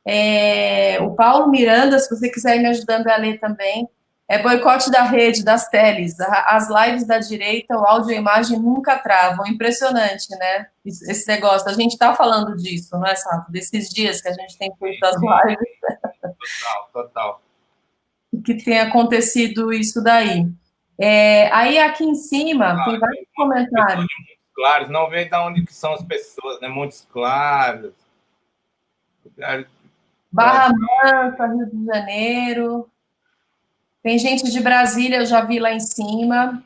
É, 0.04 0.98
o 1.02 1.14
Paulo 1.14 1.52
Miranda, 1.52 2.00
se 2.00 2.10
você 2.10 2.32
quiser 2.32 2.56
ir 2.56 2.62
me 2.62 2.70
ajudando 2.70 3.10
a 3.10 3.18
ler 3.18 3.40
também. 3.40 3.88
É 4.30 4.38
boicote 4.38 4.92
da 4.92 5.02
rede, 5.02 5.44
das 5.44 5.68
teles. 5.70 6.16
As 6.20 6.70
lives 6.70 7.08
da 7.08 7.18
direita, 7.18 7.76
o 7.76 7.84
áudio 7.84 8.12
e 8.12 8.16
a 8.16 8.20
imagem 8.20 8.60
nunca 8.60 8.96
travam. 9.00 9.48
Impressionante, 9.48 10.30
né? 10.38 10.68
Esse 10.86 11.28
negócio. 11.28 11.68
A 11.68 11.74
gente 11.74 11.94
está 11.94 12.14
falando 12.14 12.56
disso, 12.56 12.96
não 12.96 13.08
é, 13.08 13.16
Sato? 13.16 13.52
Desses 13.52 13.90
dias 13.90 14.22
que 14.22 14.28
a 14.28 14.34
gente 14.34 14.56
tem 14.56 14.72
feito 14.78 15.04
as 15.04 15.16
lives. 15.16 15.58
Total, 16.22 16.90
total 16.94 17.42
que 18.46 18.54
tenha 18.64 18.84
acontecido 18.84 19.74
isso 19.74 20.04
daí. 20.04 20.48
É, 21.00 21.52
aí 21.54 21.80
aqui 21.80 22.04
em 22.04 22.16
cima 22.16 22.74
claro, 22.74 22.92
tem 22.92 23.00
vários 23.00 23.28
comentários. 23.36 24.08
Claros, 24.54 24.90
não 24.90 25.10
vê 25.10 25.26
de 25.26 25.36
onde 25.38 25.66
que 25.66 25.74
são 25.74 25.94
as 25.94 26.04
pessoas, 26.04 26.60
né? 26.62 26.68
Montes 26.68 27.08
Claros. 27.12 27.94
Barra 30.32 30.72
Mansa, 30.74 31.48
Rio 31.48 31.66
de 31.72 31.86
Janeiro. 31.86 32.90
Tem 34.02 34.18
gente 34.18 34.50
de 34.50 34.60
Brasília, 34.62 35.18
eu 35.18 35.26
já 35.26 35.42
vi 35.42 35.60
lá 35.60 35.74
em 35.74 35.80
cima. 35.80 36.64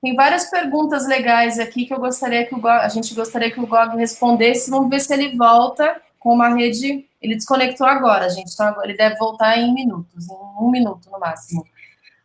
Tem 0.00 0.14
várias 0.16 0.50
perguntas 0.50 1.06
legais 1.06 1.58
aqui 1.58 1.86
que 1.86 1.94
eu 1.94 2.00
gostaria 2.00 2.44
que 2.44 2.54
o 2.54 2.60
Gog, 2.60 2.80
a 2.80 2.88
gente 2.88 3.14
gostaria 3.14 3.50
que 3.50 3.60
o 3.60 3.66
Gog 3.66 3.96
respondesse. 3.96 4.70
Vamos 4.70 4.90
ver 4.90 5.00
se 5.00 5.12
ele 5.12 5.36
volta 5.36 6.00
com 6.18 6.34
uma 6.34 6.54
rede. 6.54 7.06
Ele 7.20 7.36
desconectou 7.36 7.86
agora, 7.86 8.28
gente. 8.28 8.52
Então 8.52 8.82
ele 8.82 8.94
deve 8.94 9.16
voltar 9.16 9.56
em 9.56 9.72
minutos, 9.72 10.28
em 10.28 10.64
um 10.64 10.70
minuto 10.70 11.08
no 11.10 11.20
máximo. 11.20 11.64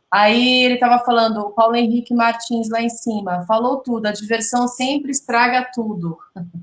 Aí 0.09 0.63
ele 0.63 0.75
estava 0.75 1.03
falando, 1.03 1.41
o 1.41 1.51
Paulo 1.51 1.75
Henrique 1.75 2.13
Martins 2.13 2.69
lá 2.69 2.81
em 2.81 2.89
cima, 2.89 3.45
falou 3.45 3.77
tudo, 3.77 4.05
a 4.05 4.11
diversão 4.11 4.67
sempre 4.67 5.11
estraga 5.11 5.69
tudo. 5.73 6.17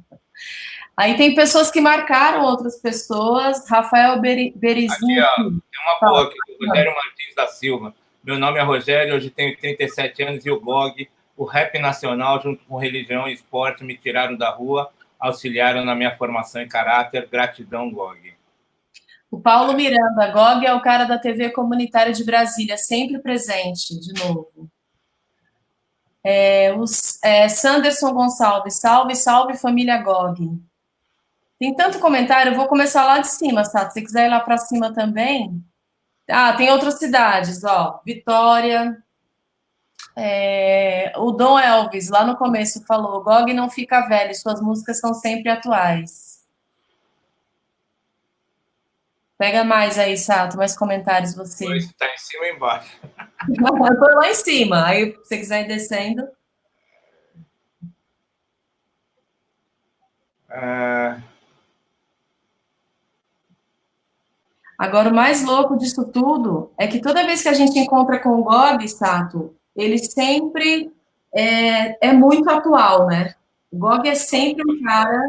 Aí 0.97 1.17
tem 1.17 1.35
pessoas 1.35 1.71
que 1.71 1.81
marcaram 1.81 2.45
outras 2.45 2.77
pessoas, 2.77 3.69
Rafael 3.69 4.21
Berizinho. 4.21 4.91
Aqui, 4.93 5.21
ó, 5.21 5.37
tem 5.37 5.51
uma 5.51 6.11
boa 6.11 6.23
aqui, 6.25 6.37
Rogério 6.61 6.95
Martins 6.95 7.35
da 7.35 7.47
Silva. 7.49 7.95
Meu 8.23 8.39
nome 8.39 8.59
é 8.59 8.63
Rogério, 8.63 9.15
hoje 9.15 9.31
tenho 9.31 9.57
37 9.57 10.23
anos 10.23 10.47
e 10.47 10.51
o 10.51 10.61
blog, 10.61 11.09
o 11.37 11.45
Rap 11.45 11.79
Nacional, 11.79 12.41
junto 12.41 12.65
com 12.65 12.79
Religião 12.79 13.29
e 13.29 13.35
Esporte, 13.35 13.85
me 13.85 13.97
tiraram 13.97 14.37
da 14.37 14.51
rua 14.51 14.91
auxiliaram 15.25 15.85
na 15.85 15.95
minha 15.95 16.17
formação 16.17 16.61
em 16.61 16.69
caráter. 16.69 17.29
Gratidão, 17.31 17.91
GOG. 17.91 18.35
O 19.31 19.41
Paulo 19.41 19.73
Miranda, 19.73 20.31
GOG 20.31 20.67
é 20.67 20.75
o 20.75 20.83
cara 20.83 21.05
da 21.05 21.19
TV 21.19 21.51
comunitária 21.51 22.13
de 22.13 22.23
Brasília, 22.25 22.77
sempre 22.77 23.19
presente, 23.19 23.99
de 23.99 24.13
novo. 24.23 24.71
É, 26.23 26.73
os, 26.75 27.23
é, 27.23 27.49
Sanderson 27.49 28.13
Gonçalves, 28.13 28.79
salve, 28.79 29.15
salve 29.15 29.57
família 29.57 29.99
GOG. 29.99 30.61
Tem 31.64 31.74
tanto 31.74 31.98
comentário, 31.98 32.53
eu 32.53 32.57
vou 32.57 32.68
começar 32.68 33.07
lá 33.07 33.20
de 33.20 33.29
cima, 33.29 33.64
Sato. 33.64 33.88
Se 33.88 33.94
você 33.94 34.03
quiser 34.05 34.27
ir 34.27 34.29
lá 34.29 34.38
para 34.38 34.59
cima 34.59 34.92
também. 34.92 35.64
Ah, 36.29 36.53
tem 36.53 36.70
outras 36.70 36.98
cidades, 36.98 37.64
ó. 37.64 38.03
Vitória, 38.05 39.03
é, 40.14 41.11
o 41.16 41.33
Dom 41.33 41.59
Elvis, 41.59 42.11
lá 42.11 42.22
no 42.22 42.37
começo, 42.37 42.85
falou: 42.85 43.24
Gog 43.24 43.55
não 43.55 43.70
fica 43.70 44.07
velho, 44.07 44.35
suas 44.35 44.61
músicas 44.61 45.00
são 45.00 45.14
sempre 45.14 45.48
atuais. 45.48 46.44
Pega 49.38 49.64
mais 49.64 49.98
aí, 49.98 50.18
Sato, 50.18 50.59
mais 50.59 50.77
comentários 50.77 51.35
você. 51.35 51.66
Está 51.77 52.07
em 52.12 52.18
cima 52.18 52.44
ou 52.44 52.50
embaixo? 52.50 53.00
Eu 53.48 53.98
tô 53.98 54.07
lá 54.16 54.31
em 54.31 54.35
cima. 54.35 54.87
Aí, 54.87 55.12
se 55.12 55.18
você 55.24 55.38
quiser 55.38 55.62
ir 55.62 55.68
descendo. 55.68 56.29
É... 60.50 61.34
Agora, 64.79 65.11
o 65.11 65.15
mais 65.15 65.45
louco 65.45 65.79
disso 65.79 66.05
tudo 66.11 66.73
é 66.77 66.87
que 66.87 67.01
toda 67.01 67.25
vez 67.25 67.43
que 67.43 67.49
a 67.49 67.53
gente 67.53 67.79
encontra 67.79 68.19
com 68.19 68.31
o 68.31 68.45
Gog, 68.45 68.87
Sato, 68.89 69.55
ele 69.75 69.99
sempre 69.99 70.93
é, 71.35 72.09
é 72.09 72.13
muito 72.13 72.49
atual, 72.51 73.07
né? 73.07 73.35
O 73.71 73.79
Gog 73.79 74.09
é 74.09 74.15
sempre 74.15 74.63
um 74.69 74.83
cara. 74.83 75.21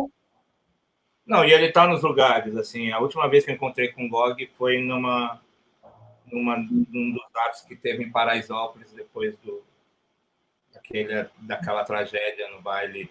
Não, 1.25 1.43
e 1.43 1.51
ele 1.51 1.65
está 1.65 1.87
nos 1.87 2.03
lugares, 2.03 2.55
assim. 2.55 2.91
A 2.91 2.99
última 2.99 3.27
vez 3.27 3.43
que 3.43 3.51
eu 3.51 3.55
encontrei 3.55 3.91
com 3.91 4.05
o 4.05 4.09
Gog 4.09 4.47
foi 4.57 4.79
numa, 4.79 5.41
numa 6.31 6.57
num 6.57 7.11
dos 7.11 7.23
atos 7.47 7.61
que 7.61 7.75
teve 7.75 8.03
em 8.03 8.11
Paraisópolis, 8.11 8.91
depois 8.93 9.35
do, 9.37 9.63
daquele, 10.73 11.27
daquela 11.39 11.83
tragédia 11.83 12.49
no 12.51 12.61
baile 12.61 13.09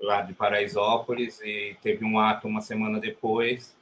lá 0.00 0.22
de 0.22 0.32
Paraisópolis, 0.34 1.40
e 1.42 1.76
teve 1.82 2.04
um 2.04 2.18
ato 2.18 2.48
uma 2.48 2.60
semana 2.60 2.98
depois, 3.00 3.76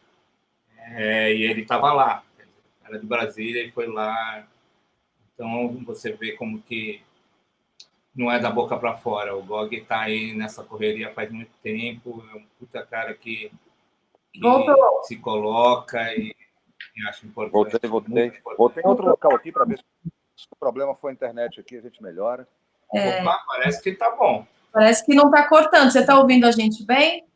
é, 0.92 1.34
e 1.34 1.42
ele 1.42 1.62
estava 1.62 1.92
lá. 1.92 2.22
Era 2.84 2.98
de 2.98 3.06
Brasília 3.06 3.64
e 3.64 3.72
foi 3.72 3.86
lá 3.86 4.46
então, 5.34 5.84
você 5.84 6.12
vê 6.12 6.32
como 6.32 6.62
que 6.62 7.02
não 8.14 8.30
é 8.30 8.38
da 8.38 8.50
boca 8.50 8.76
para 8.76 8.96
fora. 8.96 9.36
O 9.36 9.42
Gog 9.42 9.76
está 9.76 10.02
aí 10.02 10.32
nessa 10.32 10.62
correria 10.62 11.12
faz 11.12 11.30
muito 11.30 11.50
tempo, 11.62 12.24
é 12.32 12.36
um 12.36 12.46
puta 12.58 12.84
cara 12.86 13.12
que, 13.14 13.50
que 14.32 14.40
se 15.02 15.16
coloca 15.16 16.00
e, 16.14 16.34
e 16.96 17.08
acha 17.08 17.26
importante. 17.26 17.52
Voltei, 17.52 17.90
voltei. 17.90 18.26
Importante. 18.26 18.56
Voltei 18.56 18.82
em 18.84 18.86
outro 18.86 19.06
local 19.06 19.34
aqui 19.34 19.50
para 19.50 19.64
ver 19.64 19.78
se 20.36 20.46
o 20.50 20.56
problema 20.56 20.94
foi 20.94 21.10
a 21.10 21.14
internet 21.14 21.60
aqui, 21.60 21.76
a 21.76 21.80
gente 21.80 22.02
melhora. 22.02 22.46
É... 22.94 23.20
Opa, 23.20 23.42
parece 23.46 23.82
que 23.82 23.90
está 23.90 24.10
bom. 24.14 24.46
Parece 24.72 25.04
que 25.04 25.14
não 25.14 25.26
está 25.26 25.48
cortando. 25.48 25.90
Você 25.90 26.00
está 26.00 26.18
ouvindo 26.18 26.46
a 26.46 26.52
gente 26.52 26.84
bem? 26.84 27.26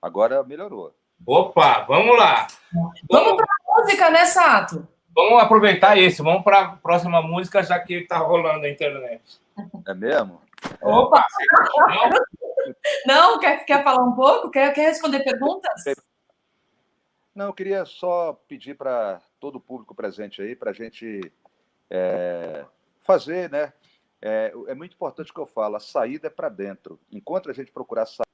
Agora 0.00 0.42
melhorou. 0.42 0.94
Opa, 1.26 1.84
vamos 1.84 2.16
lá. 2.18 2.46
Vamos, 2.72 3.00
vamos 3.10 3.36
para 3.36 3.46
a 3.46 3.80
música, 3.80 4.10
né, 4.10 4.24
Sato? 4.26 4.88
Vamos 5.14 5.42
aproveitar 5.42 5.98
isso, 5.98 6.22
vamos 6.22 6.42
para 6.42 6.60
a 6.60 6.76
próxima 6.76 7.20
música, 7.20 7.62
já 7.62 7.78
que 7.78 7.94
está 7.94 8.18
rolando 8.18 8.64
a 8.64 8.70
internet. 8.70 9.40
É 9.86 9.94
mesmo? 9.94 10.40
Opa! 10.80 11.24
Não, 13.06 13.38
quer, 13.38 13.64
quer 13.64 13.82
falar 13.82 14.04
um 14.04 14.14
pouco? 14.14 14.50
Quer, 14.50 14.72
quer 14.72 14.88
responder 14.88 15.24
perguntas? 15.24 15.82
Não, 17.34 17.46
eu 17.46 17.52
queria 17.52 17.84
só 17.84 18.32
pedir 18.46 18.74
para 18.76 19.20
todo 19.38 19.56
o 19.56 19.60
público 19.60 19.94
presente 19.94 20.42
aí, 20.42 20.54
para 20.54 20.70
a 20.70 20.74
gente 20.74 21.32
é, 21.88 22.64
fazer, 23.00 23.50
né? 23.50 23.72
É, 24.22 24.52
é, 24.68 24.74
muito 24.74 24.94
importante 24.94 25.30
o 25.30 25.34
que 25.34 25.40
eu 25.40 25.46
falo, 25.46 25.76
a 25.76 25.80
saída 25.80 26.26
é 26.26 26.30
para 26.30 26.48
dentro. 26.48 27.00
Enquanto 27.10 27.50
a 27.50 27.54
gente 27.54 27.72
procurar 27.72 28.06
sair, 28.06 28.26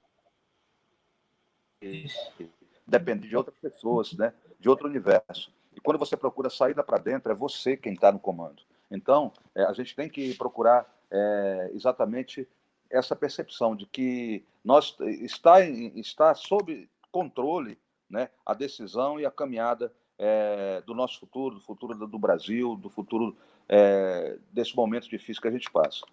depende 2.87 3.29
de 3.29 3.37
outras 3.37 3.57
pessoas, 3.59 4.12
né? 4.12 4.33
De 4.59 4.68
outro 4.68 4.87
universo. 4.87 5.53
E 5.75 5.81
quando 5.81 5.99
você 5.99 6.16
procura 6.16 6.49
saída 6.49 6.83
para 6.83 6.99
dentro, 6.99 7.31
é 7.31 7.35
você 7.35 7.77
quem 7.77 7.94
está 7.94 8.11
no 8.12 8.18
comando. 8.18 8.62
Então, 8.90 9.33
é, 9.55 9.64
a 9.64 9.72
gente 9.72 9.94
tem 9.94 10.09
que 10.09 10.35
procurar 10.35 10.87
é, 11.11 11.70
exatamente 11.75 12.49
essa 12.90 13.16
percepção 13.16 13.75
de 13.75 13.85
que 13.87 14.44
nós 14.64 14.96
está, 15.01 15.61
está 15.61 16.35
sob 16.35 16.88
controle 17.11 17.79
né, 18.09 18.31
a 18.44 18.55
decisão 18.55 19.18
e 19.18 19.27
a 19.27 19.31
caminhada 19.31 19.92
é, 20.18 20.83
do 20.87 20.94
nosso 20.94 21.18
futuro, 21.18 21.57
do 21.57 21.61
futuro 21.61 22.07
do 22.07 22.18
Brasil, 22.18 22.77
do 22.77 22.88
futuro 22.88 23.37
é, 23.68 24.38
desse 24.53 24.75
momento 24.75 25.09
difícil 25.09 25.42
que 25.42 25.49
a 25.49 25.53
gente 25.53 25.70
passa. 25.70 26.05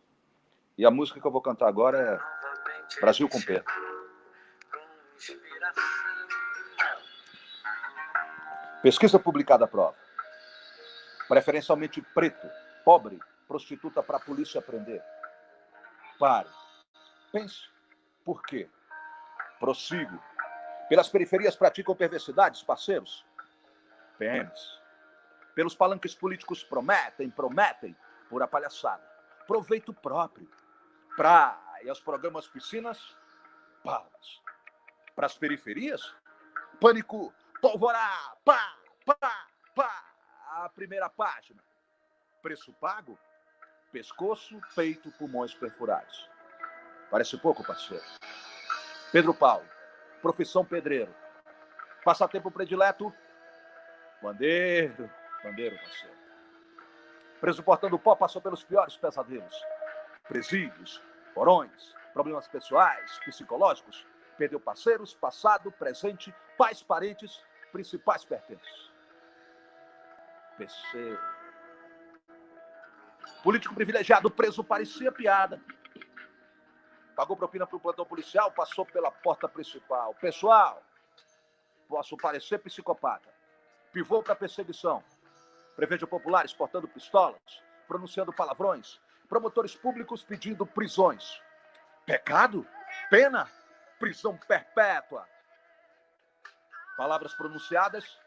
E 0.77 0.85
a 0.85 0.91
música 0.91 1.21
que 1.21 1.27
eu 1.27 1.31
vou 1.31 1.41
cantar 1.41 1.67
agora 1.67 1.99
é 1.99 2.99
Brasil 2.99 3.29
com 3.29 3.39
P. 3.39 3.63
Pesquisa 8.83 9.17
publicada 9.17 9.65
prova. 9.65 9.95
Preferencialmente 11.29 12.01
preto, 12.13 12.49
pobre, 12.83 13.17
prostituta 13.47 14.03
para 14.03 14.17
a 14.17 14.19
polícia 14.19 14.61
prender. 14.61 15.01
Pare. 16.19 16.49
Pense. 17.31 17.69
Por 18.25 18.43
quê? 18.43 18.69
Prossigo. 19.57 20.21
Pelas 20.89 21.07
periferias 21.07 21.55
praticam 21.55 21.95
perversidades, 21.95 22.61
parceiros? 22.61 23.25
PMs. 24.17 24.81
Pelos 25.55 25.73
palanques 25.73 26.13
políticos 26.13 26.61
prometem, 26.61 27.29
prometem, 27.29 27.95
por 28.29 28.43
a 28.43 28.47
palhaçada. 28.47 29.09
Proveito 29.47 29.93
próprio. 29.93 30.49
Praia, 31.15 31.89
os 31.89 32.01
programas 32.01 32.49
piscinas, 32.49 32.99
palmas. 33.81 34.41
Para 35.15 35.27
as 35.27 35.37
periferias, 35.37 36.13
pânico 36.81 37.33
Polvorá, 37.63 38.35
pá, 38.43 38.75
pá, 39.05 39.47
pá. 39.73 40.03
A 40.49 40.69
primeira 40.75 41.09
página. 41.09 41.63
Preço 42.41 42.73
pago? 42.73 43.17
Pescoço, 43.89 44.59
peito, 44.75 45.09
pulmões 45.13 45.53
perfurados. 45.53 46.29
Parece 47.09 47.37
pouco, 47.37 47.65
parceiro. 47.65 48.03
Pedro 49.13 49.33
Paulo, 49.33 49.65
profissão 50.21 50.65
pedreiro. 50.65 51.15
Passatempo 52.03 52.51
predileto? 52.51 53.13
Bandeiro, 54.21 55.09
bandeiro, 55.41 55.77
parceiro. 55.77 56.17
Preso 57.39 57.63
portando 57.63 57.97
pó 57.97 58.13
passou 58.13 58.41
pelos 58.41 58.61
piores 58.65 58.97
pesadelos. 58.97 59.55
Presídios, 60.27 61.01
porões, 61.33 61.95
problemas 62.11 62.45
pessoais, 62.45 63.19
psicológicos. 63.19 64.05
Perdeu 64.37 64.59
parceiros, 64.59 65.13
passado, 65.13 65.71
presente, 65.71 66.35
pais, 66.57 66.83
parentes, 66.83 67.41
principais 67.73 68.23
pertences. 68.23 68.91
PC. 70.57 71.17
Político 73.43 73.73
privilegiado 73.73 74.29
preso 74.29 74.63
parecia 74.63 75.11
piada. 75.11 75.59
Pagou 77.15 77.35
propina 77.35 77.65
para 77.65 77.75
o 77.75 77.79
plantão 77.79 78.05
policial, 78.05 78.51
passou 78.51 78.85
pela 78.85 79.11
porta 79.11 79.49
principal. 79.49 80.13
Pessoal, 80.15 80.83
posso 81.89 82.15
parecer 82.15 82.59
psicopata. 82.59 83.29
Pivô 83.91 84.21
para 84.21 84.35
perseguição. 84.35 85.03
Prevejo 85.75 86.07
populares 86.07 86.53
portando 86.53 86.87
pistolas, 86.87 87.63
pronunciando 87.87 88.31
palavrões. 88.31 89.01
Promotores 89.27 89.75
públicos 89.75 90.23
pedindo 90.23 90.65
prisões. 90.65 91.41
Pecado? 92.05 92.67
Pena? 93.09 93.49
Prisão 93.99 94.37
perpétua. 94.47 95.27
Palavras 96.97 97.33
pronunciadas 97.33 98.19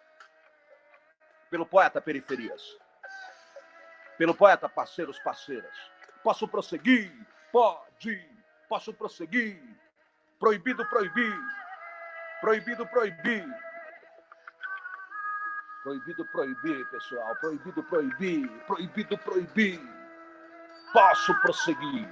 pelo 1.51 1.67
poeta 1.67 2.01
Periferias 2.01 2.77
pelo 4.17 4.35
poeta 4.35 4.69
Parceiros 4.69 5.19
Parceiras. 5.19 5.77
Posso 6.23 6.49
prosseguir? 6.49 7.13
Pode. 7.53 8.25
Posso 8.69 8.93
prosseguir? 8.93 9.63
Proibido 10.39 10.85
proibir. 10.89 11.39
Proibido 12.41 12.87
proibir. 12.87 13.47
Proibido 15.83 16.27
proibir, 16.27 16.91
pessoal. 16.91 17.37
Proibido 17.37 17.83
proibir. 17.85 18.49
Proibido 18.67 19.19
proibir. 19.19 19.81
Posso 20.93 21.35
prosseguir. 21.41 22.09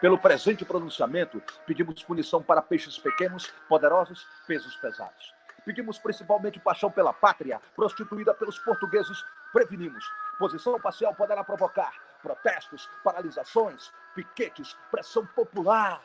Pelo 0.00 0.18
presente 0.18 0.64
pronunciamento, 0.64 1.42
pedimos 1.66 2.02
punição 2.02 2.42
para 2.42 2.60
peixes 2.60 2.98
pequenos, 2.98 3.46
poderosos, 3.68 4.26
pesos 4.46 4.76
pesados. 4.76 5.33
Pedimos 5.64 5.98
principalmente 5.98 6.60
paixão 6.60 6.90
pela 6.90 7.12
pátria, 7.12 7.60
prostituída 7.74 8.34
pelos 8.34 8.58
portugueses. 8.58 9.24
Prevenimos. 9.52 10.04
Posição 10.38 10.78
parcial 10.80 11.14
poderá 11.14 11.42
provocar 11.42 11.92
protestos, 12.22 12.88
paralisações, 13.02 13.92
piquetes, 14.14 14.76
pressão 14.90 15.26
popular. 15.26 16.02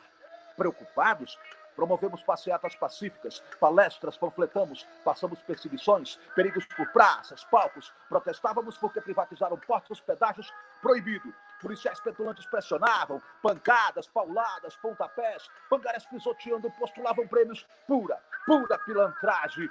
Preocupados? 0.56 1.38
Promovemos 1.74 2.22
passeatas 2.22 2.74
pacíficas, 2.74 3.42
palestras, 3.58 4.16
panfletamos, 4.16 4.86
passamos 5.04 5.40
perseguições, 5.40 6.18
perigos 6.34 6.66
por 6.66 6.86
praças, 6.92 7.42
palcos, 7.44 7.92
protestávamos 8.08 8.76
porque 8.76 9.00
privatizaram 9.00 9.56
portos, 9.56 10.00
pedágios, 10.00 10.52
proibido. 10.82 11.32
Policiais 11.60 12.00
petulantes 12.00 12.46
pressionavam, 12.46 13.20
pancadas, 13.42 14.06
pauladas, 14.08 14.76
pontapés, 14.76 15.46
pangarés 15.68 16.06
pisoteando, 16.06 16.70
postulavam 16.72 17.28
prêmios, 17.28 17.66
pura, 17.86 18.18
pura 18.46 18.78
pilantragem. 18.78 19.68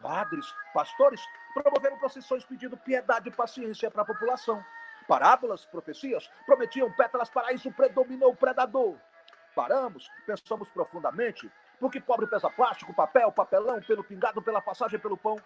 Padres, 0.00 0.46
pastores 0.72 1.20
promoveram 1.52 1.98
procissões 1.98 2.44
pedindo 2.44 2.76
piedade 2.76 3.28
e 3.28 3.32
paciência 3.32 3.90
para 3.90 4.02
a 4.02 4.06
população. 4.06 4.64
Parábolas, 5.08 5.66
profecias 5.66 6.30
prometiam 6.46 6.90
pétalas 6.92 7.28
para 7.28 7.52
isso 7.52 7.70
predominou 7.72 8.30
o 8.30 8.36
predador. 8.36 8.96
Paramos, 9.54 10.08
pensamos 10.26 10.68
profundamente. 10.70 11.50
Por 11.80 11.90
que 11.90 12.00
pobre 12.00 12.26
pesa 12.26 12.48
plástico, 12.48 12.94
papel, 12.94 13.32
papelão, 13.32 13.80
pelo 13.82 14.04
pingado, 14.04 14.40
pela 14.40 14.62
passagem, 14.62 15.00
pelo 15.00 15.16
pão? 15.16 15.36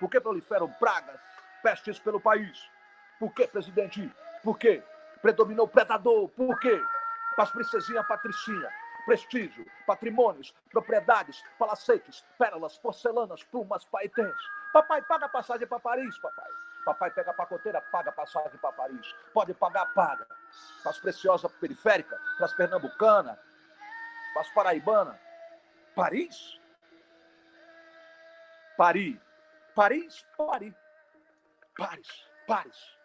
Por 0.00 0.08
que 0.08 0.20
proliferam 0.20 0.70
pragas, 0.72 1.20
pestes 1.62 1.98
pelo 1.98 2.20
país? 2.20 2.70
Por 3.18 3.32
que, 3.32 3.46
presidente? 3.46 4.10
Por 4.42 4.58
que? 4.58 4.82
Predominou 5.22 5.66
o 5.66 5.68
predador? 5.68 6.28
Por 6.30 6.58
quê? 6.60 6.80
Paz 7.36 7.50
princesinha 7.50 8.02
patricinha, 8.04 8.70
prestígio, 9.04 9.66
patrimônios, 9.86 10.54
propriedades, 10.70 11.42
palacetes, 11.58 12.24
pérolas, 12.38 12.78
porcelanas, 12.78 13.42
plumas, 13.44 13.84
paetês. 13.84 14.34
Papai, 14.72 15.02
paga 15.02 15.28
passagem 15.28 15.66
para 15.66 15.80
Paris, 15.80 16.18
papai. 16.18 16.50
Papai 16.84 17.10
pega 17.10 17.32
a 17.32 17.34
pacoteira, 17.34 17.80
paga 17.92 18.12
passagem 18.12 18.58
para 18.58 18.72
Paris. 18.72 19.14
Pode 19.34 19.52
pagar, 19.54 19.92
paga. 19.92 20.26
Faz 20.82 20.98
preciosa 20.98 21.48
periférica, 21.48 22.16
para 22.36 22.46
as 22.46 22.54
pernambucana, 22.54 23.38
para 24.32 24.42
as 24.42 24.48
paraibana. 24.50 25.18
Paris? 25.94 26.60
Paris. 28.76 29.18
Paris, 29.74 30.24
Paris. 30.36 30.74
Paris, 31.76 32.28
Paris. 32.46 32.96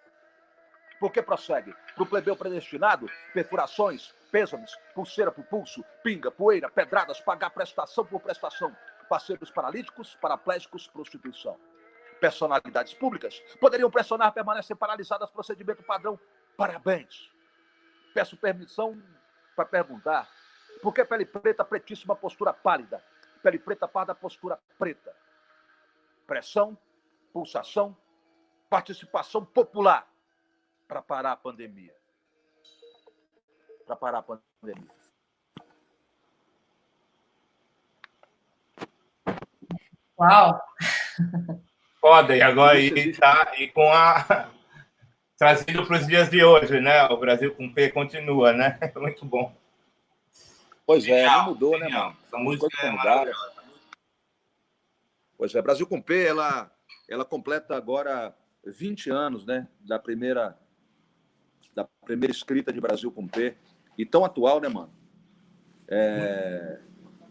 Por 1.02 1.12
que 1.12 1.20
prossegue? 1.24 1.74
Para 1.96 2.04
o 2.04 2.06
plebeu 2.06 2.36
predestinado, 2.36 3.10
perfurações, 3.34 4.14
pêsames, 4.32 4.78
pulseira 4.94 5.32
por 5.32 5.44
pulso, 5.46 5.84
pinga, 6.04 6.30
poeira, 6.30 6.70
pedradas, 6.70 7.20
pagar 7.20 7.50
prestação 7.50 8.06
por 8.06 8.22
prestação. 8.22 8.72
Parceiros 9.10 9.50
paralíticos, 9.50 10.16
paraplégicos, 10.22 10.88
prostituição 10.88 11.60
personalidades 12.20 12.94
públicas 12.94 13.40
poderiam 13.60 13.90
pressionar 13.90 14.32
permanecer 14.32 14.76
paralisadas 14.76 15.32
procedimento 15.32 15.82
padrão. 15.82 16.20
Parabéns. 16.56 17.32
Peço 18.14 18.38
permissão 18.38 19.02
para 19.56 19.66
perguntar. 19.66 20.30
Por 20.84 20.94
que 20.94 21.04
pele 21.04 21.26
preta, 21.26 21.66
pretíssima, 21.66 22.16
postura 22.16 22.54
pálida? 22.54 23.04
Pele 23.42 23.58
preta, 23.58 23.88
parda, 23.88 24.14
postura 24.14 24.60
preta. 24.78 25.16
Pressão, 26.28 26.78
pulsação, 27.34 27.98
participação 28.70 29.44
popular 29.44 30.11
para 30.92 31.02
parar 31.02 31.32
a 31.32 31.38
pandemia. 31.38 31.96
Para 33.86 33.96
parar 33.96 34.18
a 34.18 34.24
pandemia. 34.24 34.92
Uau! 40.20 40.62
Foda, 42.02 42.36
e 42.36 42.42
agora 42.42 42.78
e, 42.78 43.14
tá, 43.14 43.54
e 43.58 43.70
com 43.70 43.90
a. 43.90 44.52
Trazido 45.38 45.88
para 45.88 45.96
os 45.96 46.06
dias 46.06 46.30
de 46.30 46.44
hoje, 46.44 46.82
né? 46.82 47.06
O 47.06 47.16
Brasil 47.16 47.56
com 47.56 47.74
P 47.74 47.90
continua, 47.92 48.52
né? 48.52 48.78
Muito 48.98 49.26
bom. 49.26 49.56
Pois 50.86 51.08
é, 51.08 51.26
não 51.26 51.46
mudou, 51.46 51.80
né, 51.80 51.88
mano? 51.88 52.18
Essa 52.28 52.38
música 52.38 52.68
é. 52.84 53.32
Pois 55.38 55.56
é, 55.56 55.62
Brasil 55.62 55.88
com 55.88 56.02
P, 56.02 56.28
ela, 56.28 56.70
ela 57.10 57.24
completa 57.24 57.78
agora 57.78 58.36
20 58.66 59.10
anos, 59.10 59.46
né? 59.46 59.70
Da 59.80 59.98
primeira, 59.98 60.60
da 61.76 61.86
primeira 62.06 62.32
escrita 62.32 62.72
de 62.72 62.82
Brasil 62.82 63.12
com 63.12 63.28
P. 63.28 63.56
E 63.98 64.06
tão 64.06 64.24
atual, 64.24 64.60
né, 64.60 64.70
mano? 64.70 64.92
É, 65.88 66.80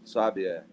sabe, 0.05 0.45
é, 0.45 0.63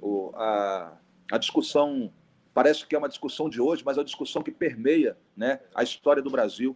o, 0.00 0.32
a, 0.34 0.98
a 1.30 1.38
discussão 1.38 2.12
Parece 2.52 2.86
que 2.86 2.94
é 2.94 2.98
uma 2.98 3.08
discussão 3.08 3.50
de 3.50 3.60
hoje, 3.60 3.82
mas 3.84 3.98
é 3.98 4.00
uma 4.00 4.06
discussão 4.06 4.42
que 4.42 4.50
permeia 4.50 5.14
né, 5.36 5.60
a 5.74 5.82
história 5.82 6.22
do 6.22 6.30
Brasil. 6.30 6.74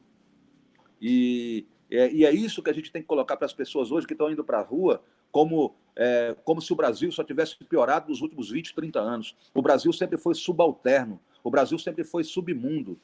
E 1.00 1.66
é, 1.90 2.12
e 2.12 2.24
é 2.24 2.30
isso 2.30 2.62
que 2.62 2.70
a 2.70 2.72
gente 2.72 2.92
tem 2.92 3.02
que 3.02 3.08
colocar 3.08 3.36
para 3.36 3.46
as 3.46 3.52
pessoas 3.52 3.90
hoje 3.90 4.06
que 4.06 4.12
estão 4.12 4.30
indo 4.30 4.44
para 4.44 4.58
a 4.58 4.62
rua, 4.62 5.02
como, 5.32 5.74
é, 5.96 6.36
como 6.44 6.60
se 6.60 6.72
o 6.72 6.76
Brasil 6.76 7.10
só 7.10 7.24
tivesse 7.24 7.56
piorado 7.64 8.10
nos 8.10 8.20
últimos 8.20 8.50
20, 8.50 8.74
30 8.74 9.00
anos. 9.00 9.36
O 9.54 9.60
Brasil 9.60 9.92
sempre 9.92 10.16
foi 10.16 10.34
subalterno, 10.34 11.20
o 11.42 11.50
Brasil 11.50 11.78
sempre 11.78 12.04
foi 12.04 12.24
submundo, 12.24 13.00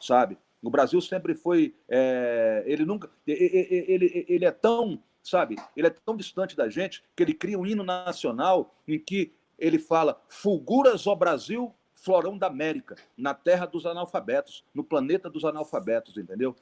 sabe? 0.00 0.38
O 0.62 0.70
Brasil 0.70 1.00
sempre 1.00 1.34
foi. 1.34 1.74
É, 1.88 2.62
ele 2.66 2.84
nunca. 2.84 3.10
Ele, 3.26 3.66
ele, 3.88 4.26
ele 4.28 4.44
é 4.44 4.50
tão, 4.50 5.02
sabe? 5.22 5.56
Ele 5.76 5.86
é 5.86 5.90
tão 5.90 6.16
distante 6.16 6.56
da 6.56 6.68
gente 6.68 7.02
que 7.16 7.22
ele 7.22 7.34
cria 7.34 7.58
um 7.58 7.66
hino 7.66 7.82
nacional 7.82 8.74
em 8.86 8.98
que 8.98 9.32
ele 9.58 9.78
fala: 9.78 10.20
Fulguras, 10.28 11.06
ó 11.06 11.14
Brasil, 11.14 11.74
florão 11.94 12.36
da 12.36 12.46
América, 12.46 12.96
na 13.16 13.34
terra 13.34 13.66
dos 13.66 13.86
analfabetos, 13.86 14.64
no 14.74 14.84
planeta 14.84 15.30
dos 15.30 15.44
analfabetos, 15.44 16.16
entendeu? 16.16 16.54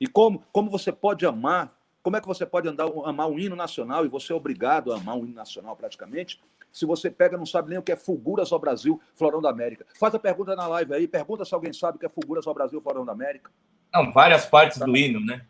E 0.00 0.06
como, 0.06 0.42
como 0.52 0.70
você 0.70 0.90
pode 0.90 1.26
amar, 1.26 1.76
como 2.02 2.16
é 2.16 2.20
que 2.20 2.26
você 2.26 2.46
pode 2.46 2.68
andar, 2.68 2.88
amar 3.04 3.28
um 3.28 3.38
hino 3.38 3.54
nacional 3.54 4.06
e 4.06 4.08
você 4.08 4.32
é 4.32 4.36
obrigado 4.36 4.92
a 4.92 4.96
amar 4.96 5.16
um 5.16 5.24
hino 5.24 5.34
nacional 5.34 5.76
praticamente, 5.76 6.40
se 6.72 6.86
você 6.86 7.10
pega 7.10 7.36
não 7.36 7.46
sabe 7.46 7.70
nem 7.70 7.78
o 7.78 7.82
que 7.82 7.92
é 7.92 7.96
Fulguras 7.96 8.52
ao 8.52 8.58
Brasil, 8.58 9.00
Florão 9.14 9.40
da 9.40 9.50
América. 9.50 9.86
Faz 9.98 10.14
a 10.14 10.18
pergunta 10.18 10.54
na 10.54 10.66
live 10.66 10.94
aí, 10.94 11.08
pergunta 11.08 11.44
se 11.44 11.54
alguém 11.54 11.72
sabe 11.72 11.96
o 11.96 12.00
que 12.00 12.06
é 12.06 12.08
Fulguras 12.08 12.46
ao 12.46 12.54
Brasil, 12.54 12.80
Florão 12.80 13.04
da 13.04 13.12
América. 13.12 13.50
Não, 13.92 14.12
várias 14.12 14.46
partes 14.46 14.78
do 14.78 14.96
hino, 14.96 15.20
né? 15.20 15.46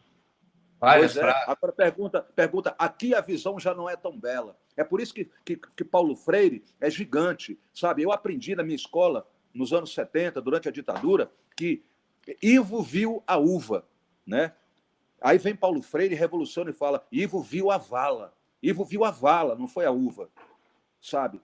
Várias 0.81 1.15
é. 1.15 1.23
Agora 1.47 1.73
pergunta, 1.73 2.23
pergunta, 2.35 2.75
aqui 2.79 3.15
a 3.15 3.21
visão 3.21 3.61
já 3.61 3.75
não 3.75 3.89
é 3.89 3.97
tão 3.97 4.19
bela. 4.19 4.57
É 4.75 4.83
por 4.83 4.99
isso 4.99 5.13
que, 5.13 5.31
que, 5.45 5.57
que 5.57 5.85
Paulo 5.85 6.17
Freire 6.17 6.65
é 6.81 6.91
gigante, 6.91 7.61
sabe? 7.75 8.03
Eu 8.03 8.11
aprendi 8.11 8.57
na 8.57 8.63
minha 8.63 8.77
escola, 8.77 9.29
nos 9.53 9.75
anos 9.75 9.93
70, 9.93 10.41
durante 10.41 10.69
a 10.69 10.73
ditadura, 10.73 11.31
que 11.55 11.85
Ivo 12.43 12.83
viu 12.83 13.23
a 13.27 13.37
uva, 13.37 13.87
né? 14.27 14.55
Aí 15.21 15.37
vem 15.37 15.55
Paulo 15.55 15.83
Freire, 15.83 16.15
revoluciona 16.15 16.71
e 16.71 16.73
fala: 16.73 17.07
Ivo 17.13 17.43
viu 17.43 17.71
a 17.71 17.77
vala. 17.77 18.35
Ivo 18.63 18.85
viu 18.85 19.05
a 19.05 19.11
vala, 19.11 19.55
não 19.55 19.69
foi 19.69 19.85
a 19.85 19.91
uva, 19.91 20.31
sabe? 21.01 21.41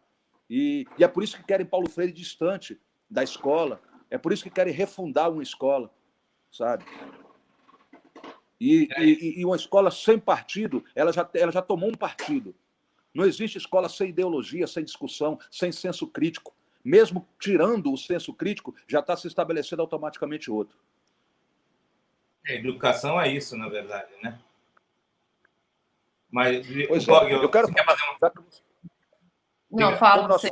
E, 0.49 0.87
e 0.99 1.05
é 1.05 1.09
por 1.09 1.23
isso 1.23 1.37
que 1.37 1.45
querem 1.45 1.67
Paulo 1.67 1.89
Freire 1.89 2.13
distante 2.13 2.81
da 3.11 3.23
escola, 3.23 3.81
é 4.11 4.19
por 4.19 4.33
isso 4.33 4.45
que 4.45 4.51
querem 4.51 4.73
refundar 4.73 5.31
uma 5.31 5.43
escola, 5.43 5.91
sabe? 6.51 6.85
E, 8.61 8.89
e, 8.99 9.41
e, 9.41 9.45
uma 9.45 9.57
escola 9.57 9.91
sem 9.91 10.19
partido, 10.19 10.85
ela 10.95 11.13
já, 11.13 11.29
ela 11.35 11.53
já 11.53 11.61
tomou 11.61 11.91
um 11.91 11.95
partido. 11.95 12.55
Não 13.13 13.25
existe 13.25 13.59
escola 13.59 13.89
sem 13.89 14.11
ideologia, 14.11 14.67
sem 14.67 14.85
discussão, 14.85 15.39
sem 15.51 15.71
senso 15.73 16.07
crítico. 16.07 16.55
Mesmo 16.83 17.29
tirando 17.39 17.93
o 17.93 17.97
senso 17.97 18.33
crítico, 18.33 18.75
já 18.87 19.01
está 19.01 19.17
se 19.17 19.27
estabelecendo 19.27 19.83
automaticamente 19.83 20.51
outro. 20.51 20.79
A 22.47 22.53
é, 22.53 22.57
educação 22.57 23.21
é 23.21 23.29
isso, 23.29 23.57
na 23.57 23.69
verdade, 23.69 24.11
né? 24.23 24.39
Mas, 26.31 26.67
pois 26.89 27.09
é, 27.09 27.35
eu 27.35 27.49
quero. 27.49 27.69
Uma... 27.69 28.33
Não, 29.77 29.97
fala 29.97 30.27
você 30.29 30.51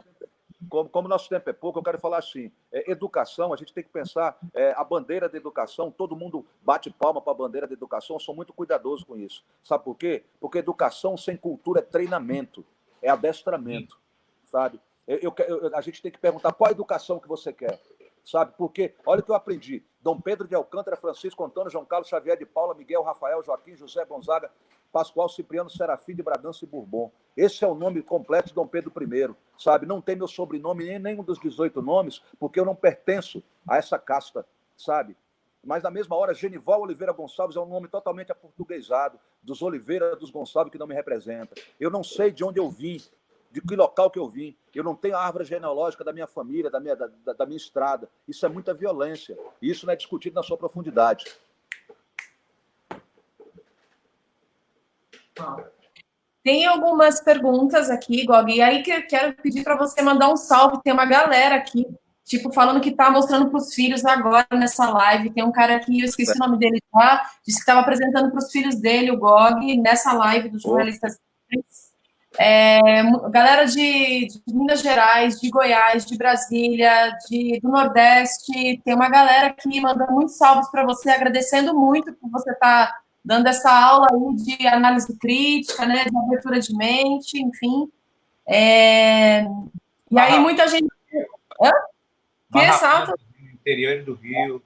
como, 0.69 0.89
como 0.89 1.09
nosso 1.09 1.29
tempo 1.29 1.49
é 1.49 1.53
pouco, 1.53 1.79
eu 1.79 1.83
quero 1.83 1.99
falar 1.99 2.19
assim: 2.19 2.51
é, 2.73 2.91
educação, 2.91 3.53
a 3.53 3.57
gente 3.57 3.73
tem 3.73 3.85
que 3.85 3.91
pensar 3.91 4.37
é, 4.53 4.73
a 4.77 4.85
bandeira 4.85 5.29
da 5.29 5.37
educação, 5.37 5.91
todo 5.91 6.17
mundo 6.17 6.45
bate 6.63 6.91
palma 6.91 7.21
para 7.21 7.33
a 7.33 7.37
bandeira 7.37 7.67
da 7.67 7.75
educação, 7.75 8.17
eu 8.17 8.21
sou 8.21 8.35
muito 8.35 8.53
cuidadoso 8.53 9.07
com 9.07 9.17
isso. 9.17 9.45
Sabe 9.63 9.85
por 9.85 9.97
quê? 9.97 10.25
Porque 10.41 10.59
educação 10.59 11.17
sem 11.17 11.37
cultura 11.37 11.81
é 11.81 11.83
treinamento, 11.83 12.65
é 13.01 13.09
adestramento, 13.09 13.99
sabe? 14.45 14.81
Eu, 15.07 15.19
eu, 15.23 15.35
eu, 15.47 15.77
a 15.77 15.81
gente 15.81 16.01
tem 16.01 16.11
que 16.11 16.19
perguntar 16.19 16.53
qual 16.53 16.69
a 16.69 16.73
educação 16.73 17.21
que 17.21 17.29
você 17.29 17.53
quer, 17.53 17.81
sabe? 18.25 18.55
Porque, 18.57 18.95
olha 19.05 19.21
o 19.21 19.23
que 19.23 19.31
eu 19.31 19.35
aprendi: 19.35 19.85
Dom 20.01 20.21
Pedro 20.21 20.49
de 20.49 20.55
Alcântara, 20.55 20.97
Francisco 20.97 21.45
Antônio, 21.45 21.71
João 21.71 21.85
Carlos 21.85 22.09
Xavier 22.09 22.39
de 22.39 22.47
Paula, 22.47 22.75
Miguel, 22.75 23.03
Rafael, 23.03 23.43
Joaquim, 23.43 23.77
José 23.77 24.05
Gonzaga, 24.05 24.51
Pascoal 24.95 25.29
Cipriano 25.29 25.69
Serafim 25.69 26.15
de 26.15 26.23
Bragança 26.23 26.65
e 26.65 26.69
Bourbon. 26.69 27.11
Esse 27.37 27.65
é 27.65 27.67
o 27.67 27.75
nome 27.75 28.01
completo 28.01 28.51
de 28.51 28.55
Dom 28.55 28.65
Pedro 28.65 28.93
I, 29.03 29.35
sabe? 29.59 29.87
Não 29.87 30.01
tem 30.01 30.15
meu 30.15 30.29
sobrenome 30.29 30.85
nem 30.85 31.01
nenhum 31.01 31.25
dos 31.25 31.37
18 31.41 31.83
nomes, 31.83 32.23
porque 32.39 32.61
eu 32.61 32.65
não 32.65 32.77
pertenço 32.77 33.43
a 33.67 33.77
essa 33.77 33.99
casta, 33.99 34.47
sabe? 34.77 35.17
Mas 35.65 35.83
na 35.83 35.91
mesma 35.91 36.15
hora, 36.15 36.33
Genival 36.33 36.83
Oliveira 36.83 37.13
Gonçalves 37.13 37.57
é 37.57 37.61
um 37.61 37.67
nome 37.67 37.89
totalmente 37.89 38.31
aportuguesado, 38.31 39.19
dos 39.43 39.63
Oliveira 39.63 40.15
dos 40.15 40.31
Gonçalves 40.31 40.71
que 40.71 40.79
não 40.79 40.87
me 40.87 40.95
representa. 40.95 41.57
Eu 41.81 41.91
não 41.91 42.05
sei 42.05 42.31
de 42.31 42.45
onde 42.45 42.61
eu 42.61 42.71
vim, 42.71 43.01
de 43.51 43.61
que 43.61 43.75
local 43.75 44.09
que 44.13 44.19
eu 44.19 44.29
vim. 44.29 44.57
Eu 44.73 44.85
não 44.85 44.95
tenho 44.95 45.17
a 45.17 45.25
árvore 45.25 45.45
genealógica 45.45 46.05
da 46.05 46.13
minha 46.13 46.29
família, 46.29 46.71
da 46.71 46.79
minha, 46.79 46.95
da, 46.95 47.33
da 47.33 47.47
minha 47.47 47.57
estrada. 47.57 48.09
Isso 48.29 48.47
é 48.47 48.49
muita 48.49 48.73
violência. 48.73 49.37
Isso 49.61 49.87
não 49.87 49.93
é 49.93 49.97
discutido 49.97 50.37
na 50.37 50.43
sua 50.43 50.57
profundidade. 50.57 51.25
Tem 56.45 56.67
algumas 56.67 57.23
perguntas 57.23 57.89
aqui, 57.89 58.27
Gog, 58.27 58.53
e 58.53 58.61
aí 58.61 58.83
que 58.83 58.91
eu 58.91 59.07
quero 59.07 59.35
pedir 59.37 59.65
para 59.65 59.77
você 59.77 60.03
mandar 60.03 60.31
um 60.31 60.37
salve. 60.37 60.83
Tem 60.83 60.93
uma 60.93 61.07
galera 61.07 61.57
aqui, 61.57 61.87
tipo, 62.23 62.53
falando 62.53 62.83
que 62.83 62.91
está 62.91 63.11
mostrando 63.11 63.49
para 63.49 63.59
os 63.59 63.75
filhos 63.75 64.05
agora 64.05 64.47
nessa 64.53 64.91
live. 64.91 65.33
Tem 65.33 65.43
um 65.43 65.51
cara 65.51 65.77
aqui, 65.77 66.01
eu 66.01 66.05
esqueci 66.05 66.33
o 66.37 66.39
nome 66.39 66.59
dele 66.59 66.79
já, 66.95 67.23
disse 67.47 67.59
que 67.59 67.63
estava 67.63 67.81
apresentando 67.81 68.31
para 68.31 68.39
os 68.39 68.53
filhos 68.53 68.77
dele, 68.77 69.11
o 69.11 69.19
Gog, 69.19 69.77
nessa 69.79 70.13
live 70.13 70.51
dos 70.51 70.63
jornalistas. 70.63 71.19
É, 72.37 73.03
galera 73.31 73.65
de, 73.65 74.27
de, 74.27 74.43
Minas 74.55 74.81
Gerais, 74.81 75.41
de 75.41 75.49
Goiás, 75.49 76.05
de 76.05 76.19
Brasília, 76.19 77.17
de, 77.29 77.61
do 77.61 77.71
Nordeste, 77.71 78.83
tem 78.85 78.95
uma 78.95 79.09
galera 79.09 79.47
aqui 79.47 79.81
mandando 79.81 80.13
muitos 80.13 80.37
salves 80.37 80.69
para 80.69 80.85
você, 80.85 81.11
agradecendo 81.11 81.73
muito 81.75 82.13
por 82.13 82.29
você 82.31 82.51
estar. 82.51 82.89
Tá 82.89 83.04
dando 83.25 83.47
essa 83.47 83.73
aula 83.73 84.07
aí 84.13 84.37
de 84.37 84.67
análise 84.67 85.17
crítica, 85.19 85.87
né, 85.87 86.05
de 86.05 86.17
abertura 86.17 86.61
de 86.61 86.77
mente, 86.77 87.41
enfim. 87.41 87.91
É... 88.47 89.45
E 90.11 90.19
aí 90.19 90.39
muita 90.39 90.69
gente... 90.69 90.87
Hã? 91.63 91.71
Que 92.53 92.59
ressalta... 92.59 93.15
Interior 93.55 94.05
do 94.05 94.15
Rio. 94.15 94.63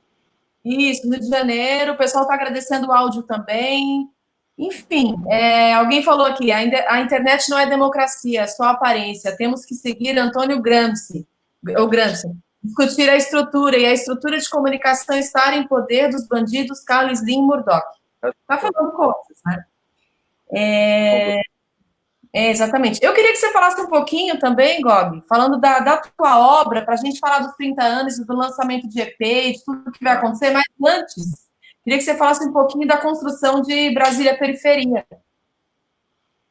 Isso, 0.64 1.09
Rio 1.09 1.20
de 1.20 1.28
Janeiro. 1.28 1.92
O 1.92 1.96
pessoal 1.96 2.24
está 2.24 2.34
agradecendo 2.34 2.88
o 2.88 2.92
áudio 2.92 3.22
também. 3.22 4.11
Enfim, 4.59 5.14
é, 5.28 5.72
alguém 5.74 6.02
falou 6.02 6.26
aqui, 6.26 6.50
a, 6.50 7.00
internet 7.00 7.48
não 7.48 7.61
é 7.61 7.66
democracia, 7.66 8.40
é 8.40 8.46
só 8.48 8.64
aparência. 8.64 9.36
Temos 9.36 9.64
que 9.64 9.72
seguir 9.72 10.18
Antônio 10.18 10.61
Gramsci, 10.61 11.24
ou 11.76 11.86
Gramsci, 11.86 12.26
discutir 12.61 13.09
a 13.09 13.16
estrutura, 13.16 13.78
e 13.78 13.86
a 13.86 13.92
estrutura 13.92 14.36
de 14.36 14.50
comunicação 14.50 15.16
estar 15.16 15.56
em 15.56 15.64
poder 15.68 16.11
dos 16.11 16.26
bandidos 16.26 16.80
Carlos 16.80 17.20
Slim 17.20 17.38
e 17.38 17.42
Murdoch. 17.42 17.86
Está 18.22 18.58
falando 18.58 18.92
coisas, 18.92 19.42
né? 19.46 19.64
É, 20.50 21.40
é, 22.32 22.50
exatamente. 22.50 23.00
Eu 23.02 23.14
queria 23.14 23.32
que 23.32 23.38
você 23.38 23.52
falasse 23.52 23.80
um 23.80 23.88
pouquinho 23.88 24.38
também, 24.38 24.80
Gog, 24.80 25.22
falando 25.28 25.58
da, 25.58 25.80
da 25.80 25.96
tua 25.98 26.38
obra, 26.60 26.84
para 26.84 26.94
a 26.94 26.96
gente 26.96 27.18
falar 27.18 27.40
dos 27.40 27.54
30 27.54 27.82
anos, 27.82 28.18
do 28.18 28.34
lançamento 28.34 28.88
de 28.88 29.00
EP, 29.00 29.18
de 29.18 29.64
tudo 29.64 29.92
que 29.92 30.04
vai 30.04 30.14
acontecer, 30.14 30.50
mas 30.50 30.64
antes, 30.84 31.48
queria 31.84 31.98
que 31.98 32.04
você 32.04 32.16
falasse 32.16 32.46
um 32.46 32.52
pouquinho 32.52 32.86
da 32.86 32.98
construção 32.98 33.62
de 33.62 33.92
Brasília 33.94 34.36
Periferia. 34.36 35.06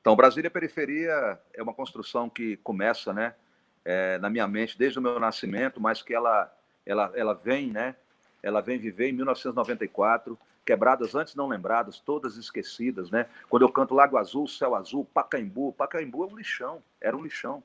Então, 0.02 0.16
Brasília 0.16 0.50
Periferia 0.50 1.40
é 1.54 1.62
uma 1.62 1.74
construção 1.74 2.30
que 2.30 2.58
começa, 2.58 3.14
né, 3.14 3.36
é, 3.84 4.18
na 4.20 4.30
minha 4.30 4.48
mente 4.48 4.78
desde 4.78 4.98
o 4.98 5.02
meu 5.02 5.20
nascimento, 5.20 5.82
mas 5.82 6.02
que 6.02 6.14
ela, 6.14 6.52
ela, 6.86 7.12
ela 7.14 7.34
vem, 7.34 7.72
né, 7.72 7.96
ela 8.42 8.62
vem 8.62 8.78
viver 8.78 9.10
em 9.10 9.14
1994 9.14 10.40
quebradas 10.68 11.16
antes 11.16 11.34
não 11.34 11.48
lembradas, 11.48 11.98
todas 11.98 12.36
esquecidas, 12.36 13.10
né? 13.10 13.28
Quando 13.50 13.62
eu 13.62 13.72
canto 13.72 13.96
Lago 13.96 14.18
Azul, 14.18 14.46
Céu 14.50 14.76
Azul, 14.76 15.06
Pacaembu, 15.06 15.72
Pacaembu 15.72 16.26
é 16.26 16.28
um 16.28 16.36
lixão, 16.36 16.84
era 17.00 17.16
um 17.16 17.24
lixão, 17.24 17.64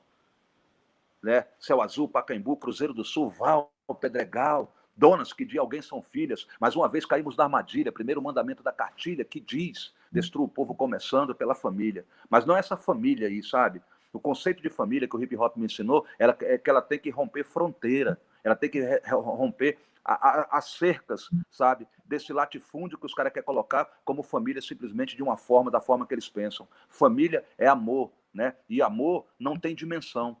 né? 1.21 1.45
Céu 1.59 1.81
Azul, 1.81 2.07
Pacaembu, 2.07 2.55
Cruzeiro 2.55 2.93
do 2.93 3.03
Sul, 3.03 3.29
Val, 3.29 3.69
Pedregal, 3.99 4.73
donas 4.95 5.33
que 5.33 5.43
de 5.43 5.59
alguém 5.59 5.81
são 5.81 6.01
filhas, 6.01 6.47
mas 6.57 6.77
uma 6.77 6.87
vez 6.87 7.05
caímos 7.05 7.35
na 7.35 7.43
armadilha, 7.43 7.91
primeiro 7.91 8.21
mandamento 8.21 8.63
da 8.63 8.71
cartilha 8.71 9.25
que 9.25 9.41
diz, 9.41 9.93
destrua 10.09 10.45
o 10.45 10.49
povo 10.49 10.73
começando 10.73 11.35
pela 11.35 11.53
família, 11.53 12.05
mas 12.29 12.45
não 12.45 12.55
é 12.55 12.59
essa 12.59 12.77
família 12.77 13.27
aí, 13.27 13.43
sabe? 13.43 13.81
O 14.13 14.19
conceito 14.19 14.61
de 14.61 14.69
família 14.69 15.09
que 15.09 15.17
o 15.17 15.21
hip 15.21 15.35
hop 15.35 15.57
me 15.57 15.65
ensinou 15.65 16.05
ela, 16.17 16.37
é 16.39 16.57
que 16.57 16.69
ela 16.69 16.81
tem 16.81 16.99
que 16.99 17.09
romper 17.09 17.43
fronteira, 17.43 18.17
ela 18.43 18.55
tem 18.55 18.69
que 18.69 18.81
romper 19.09 19.77
as 20.05 20.71
cercas, 20.71 21.29
sabe, 21.49 21.87
desse 22.05 22.33
latifúndio 22.33 22.97
que 22.97 23.05
os 23.05 23.13
caras 23.13 23.31
querem 23.31 23.45
colocar 23.45 23.85
como 24.03 24.21
família 24.21 24.61
simplesmente 24.61 25.15
de 25.15 25.23
uma 25.23 25.37
forma, 25.37 25.71
da 25.71 25.79
forma 25.79 26.05
que 26.05 26.13
eles 26.13 26.27
pensam. 26.27 26.67
Família 26.89 27.45
é 27.57 27.67
amor, 27.67 28.11
né? 28.33 28.55
E 28.67 28.81
amor 28.81 29.25
não 29.39 29.57
tem 29.57 29.73
dimensão, 29.73 30.35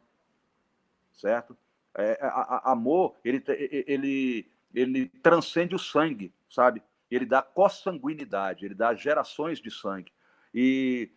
certo? 1.13 1.57
É, 1.95 2.19
a, 2.21 2.27
a, 2.27 2.71
amor, 2.71 3.15
ele, 3.23 3.41
ele, 3.47 4.51
ele 4.73 5.07
transcende 5.21 5.75
o 5.75 5.79
sangue, 5.79 6.33
sabe? 6.49 6.83
Ele 7.09 7.25
dá 7.25 7.41
consanguinidade, 7.41 8.65
ele 8.65 8.73
dá 8.73 8.93
gerações 8.93 9.59
de 9.59 9.71
sangue. 9.71 10.11
E 10.53 11.09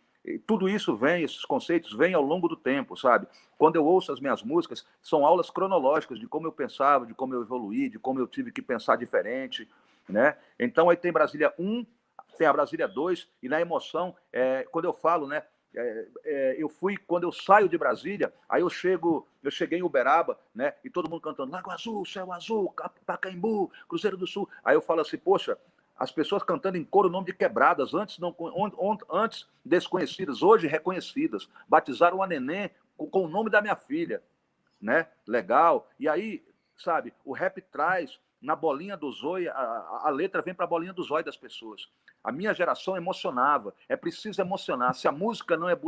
tudo 0.45 0.67
isso 0.67 0.95
vem, 0.95 1.23
esses 1.23 1.45
conceitos 1.45 1.93
vêm 1.93 2.13
ao 2.13 2.21
longo 2.21 2.47
do 2.47 2.55
tempo, 2.55 2.97
sabe? 2.97 3.27
Quando 3.57 3.75
eu 3.75 3.85
ouço 3.85 4.11
as 4.11 4.19
minhas 4.19 4.43
músicas, 4.43 4.85
são 5.01 5.25
aulas 5.25 5.49
cronológicas 5.49 6.19
de 6.19 6.27
como 6.27 6.47
eu 6.47 6.51
pensava, 6.51 7.05
de 7.05 7.13
como 7.13 7.33
eu 7.33 7.41
evoluí, 7.41 7.89
de 7.89 7.97
como 7.97 8.19
eu 8.19 8.27
tive 8.27 8.51
que 8.51 8.61
pensar 8.61 8.97
diferente, 8.97 9.69
né? 10.07 10.37
Então 10.59 10.89
aí 10.89 10.97
tem 10.97 11.11
Brasília 11.11 11.53
1, 11.57 11.85
tem 12.37 12.47
a 12.47 12.53
Brasília 12.53 12.87
2, 12.87 13.27
e 13.41 13.49
na 13.49 13.61
emoção, 13.61 14.15
é, 14.31 14.67
quando 14.71 14.85
eu 14.85 14.93
falo, 14.93 15.27
né? 15.27 15.43
É, 15.75 16.07
é, 16.23 16.55
eu 16.57 16.69
fui, 16.69 16.97
quando 16.97 17.23
eu 17.23 17.31
saio 17.31 17.69
de 17.69 17.77
Brasília, 17.77 18.33
aí 18.49 18.61
eu 18.61 18.69
chego, 18.69 19.27
eu 19.43 19.51
cheguei 19.51 19.79
em 19.79 19.83
Uberaba, 19.83 20.39
né? 20.53 20.73
E 20.83 20.89
todo 20.89 21.09
mundo 21.09 21.21
cantando 21.21 21.51
Lago 21.51 21.71
Azul, 21.71 22.05
Céu 22.05 22.31
Azul, 22.31 22.73
Pacaembu, 23.05 23.71
Cruzeiro 23.87 24.17
do 24.17 24.25
Sul. 24.25 24.49
Aí 24.63 24.75
eu 24.75 24.81
falo 24.81 25.01
assim, 25.01 25.17
poxa, 25.17 25.57
as 25.97 26.11
pessoas 26.11 26.43
cantando 26.43 26.77
em 26.77 26.83
coro 26.83 27.07
o 27.07 27.11
nome 27.11 27.27
de 27.27 27.33
quebradas, 27.33 27.93
antes, 27.93 28.19
não, 28.19 28.35
antes 29.11 29.47
desconhecidas, 29.65 30.41
hoje 30.41 30.67
reconhecidas. 30.67 31.49
Batizaram 31.67 32.21
a 32.21 32.27
neném 32.27 32.69
com, 32.95 33.07
com 33.07 33.25
o 33.25 33.27
nome 33.27 33.49
da 33.49 33.61
minha 33.61 33.75
filha. 33.75 34.21
Né? 34.79 35.07
Legal. 35.25 35.89
E 35.99 36.07
aí, 36.07 36.45
sabe, 36.77 37.13
o 37.25 37.33
rap 37.33 37.61
traz 37.61 38.19
na 38.41 38.55
bolinha 38.55 38.95
do 38.95 39.11
zóio, 39.11 39.51
a, 39.51 40.01
a 40.05 40.09
letra 40.09 40.41
vem 40.41 40.53
para 40.53 40.65
a 40.65 40.69
bolinha 40.69 40.93
do 40.93 41.03
zóio 41.03 41.25
das 41.25 41.35
pessoas. 41.35 41.89
A 42.23 42.31
minha 42.31 42.53
geração 42.53 42.95
emocionava. 42.95 43.73
É 43.87 43.95
preciso 43.95 44.41
emocionar. 44.41 44.93
Se 44.93 45.07
a 45.07 45.11
música 45.11 45.57
não, 45.57 45.69
é, 45.69 45.79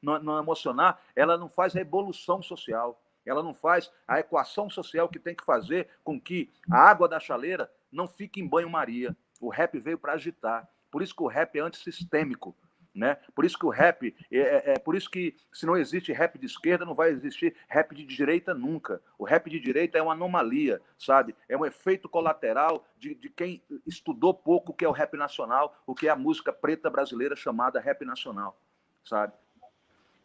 não, 0.00 0.18
não 0.22 0.38
emocionar, 0.38 1.00
ela 1.14 1.36
não 1.36 1.48
faz 1.48 1.74
revolução 1.74 2.42
social. 2.42 3.02
Ela 3.26 3.42
não 3.42 3.52
faz 3.52 3.92
a 4.06 4.18
equação 4.20 4.70
social 4.70 5.08
que 5.08 5.18
tem 5.18 5.34
que 5.34 5.44
fazer 5.44 5.88
com 6.02 6.18
que 6.18 6.50
a 6.70 6.78
água 6.78 7.08
da 7.08 7.20
chaleira 7.20 7.70
não 7.92 8.06
fique 8.06 8.40
em 8.40 8.46
banho-maria. 8.46 9.14
O 9.40 9.48
rap 9.48 9.78
veio 9.78 9.98
para 9.98 10.14
agitar. 10.14 10.68
Por 10.90 11.02
isso 11.02 11.14
que 11.14 11.22
o 11.22 11.26
rap 11.26 11.56
é 11.58 11.60
antissistêmico. 11.60 12.56
Né? 12.94 13.16
Por 13.32 13.44
isso 13.44 13.56
que 13.56 13.66
o 13.66 13.70
rap 13.70 14.12
é, 14.30 14.38
é, 14.38 14.62
é, 14.72 14.78
por 14.78 14.96
isso 14.96 15.08
que 15.08 15.36
se 15.52 15.64
não 15.64 15.76
existe 15.76 16.12
rap 16.12 16.36
de 16.36 16.46
esquerda, 16.46 16.84
não 16.84 16.96
vai 16.96 17.10
existir 17.10 17.54
rap 17.68 17.94
de 17.94 18.04
direita 18.04 18.52
nunca. 18.52 19.00
O 19.16 19.24
rap 19.24 19.48
de 19.48 19.60
direita 19.60 19.98
é 19.98 20.02
uma 20.02 20.14
anomalia, 20.14 20.80
sabe? 20.98 21.36
É 21.48 21.56
um 21.56 21.64
efeito 21.64 22.08
colateral 22.08 22.84
de, 22.98 23.14
de 23.14 23.28
quem 23.28 23.62
estudou 23.86 24.34
pouco 24.34 24.72
o 24.72 24.74
que 24.74 24.84
é 24.84 24.88
o 24.88 24.92
rap 24.92 25.16
nacional, 25.16 25.80
o 25.86 25.94
que 25.94 26.08
é 26.08 26.10
a 26.10 26.16
música 26.16 26.52
preta 26.52 26.90
brasileira 26.90 27.36
chamada 27.36 27.78
rap 27.78 28.04
nacional, 28.04 28.60
sabe? 29.04 29.32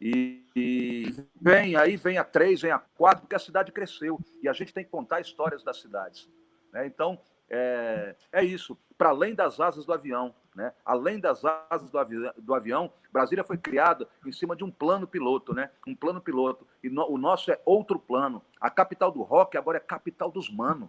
E, 0.00 0.44
e, 0.56 1.14
vem, 1.40 1.76
aí 1.76 1.96
vem 1.96 2.18
a 2.18 2.24
três, 2.24 2.60
vem 2.60 2.72
a 2.72 2.78
quatro, 2.78 3.20
porque 3.20 3.36
a 3.36 3.38
cidade 3.38 3.70
cresceu 3.70 4.18
e 4.42 4.48
a 4.48 4.52
gente 4.52 4.74
tem 4.74 4.84
que 4.84 4.90
contar 4.90 5.20
histórias 5.20 5.62
das 5.62 5.80
cidades. 5.80 6.28
Né? 6.72 6.86
Então, 6.86 7.20
é, 7.56 8.16
é 8.32 8.44
isso, 8.44 8.76
para 8.98 9.10
além 9.10 9.32
das 9.32 9.60
asas 9.60 9.86
do 9.86 9.92
avião. 9.92 10.34
Né? 10.56 10.72
Além 10.84 11.20
das 11.20 11.44
asas 11.70 11.88
do, 11.88 11.98
avi 11.98 12.16
do, 12.38 12.54
avião, 12.54 12.92
Brasília 13.12 13.44
foi 13.44 13.56
criada 13.56 14.08
em 14.26 14.32
cima 14.32 14.56
de 14.56 14.64
um 14.64 14.70
plano 14.70 15.06
piloto, 15.06 15.54
né? 15.54 15.70
um 15.86 15.94
plano 15.94 16.20
piloto. 16.20 16.66
E 16.82 16.88
no, 16.88 17.08
o 17.08 17.16
nosso 17.16 17.52
é 17.52 17.60
outro 17.64 17.98
plano. 17.98 18.42
A 18.60 18.68
capital 18.70 19.12
do 19.12 19.22
rock 19.22 19.56
agora 19.56 19.78
é 19.78 19.80
capital 19.80 20.32
dos 20.32 20.50
manos, 20.50 20.88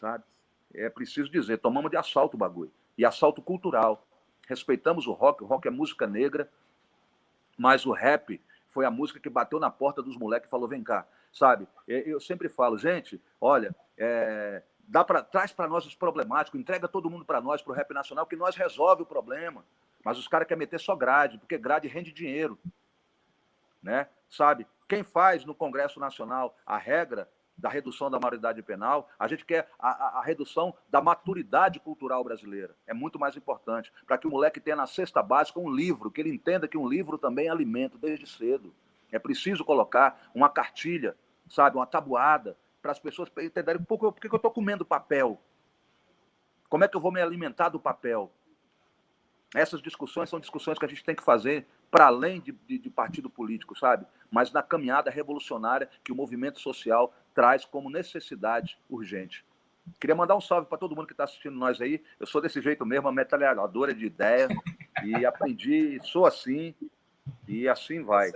sabe? 0.00 0.22
É 0.72 0.88
preciso 0.88 1.30
dizer, 1.30 1.58
tomamos 1.58 1.90
de 1.90 1.96
assalto 1.96 2.36
o 2.36 2.38
bagulho. 2.38 2.70
E 2.96 3.04
assalto 3.04 3.42
cultural. 3.42 4.06
Respeitamos 4.46 5.06
o 5.06 5.12
rock, 5.12 5.42
o 5.42 5.46
rock 5.46 5.66
é 5.66 5.70
música 5.70 6.06
negra, 6.06 6.48
mas 7.56 7.86
o 7.86 7.92
rap 7.92 8.40
foi 8.68 8.84
a 8.84 8.90
música 8.90 9.18
que 9.18 9.28
bateu 9.28 9.58
na 9.58 9.70
porta 9.70 10.00
dos 10.00 10.16
moleques 10.16 10.48
e 10.48 10.50
falou: 10.50 10.68
vem 10.68 10.82
cá, 10.82 11.06
sabe? 11.32 11.66
Eu 11.86 12.20
sempre 12.20 12.48
falo, 12.48 12.78
gente, 12.78 13.20
olha, 13.40 13.74
é, 13.96 14.62
dá 14.88 15.04
pra, 15.04 15.22
traz 15.22 15.52
para 15.52 15.68
nós 15.68 15.86
os 15.86 15.94
problemáticos, 15.94 16.58
entrega 16.58 16.88
todo 16.88 17.10
mundo 17.10 17.24
para 17.24 17.40
nós, 17.40 17.60
para 17.60 17.72
o 17.72 17.74
rap 17.74 17.92
nacional, 17.92 18.26
que 18.26 18.34
nós 18.34 18.56
resolve 18.56 19.02
o 19.02 19.06
problema. 19.06 19.64
Mas 20.02 20.18
os 20.18 20.26
caras 20.26 20.48
querem 20.48 20.60
meter 20.60 20.80
só 20.80 20.96
grade, 20.96 21.38
porque 21.38 21.58
grade 21.58 21.86
rende 21.86 22.10
dinheiro. 22.10 22.58
Né? 23.82 24.08
Sabe? 24.28 24.66
Quem 24.88 25.02
faz 25.02 25.44
no 25.44 25.54
Congresso 25.54 26.00
Nacional 26.00 26.56
a 26.64 26.78
regra 26.78 27.28
da 27.58 27.68
redução 27.68 28.08
da 28.08 28.20
maioridade 28.20 28.62
penal, 28.62 29.10
a 29.18 29.26
gente 29.26 29.44
quer 29.44 29.68
a, 29.78 29.88
a, 29.88 30.18
a, 30.20 30.22
redução 30.22 30.72
da 30.88 31.02
maturidade 31.02 31.80
cultural 31.80 32.22
brasileira. 32.22 32.74
É 32.86 32.94
muito 32.94 33.18
mais 33.18 33.36
importante. 33.36 33.92
Para 34.06 34.16
que 34.16 34.28
o 34.28 34.30
moleque 34.30 34.60
tenha 34.60 34.76
na 34.76 34.86
cesta 34.86 35.20
básica 35.20 35.58
um 35.58 35.68
livro, 35.68 36.10
que 36.10 36.20
ele 36.20 36.32
entenda 36.32 36.68
que 36.68 36.78
um 36.78 36.88
livro 36.88 37.18
também 37.18 37.48
é 37.48 37.50
alimento 37.50 37.98
desde 37.98 38.28
cedo. 38.28 38.72
É 39.10 39.18
preciso 39.18 39.64
colocar 39.64 40.30
uma 40.32 40.48
cartilha, 40.48 41.16
sabe, 41.48 41.76
uma 41.76 41.86
tabuada, 41.86 42.56
para 42.88 42.92
as 42.92 42.98
pessoas 42.98 43.30
entenderem 43.38 43.82
por 43.82 44.14
que 44.14 44.26
eu 44.28 44.36
estou 44.36 44.50
comendo 44.50 44.82
papel. 44.82 45.38
Como 46.70 46.84
é 46.84 46.88
que 46.88 46.96
eu 46.96 47.00
vou 47.00 47.12
me 47.12 47.20
alimentar 47.20 47.68
do 47.68 47.78
papel? 47.78 48.32
Essas 49.54 49.82
discussões 49.82 50.30
são 50.30 50.40
discussões 50.40 50.78
que 50.78 50.86
a 50.86 50.88
gente 50.88 51.04
tem 51.04 51.14
que 51.14 51.22
fazer 51.22 51.66
para 51.90 52.06
além 52.06 52.40
de, 52.40 52.52
de, 52.66 52.78
de, 52.78 52.88
partido 52.88 53.28
político, 53.28 53.78
sabe? 53.78 54.06
Mas 54.30 54.52
na 54.52 54.62
caminhada 54.62 55.10
revolucionária 55.10 55.90
que 56.02 56.12
o 56.12 56.14
movimento 56.14 56.60
social 56.60 57.14
traz 57.34 57.66
como 57.66 57.90
necessidade 57.90 58.78
urgente. 58.88 59.44
Queria 60.00 60.16
mandar 60.16 60.36
um 60.36 60.40
salve 60.40 60.66
para 60.66 60.78
todo 60.78 60.96
mundo 60.96 61.06
que 61.06 61.12
está 61.12 61.24
assistindo 61.24 61.56
nós 61.56 61.82
aí. 61.82 62.02
Eu 62.18 62.26
sou 62.26 62.40
desse 62.40 62.60
jeito 62.62 62.86
mesmo, 62.86 63.06
uma 63.06 63.12
metralhadora 63.12 63.92
de 63.94 64.06
ideia, 64.06 64.48
e 65.04 65.26
aprendi, 65.26 66.00
sou 66.04 66.24
assim, 66.24 66.74
e 67.46 67.68
assim 67.68 68.02
vai. 68.02 68.32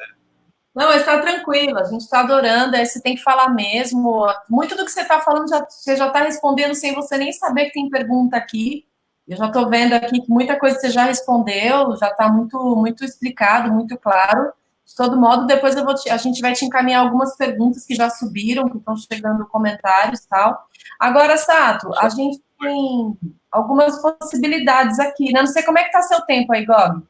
Não, 0.74 0.86
mas 0.88 1.00
está 1.00 1.20
tranquilo, 1.20 1.78
a 1.78 1.84
gente 1.84 2.00
está 2.00 2.20
adorando, 2.20 2.76
você 2.76 3.00
tem 3.00 3.14
que 3.14 3.22
falar 3.22 3.50
mesmo. 3.50 4.26
Muito 4.48 4.74
do 4.74 4.84
que 4.84 4.90
você 4.90 5.02
está 5.02 5.20
falando, 5.20 5.48
já, 5.48 5.64
você 5.68 5.96
já 5.96 6.06
está 6.06 6.20
respondendo 6.20 6.74
sem 6.74 6.94
você 6.94 7.18
nem 7.18 7.32
saber 7.32 7.66
que 7.66 7.74
tem 7.74 7.90
pergunta 7.90 8.36
aqui. 8.36 8.86
Eu 9.28 9.36
já 9.36 9.46
estou 9.46 9.68
vendo 9.68 9.92
aqui 9.94 10.20
que 10.20 10.30
muita 10.30 10.58
coisa 10.58 10.78
você 10.78 10.90
já 10.90 11.04
respondeu, 11.04 11.94
já 11.96 12.08
está 12.08 12.28
muito, 12.28 12.58
muito 12.74 13.04
explicado, 13.04 13.72
muito 13.72 13.98
claro. 13.98 14.52
De 14.84 14.94
todo 14.96 15.20
modo, 15.20 15.46
depois 15.46 15.74
te, 16.02 16.10
a 16.10 16.16
gente 16.16 16.40
vai 16.40 16.54
te 16.54 16.64
encaminhar 16.64 17.02
algumas 17.02 17.36
perguntas 17.36 17.84
que 17.86 17.94
já 17.94 18.10
subiram, 18.10 18.68
que 18.68 18.78
estão 18.78 18.96
chegando 18.96 19.46
comentários 19.46 20.20
e 20.20 20.28
tal. 20.28 20.66
Agora, 20.98 21.36
Sato, 21.36 21.94
a 21.96 22.08
gente 22.08 22.42
tem 22.60 23.18
algumas 23.50 24.00
possibilidades 24.00 24.98
aqui. 24.98 25.32
Né? 25.32 25.40
Não 25.40 25.46
sei 25.46 25.62
como 25.62 25.78
é 25.78 25.82
que 25.82 25.88
está 25.88 26.02
seu 26.02 26.22
tempo 26.22 26.52
aí, 26.52 26.64
Gob, 26.64 27.02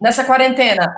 nessa 0.00 0.24
quarentena. 0.24 0.94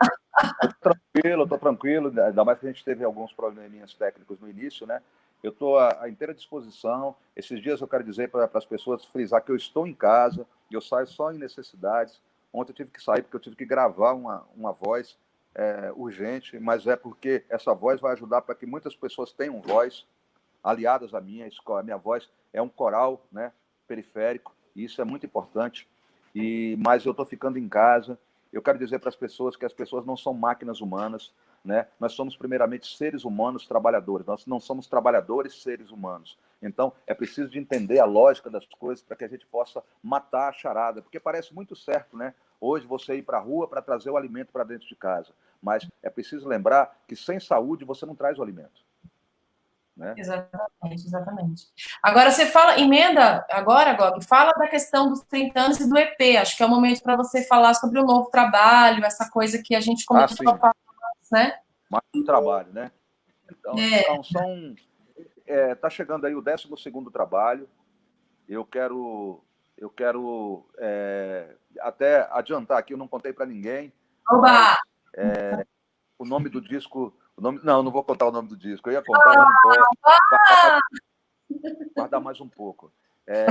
Tô 0.81 0.91
tranquilo, 0.91 1.43
estou 1.43 1.59
tranquilo, 1.59 2.09
ainda 2.21 2.45
mais 2.45 2.59
que 2.59 2.67
a 2.67 2.73
gente 2.73 2.85
teve 2.85 3.05
alguns 3.05 3.33
probleminhas 3.33 3.95
técnicos 3.95 4.41
no 4.41 4.49
início, 4.49 4.87
né? 4.87 5.03
Eu 5.43 5.51
estou 5.51 5.79
à, 5.79 6.05
à, 6.05 6.09
inteira 6.09 6.33
disposição. 6.33 7.17
Esses 7.37 7.61
dias 7.61 7.81
eu 7.81 7.89
quero 7.89 8.05
dizer 8.05 8.31
para 8.31 8.49
as 8.55 8.65
pessoas 8.65 9.05
frisar 9.05 9.43
que 9.43 9.51
eu 9.51 9.57
estou 9.57 9.87
em 9.87 9.95
casa, 9.95 10.47
eu 10.71 10.81
saio 10.81 11.07
só 11.07 11.33
em 11.33 11.39
necessidades. 11.39 12.21
Ontem 12.53 12.71
eu 12.71 12.77
tive 12.77 12.91
que 12.91 13.03
sair 13.03 13.23
porque 13.23 13.37
eu 13.37 13.41
tive 13.41 13.57
que 13.57 13.65
gravar 13.65 14.13
uma, 14.13 14.47
uma 14.57 14.73
voz 14.73 15.19
é, 15.55 15.93
urgente, 15.97 16.59
mas 16.59 16.87
é 16.87 16.97
porque 16.97 17.45
essa 17.49 17.75
voz 17.75 18.01
vai 18.01 18.13
ajudar 18.13 18.43
para 18.43 18.55
que 18.55 18.67
muitas 18.67 18.95
pessoas 18.95 19.33
tenham 19.33 19.61
voz, 19.61 20.07
aliadas 20.63 21.13
à 21.15 21.21
minha 21.21 21.47
escola. 21.47 21.81
A 21.81 21.83
minha 21.83 21.97
voz 21.97 22.29
é 22.53 22.63
um 22.63 22.69
coral 22.69 23.27
né, 23.33 23.53
periférico, 23.87 24.55
e 24.77 24.85
isso 24.85 25.01
é 25.01 25.05
muito 25.05 25.27
importante. 25.27 25.89
E 26.35 26.77
Mas 26.79 27.05
eu 27.05 27.11
estou 27.11 27.27
ficando 27.27 27.59
em 27.59 27.69
casa. 27.69 28.19
Eu 28.53 28.61
quero 28.61 28.79
dizer 28.79 28.99
para 28.99 29.09
as 29.09 29.17
pessoas 29.17 29.57
que 29.57 29.65
as 29.65 29.73
pessoas 29.73 30.05
não 30.05 30.17
são 30.17 30.35
máquinas 30.35 30.81
humanas, 30.81 31.33
né? 31.65 31.87
Nós 31.99 32.13
somos 32.13 32.37
primeiramente 32.37 32.97
seres 32.97 33.25
humanos 33.25 33.67
trabalhadores, 33.67 34.27
nós 34.27 34.47
não 34.47 34.61
somos 34.61 34.87
trabalhadores 34.87 35.63
seres 35.63 35.91
humanos. 35.91 36.39
Então, 36.61 36.93
é 37.07 37.15
preciso 37.15 37.49
de 37.49 37.59
entender 37.59 37.99
a 37.99 38.05
lógica 38.05 38.51
das 38.51 38.67
coisas 38.67 39.03
para 39.03 39.17
que 39.17 39.25
a 39.25 39.29
gente 39.29 39.47
possa 39.47 39.83
matar 40.03 40.51
a 40.51 40.53
charada, 40.53 41.01
porque 41.01 41.19
parece 41.19 41.55
muito 41.55 41.75
certo, 41.75 42.17
né? 42.17 42.35
Hoje 42.61 42.87
você 42.87 43.17
ir 43.17 43.23
para 43.23 43.39
a 43.39 43.41
rua 43.41 43.67
para 43.67 43.83
trazer 43.83 44.11
o 44.11 44.17
alimento 44.17 44.53
para 44.53 44.65
dentro 44.65 44.87
de 44.87 44.95
casa, 44.95 45.33
mas 45.61 45.89
é 46.03 46.11
preciso 46.11 46.47
lembrar 46.47 47.03
que 47.09 47.17
sem 47.17 47.41
saúde 47.41 47.85
você 47.85 48.05
não 48.05 48.15
traz 48.15 48.39
o 48.39 48.43
alimento. 48.43 48.83
Né? 49.97 50.15
Exatamente, 50.17 51.07
exatamente. 51.07 51.67
Agora 52.03 52.31
você 52.31 52.47
fala, 52.47 52.81
emenda 52.81 53.47
agora, 53.51 53.93
Gog, 53.93 54.25
fala 54.25 54.53
da 54.53 54.67
questão 54.67 55.11
dos 55.11 55.21
30 55.25 55.61
anos 55.61 55.81
e 55.81 55.89
do 55.89 55.99
EP. 55.99 56.39
Acho 56.41 56.57
que 56.57 56.63
é 56.63 56.67
o 56.67 56.71
momento 56.71 57.03
para 57.03 57.17
você 57.17 57.45
falar 57.45 57.75
sobre 57.75 58.01
o 58.01 58.05
novo 58.05 58.31
trabalho, 58.31 59.05
essa 59.05 59.29
coisa 59.31 59.63
que 59.63 59.75
a 59.75 59.81
gente 59.81 60.07
começou 60.07 60.49
ah, 60.49 60.55
a 60.55 60.59
falar 60.59 60.75
né? 61.33 61.59
Mais 61.91 62.05
um 62.15 62.25
trabalho, 62.25 62.73
né? 62.73 62.93
Então, 63.51 63.75
é. 63.79 64.01
então 64.01 64.23
são. 64.23 64.75
É, 65.47 65.75
tá 65.75 65.91
chegando 65.91 66.27
aí 66.27 66.35
o 66.35 66.43
12 66.43 66.69
trabalho. 67.13 67.69
Eu 68.49 68.65
quero. 68.65 69.43
Eu 69.77 69.91
quero 69.91 70.67
é, 70.79 71.57
até 71.81 72.29
adiantar 72.31 72.79
aqui, 72.79 72.93
eu 72.93 72.99
não 72.99 73.09
contei 73.09 73.33
para 73.33 73.47
ninguém. 73.47 73.93
Oba! 74.31 74.49
Mas, 74.49 74.79
é, 75.17 75.67
o 76.19 76.25
nome 76.25 76.49
do 76.49 76.61
disco. 76.61 77.17
Nome, 77.39 77.61
não, 77.63 77.83
não 77.83 77.91
vou 77.91 78.05
contar 78.05 78.27
o 78.27 78.33
nome 78.33 78.49
do 78.49 78.57
disco. 78.57 78.89
Eu 78.89 78.95
ia 78.95 79.03
contar, 79.03 79.35
mas 79.35 79.47
não 79.47 79.63
posso. 79.63 79.81
Guardar, 80.01 80.81
guardar 81.97 82.21
mais 82.21 82.41
um 82.41 82.49
pouco. 82.49 82.93
É, 83.27 83.47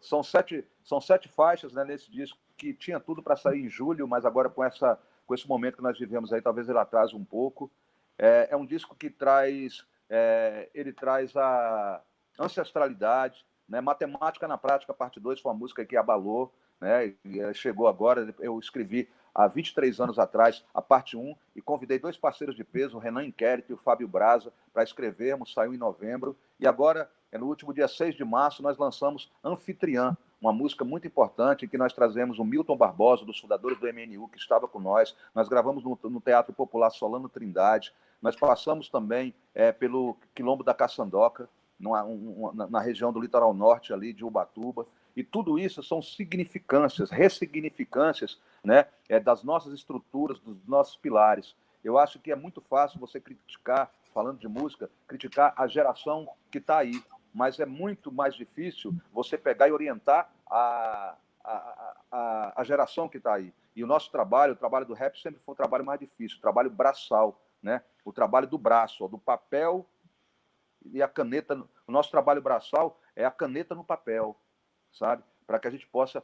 são 0.00 0.22
sete, 0.22 0.66
são 0.82 1.00
sete 1.00 1.28
faixas 1.28 1.72
né, 1.72 1.84
nesse 1.84 2.10
disco 2.10 2.38
que 2.56 2.72
tinha 2.74 2.98
tudo 2.98 3.22
para 3.22 3.36
sair 3.36 3.60
em 3.60 3.68
julho, 3.68 4.08
mas 4.08 4.24
agora 4.24 4.48
com 4.48 4.64
essa 4.64 4.98
com 5.30 5.34
esse 5.34 5.48
momento 5.48 5.76
que 5.76 5.82
nós 5.82 5.96
vivemos 5.96 6.32
aí, 6.32 6.42
talvez 6.42 6.68
ele 6.68 6.78
atrase 6.78 7.14
um 7.14 7.24
pouco. 7.24 7.70
É, 8.18 8.48
é 8.50 8.56
um 8.56 8.66
disco 8.66 8.96
que 8.96 9.08
traz, 9.08 9.86
é, 10.08 10.68
ele 10.74 10.92
traz 10.92 11.36
a 11.36 12.02
ancestralidade, 12.36 13.46
né? 13.68 13.80
Matemática 13.80 14.48
na 14.48 14.58
Prática, 14.58 14.92
parte 14.92 15.20
2, 15.20 15.40
foi 15.40 15.52
uma 15.52 15.58
música 15.58 15.84
que 15.84 15.96
abalou, 15.96 16.52
né? 16.80 17.14
É, 17.38 17.54
chegou 17.54 17.86
agora, 17.86 18.34
eu 18.40 18.58
escrevi 18.58 19.08
há 19.44 19.48
23 19.48 20.00
anos 20.00 20.18
atrás 20.18 20.64
a 20.74 20.82
parte 20.82 21.16
1 21.16 21.34
e 21.56 21.62
convidei 21.62 21.98
dois 21.98 22.16
parceiros 22.16 22.54
de 22.54 22.64
peso, 22.64 22.96
o 22.96 23.00
Renan 23.00 23.24
Inquérito 23.24 23.70
e 23.70 23.74
o 23.74 23.78
Fábio 23.78 24.06
Braza, 24.06 24.52
para 24.72 24.82
escrevermos, 24.82 25.52
saiu 25.52 25.74
em 25.74 25.78
novembro. 25.78 26.36
E 26.58 26.66
agora, 26.66 27.10
no 27.32 27.46
último 27.46 27.72
dia 27.72 27.88
6 27.88 28.14
de 28.14 28.24
março, 28.24 28.62
nós 28.62 28.76
lançamos 28.76 29.30
Anfitriã, 29.42 30.16
uma 30.40 30.52
música 30.52 30.84
muito 30.84 31.06
importante 31.06 31.64
em 31.64 31.68
que 31.68 31.76
nós 31.76 31.92
trazemos 31.92 32.38
o 32.38 32.44
Milton 32.44 32.76
Barbosa, 32.76 33.24
dos 33.24 33.38
fundadores 33.38 33.78
do 33.78 33.86
MNU, 33.86 34.28
que 34.28 34.38
estava 34.38 34.66
com 34.66 34.80
nós. 34.80 35.14
Nós 35.34 35.48
gravamos 35.48 35.84
no, 35.84 35.98
no 36.04 36.20
Teatro 36.20 36.52
Popular 36.52 36.90
Solano 36.90 37.28
Trindade. 37.28 37.92
Nós 38.22 38.36
passamos 38.36 38.88
também 38.88 39.34
é, 39.54 39.70
pelo 39.70 40.16
Quilombo 40.34 40.64
da 40.64 40.72
Caçandoca, 40.72 41.48
numa, 41.78 42.04
um, 42.04 42.50
na, 42.54 42.66
na 42.66 42.80
região 42.80 43.12
do 43.12 43.20
litoral 43.20 43.52
norte 43.52 43.92
ali 43.92 44.12
de 44.12 44.24
Ubatuba. 44.24 44.86
E 45.16 45.24
tudo 45.24 45.58
isso 45.58 45.82
são 45.82 46.00
significâncias, 46.00 47.10
ressignificâncias 47.10 48.40
né, 48.62 48.86
é, 49.08 49.18
das 49.18 49.42
nossas 49.42 49.72
estruturas, 49.72 50.38
dos 50.40 50.56
nossos 50.66 50.96
pilares. 50.96 51.54
Eu 51.82 51.98
acho 51.98 52.18
que 52.18 52.30
é 52.30 52.36
muito 52.36 52.60
fácil 52.60 53.00
você 53.00 53.20
criticar, 53.20 53.92
falando 54.12 54.38
de 54.38 54.48
música, 54.48 54.90
criticar 55.06 55.52
a 55.56 55.66
geração 55.66 56.28
que 56.50 56.58
está 56.58 56.78
aí, 56.78 57.02
mas 57.32 57.58
é 57.58 57.66
muito 57.66 58.12
mais 58.12 58.34
difícil 58.34 58.94
você 59.12 59.38
pegar 59.38 59.68
e 59.68 59.72
orientar 59.72 60.30
a, 60.46 61.16
a, 61.44 61.96
a, 62.10 62.52
a 62.60 62.64
geração 62.64 63.08
que 63.08 63.18
está 63.18 63.34
aí. 63.34 63.52
E 63.74 63.84
o 63.84 63.86
nosso 63.86 64.10
trabalho, 64.10 64.52
o 64.52 64.56
trabalho 64.56 64.84
do 64.84 64.94
rap, 64.94 65.18
sempre 65.20 65.40
foi 65.44 65.52
o 65.52 65.56
trabalho 65.56 65.84
mais 65.84 65.98
difícil, 65.98 66.38
o 66.38 66.40
trabalho 66.40 66.70
braçal, 66.70 67.40
né? 67.62 67.82
o 68.04 68.12
trabalho 68.12 68.46
do 68.46 68.58
braço, 68.58 69.06
do 69.08 69.18
papel 69.18 69.86
e 70.86 71.02
a 71.02 71.08
caneta. 71.08 71.62
O 71.86 71.92
nosso 71.92 72.10
trabalho 72.10 72.42
braçal 72.42 73.00
é 73.14 73.24
a 73.24 73.30
caneta 73.30 73.74
no 73.74 73.84
papel, 73.84 74.36
sabe? 74.92 75.22
Para 75.46 75.58
que 75.58 75.68
a 75.68 75.70
gente 75.70 75.86
possa 75.86 76.22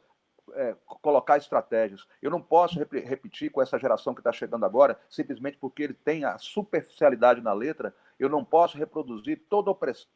é, 0.53 0.75
colocar 0.85 1.37
estratégias. 1.37 2.07
Eu 2.21 2.31
não 2.31 2.41
posso 2.41 2.79
rep 2.79 2.99
repetir 2.99 3.51
com 3.51 3.61
essa 3.61 3.77
geração 3.77 4.13
que 4.13 4.21
está 4.21 4.31
chegando 4.31 4.65
agora, 4.65 4.99
simplesmente 5.09 5.57
porque 5.57 5.83
ele 5.83 5.93
tem 5.93 6.25
a 6.25 6.37
superficialidade 6.37 7.41
na 7.41 7.53
letra, 7.53 7.93
eu 8.19 8.29
não 8.29 8.43
posso 8.43 8.77
reproduzir 8.77 9.43
toda 9.49 9.69
a 9.69 9.73
opressão 9.73 10.07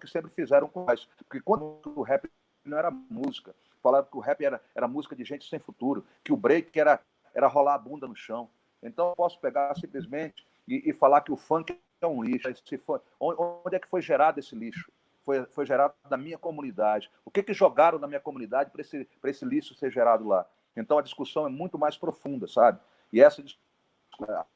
que 0.00 0.06
sempre 0.06 0.30
fizeram 0.30 0.68
com 0.68 0.84
nós. 0.84 1.08
Porque 1.16 1.40
quando 1.40 1.80
o 1.84 2.02
rap 2.02 2.30
não 2.64 2.78
era 2.78 2.90
música, 2.90 3.54
falavam 3.82 4.10
que 4.10 4.16
o 4.16 4.20
rap 4.20 4.44
era, 4.44 4.62
era 4.74 4.86
música 4.86 5.16
de 5.16 5.24
gente 5.24 5.48
sem 5.48 5.58
futuro, 5.58 6.06
que 6.22 6.32
o 6.32 6.36
break 6.36 6.78
era, 6.78 7.00
era 7.34 7.48
rolar 7.48 7.74
a 7.74 7.78
bunda 7.78 8.06
no 8.06 8.14
chão. 8.14 8.48
Então, 8.82 9.10
eu 9.10 9.16
posso 9.16 9.40
pegar 9.40 9.74
simplesmente 9.76 10.46
e, 10.66 10.90
e 10.90 10.92
falar 10.92 11.20
que 11.20 11.32
o 11.32 11.36
funk 11.36 11.78
é 12.00 12.06
um 12.06 12.22
lixo. 12.22 12.48
Esse 12.48 12.78
funk, 12.78 13.04
onde 13.20 13.76
é 13.76 13.78
que 13.78 13.88
foi 13.88 14.02
gerado 14.02 14.40
esse 14.40 14.54
lixo? 14.54 14.90
Foi, 15.24 15.44
foi 15.46 15.64
gerado 15.64 15.94
na 16.10 16.16
minha 16.16 16.38
comunidade. 16.38 17.10
O 17.24 17.30
que, 17.30 17.42
que 17.42 17.54
jogaram 17.54 17.98
na 17.98 18.06
minha 18.06 18.20
comunidade 18.20 18.70
para 18.70 18.80
esse, 18.80 19.08
esse 19.24 19.44
lixo 19.44 19.74
ser 19.74 19.90
gerado 19.90 20.26
lá? 20.26 20.46
Então, 20.76 20.98
a 20.98 21.02
discussão 21.02 21.46
é 21.46 21.50
muito 21.50 21.78
mais 21.78 21.96
profunda, 21.96 22.46
sabe? 22.46 22.80
E 23.12 23.20
essa 23.20 23.42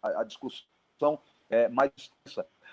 a, 0.03 0.21
a 0.21 0.25
discussão 0.25 1.19
é 1.49 1.69
mais 1.69 1.93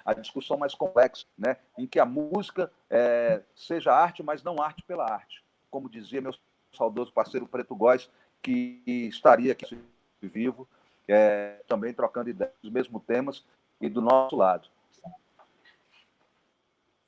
a 0.04 0.14
discussão 0.14 0.58
mais 0.58 0.74
complexa, 0.74 1.26
né? 1.38 1.58
em 1.78 1.88
que 1.88 2.00
a 2.00 2.06
música 2.06 2.72
é, 2.90 3.42
seja 3.56 3.94
arte, 3.94 4.24
mas 4.24 4.44
não 4.44 4.62
arte 4.62 4.84
pela 4.84 5.10
arte. 5.10 5.44
Como 5.70 5.90
dizia 5.90 6.22
meu 6.22 6.34
saudoso 6.74 7.14
parceiro 7.14 7.48
Preto 7.48 7.76
Góes, 7.76 8.10
que 8.42 8.82
estaria 8.86 9.54
aqui 9.54 9.80
vivo, 10.22 10.68
é, 11.08 11.62
também 11.68 11.94
trocando 11.94 12.30
ideias 12.30 12.54
dos 12.62 12.72
mesmos 12.72 13.04
temas 13.04 13.46
e 13.80 13.88
do 13.88 14.02
nosso 14.02 14.36
lado. 14.36 14.68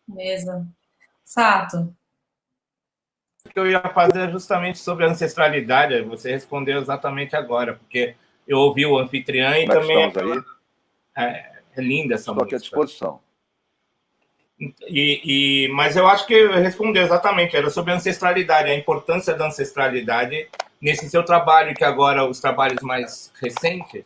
Mesmo. 0.07 0.67
Sato. 1.23 1.95
O 3.45 3.49
que 3.49 3.59
eu 3.59 3.69
ia 3.69 3.81
fazer 3.81 4.31
justamente 4.31 4.79
sobre 4.79 5.05
ancestralidade, 5.05 6.01
você 6.01 6.31
respondeu 6.31 6.79
exatamente 6.79 7.35
agora, 7.35 7.75
porque 7.75 8.15
eu 8.47 8.57
ouvi 8.59 8.85
o 8.85 8.97
anfitrião 8.97 9.53
e 9.53 9.67
Como 9.67 9.77
é 9.77 9.81
também. 9.81 10.03
Aquela... 10.05 10.45
É, 11.17 11.23
é, 11.77 11.81
linda 11.81 12.15
essa 12.15 12.31
Estou 12.31 12.35
música. 12.35 12.55
Estou 12.55 12.55
aqui 12.55 12.55
à 12.55 12.57
disposição. 12.57 13.25
E, 14.87 15.65
e, 15.65 15.67
mas 15.73 15.97
eu 15.97 16.07
acho 16.07 16.25
que 16.25 16.47
respondeu 16.47 17.03
exatamente, 17.03 17.57
era 17.57 17.69
sobre 17.69 17.91
ancestralidade, 17.91 18.69
a 18.69 18.75
importância 18.75 19.33
da 19.33 19.47
ancestralidade 19.47 20.47
nesse 20.81 21.09
seu 21.09 21.23
trabalho, 21.23 21.75
que 21.75 21.83
agora 21.83 22.25
os 22.25 22.39
trabalhos 22.39 22.81
mais 22.81 23.33
recentes, 23.41 24.05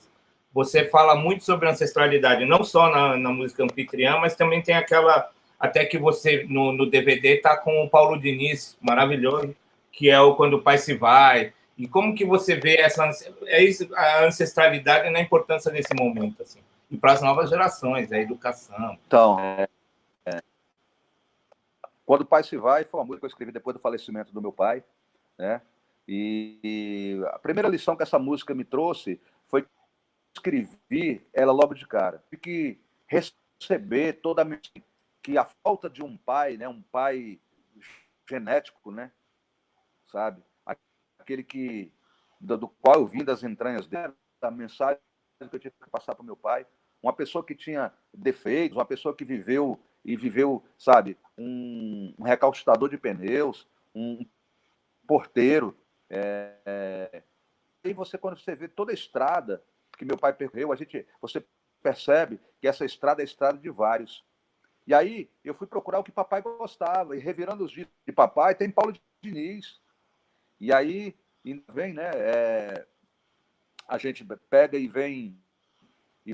você 0.51 0.85
fala 0.85 1.15
muito 1.15 1.43
sobre 1.43 1.69
ancestralidade, 1.69 2.45
não 2.45 2.63
só 2.63 2.89
na, 2.89 3.15
na 3.15 3.29
música 3.29 3.63
anfitriã, 3.63 4.17
mas 4.17 4.35
também 4.35 4.61
tem 4.61 4.75
aquela, 4.75 5.29
até 5.59 5.85
que 5.85 5.97
você 5.97 6.45
no, 6.49 6.71
no 6.71 6.89
DVD 6.89 7.37
tá 7.37 7.57
com 7.57 7.83
o 7.83 7.89
Paulo 7.89 8.19
Diniz, 8.19 8.77
maravilhoso, 8.81 9.55
que 9.91 10.09
é 10.09 10.19
o 10.19 10.35
Quando 10.35 10.55
o 10.55 10.61
Pai 10.61 10.77
Se 10.77 10.93
Vai, 10.93 11.53
e 11.77 11.87
como 11.87 12.15
que 12.15 12.25
você 12.25 12.55
vê 12.55 12.77
essa 12.77 13.09
é 13.47 13.65
a 13.95 14.25
ancestralidade 14.25 15.09
na 15.09 15.19
importância 15.19 15.71
nesse 15.71 15.93
momento, 15.93 16.41
assim, 16.41 16.59
e 16.89 16.97
para 16.97 17.13
as 17.13 17.21
novas 17.21 17.49
gerações, 17.49 18.11
a 18.11 18.19
educação. 18.19 18.97
Então, 19.05 19.39
é 19.39 19.67
quando 22.09 22.21
o 22.21 22.25
pai 22.25 22.43
se 22.43 22.57
vai, 22.57 22.83
foi 22.85 22.99
uma 22.99 23.05
música 23.05 23.19
que 23.19 23.25
eu 23.27 23.29
escrevi 23.29 23.51
depois 23.51 23.75
do 23.75 23.79
falecimento 23.79 24.33
do 24.33 24.41
meu 24.41 24.51
pai, 24.51 24.83
né? 25.37 25.61
E 26.07 27.21
a 27.27 27.37
primeira 27.37 27.69
lição 27.69 27.95
que 27.95 28.01
essa 28.01 28.17
música 28.17 28.55
me 28.55 28.63
trouxe 28.63 29.21
foi 29.45 29.63
escrever 30.33 31.29
ela 31.31 31.51
logo 31.51 31.75
de 31.75 31.85
cara. 31.85 32.23
E 32.31 32.35
que 32.35 32.79
receber 33.05 34.13
toda 34.13 34.41
a 34.41 34.45
que 35.21 35.37
a 35.37 35.45
falta 35.45 35.89
de 35.89 36.03
um 36.03 36.17
pai, 36.17 36.57
né, 36.57 36.67
um 36.67 36.81
pai 36.81 37.39
genético, 38.27 38.91
né, 38.91 39.11
sabe? 40.11 40.43
Aquele 41.19 41.43
que 41.43 41.91
do, 42.39 42.67
qual 42.67 43.01
eu 43.01 43.07
vim 43.07 43.23
das 43.23 43.43
entranhas 43.43 43.87
dele, 43.87 44.13
da 44.39 44.49
mensagem 44.49 44.99
que 45.37 45.55
eu 45.55 45.59
tinha 45.59 45.71
que 45.71 45.89
passar 45.89 46.15
para 46.15 46.23
meu 46.23 46.35
pai, 46.35 46.65
uma 47.01 47.13
pessoa 47.13 47.45
que 47.45 47.55
tinha 47.55 47.93
defeitos, 48.13 48.77
uma 48.77 48.85
pessoa 48.85 49.15
que 49.15 49.23
viveu 49.25 49.79
e 50.03 50.15
viveu, 50.15 50.63
sabe, 50.77 51.17
um, 51.37 52.13
um 52.17 52.87
de 52.89 52.97
pneus, 52.97 53.67
um 53.93 54.25
porteiro. 55.07 55.77
É, 56.09 56.55
é, 56.65 57.23
e 57.83 57.93
você, 57.93 58.17
quando 58.17 58.37
você 58.37 58.55
vê 58.55 58.67
toda 58.67 58.91
a 58.91 58.93
estrada 58.93 59.63
que 59.97 60.05
meu 60.05 60.17
pai 60.17 60.33
percorreu, 60.33 60.71
a 60.71 60.75
gente, 60.75 61.05
você 61.21 61.43
percebe 61.81 62.39
que 62.59 62.67
essa 62.67 62.85
estrada 62.85 63.21
é 63.21 63.23
a 63.23 63.25
estrada 63.25 63.57
de 63.57 63.69
vários. 63.69 64.25
E 64.85 64.93
aí 64.93 65.29
eu 65.43 65.53
fui 65.53 65.67
procurar 65.67 65.99
o 65.99 66.03
que 66.03 66.11
papai 66.11 66.41
gostava, 66.41 67.15
e 67.15 67.19
revirando 67.19 67.63
os 67.63 67.71
discos 67.71 67.93
de 68.05 68.11
papai, 68.11 68.55
tem 68.55 68.71
Paulo 68.71 68.93
Diniz. 69.21 69.79
E 70.59 70.73
aí 70.73 71.15
vem, 71.69 71.93
né? 71.93 72.09
É, 72.15 72.87
a 73.87 73.97
gente 73.97 74.25
pega 74.49 74.77
e 74.77 74.87
vem 74.87 75.39
e 76.25 76.33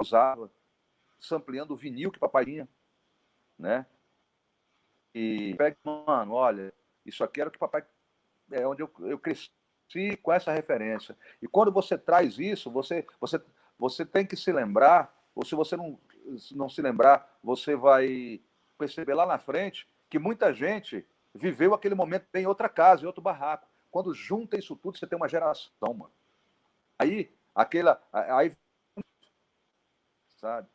usava 0.00 0.50
sampleando 1.20 1.74
o 1.74 1.76
vinil 1.76 2.10
que 2.10 2.18
papai 2.18 2.44
tinha, 2.44 2.68
né? 3.58 3.86
E 5.14 5.54
pega, 5.56 5.76
mano, 5.84 6.34
olha, 6.34 6.72
isso 7.04 7.24
aqui 7.24 7.40
era 7.40 7.48
o 7.48 7.52
que 7.52 7.58
papai 7.58 7.84
é 8.50 8.66
onde 8.66 8.82
eu, 8.82 8.90
eu 9.00 9.18
cresci 9.18 9.50
com 10.22 10.32
essa 10.32 10.52
referência. 10.52 11.16
E 11.40 11.48
quando 11.48 11.72
você 11.72 11.96
traz 11.96 12.38
isso, 12.38 12.70
você 12.70 13.06
você 13.20 13.42
você 13.78 14.06
tem 14.06 14.26
que 14.26 14.36
se 14.36 14.50
lembrar, 14.52 15.14
ou 15.34 15.44
se 15.44 15.54
você 15.54 15.76
não 15.76 15.98
não 16.52 16.68
se 16.68 16.82
lembrar, 16.82 17.38
você 17.42 17.76
vai 17.76 18.40
perceber 18.78 19.14
lá 19.14 19.26
na 19.26 19.38
frente 19.38 19.88
que 20.08 20.18
muita 20.18 20.52
gente 20.52 21.06
viveu 21.34 21.74
aquele 21.74 21.94
momento 21.94 22.26
em 22.34 22.46
outra 22.46 22.68
casa, 22.68 23.02
em 23.02 23.06
outro 23.06 23.22
barraco. 23.22 23.66
Quando 23.90 24.14
junta 24.14 24.58
isso 24.58 24.76
tudo, 24.76 24.98
você 24.98 25.06
tem 25.06 25.16
uma 25.16 25.28
geração, 25.28 25.94
mano. 25.94 26.12
Aí, 26.98 27.32
aquela. 27.54 28.02
Aí. 28.12 28.52
Sabe? 30.36 30.68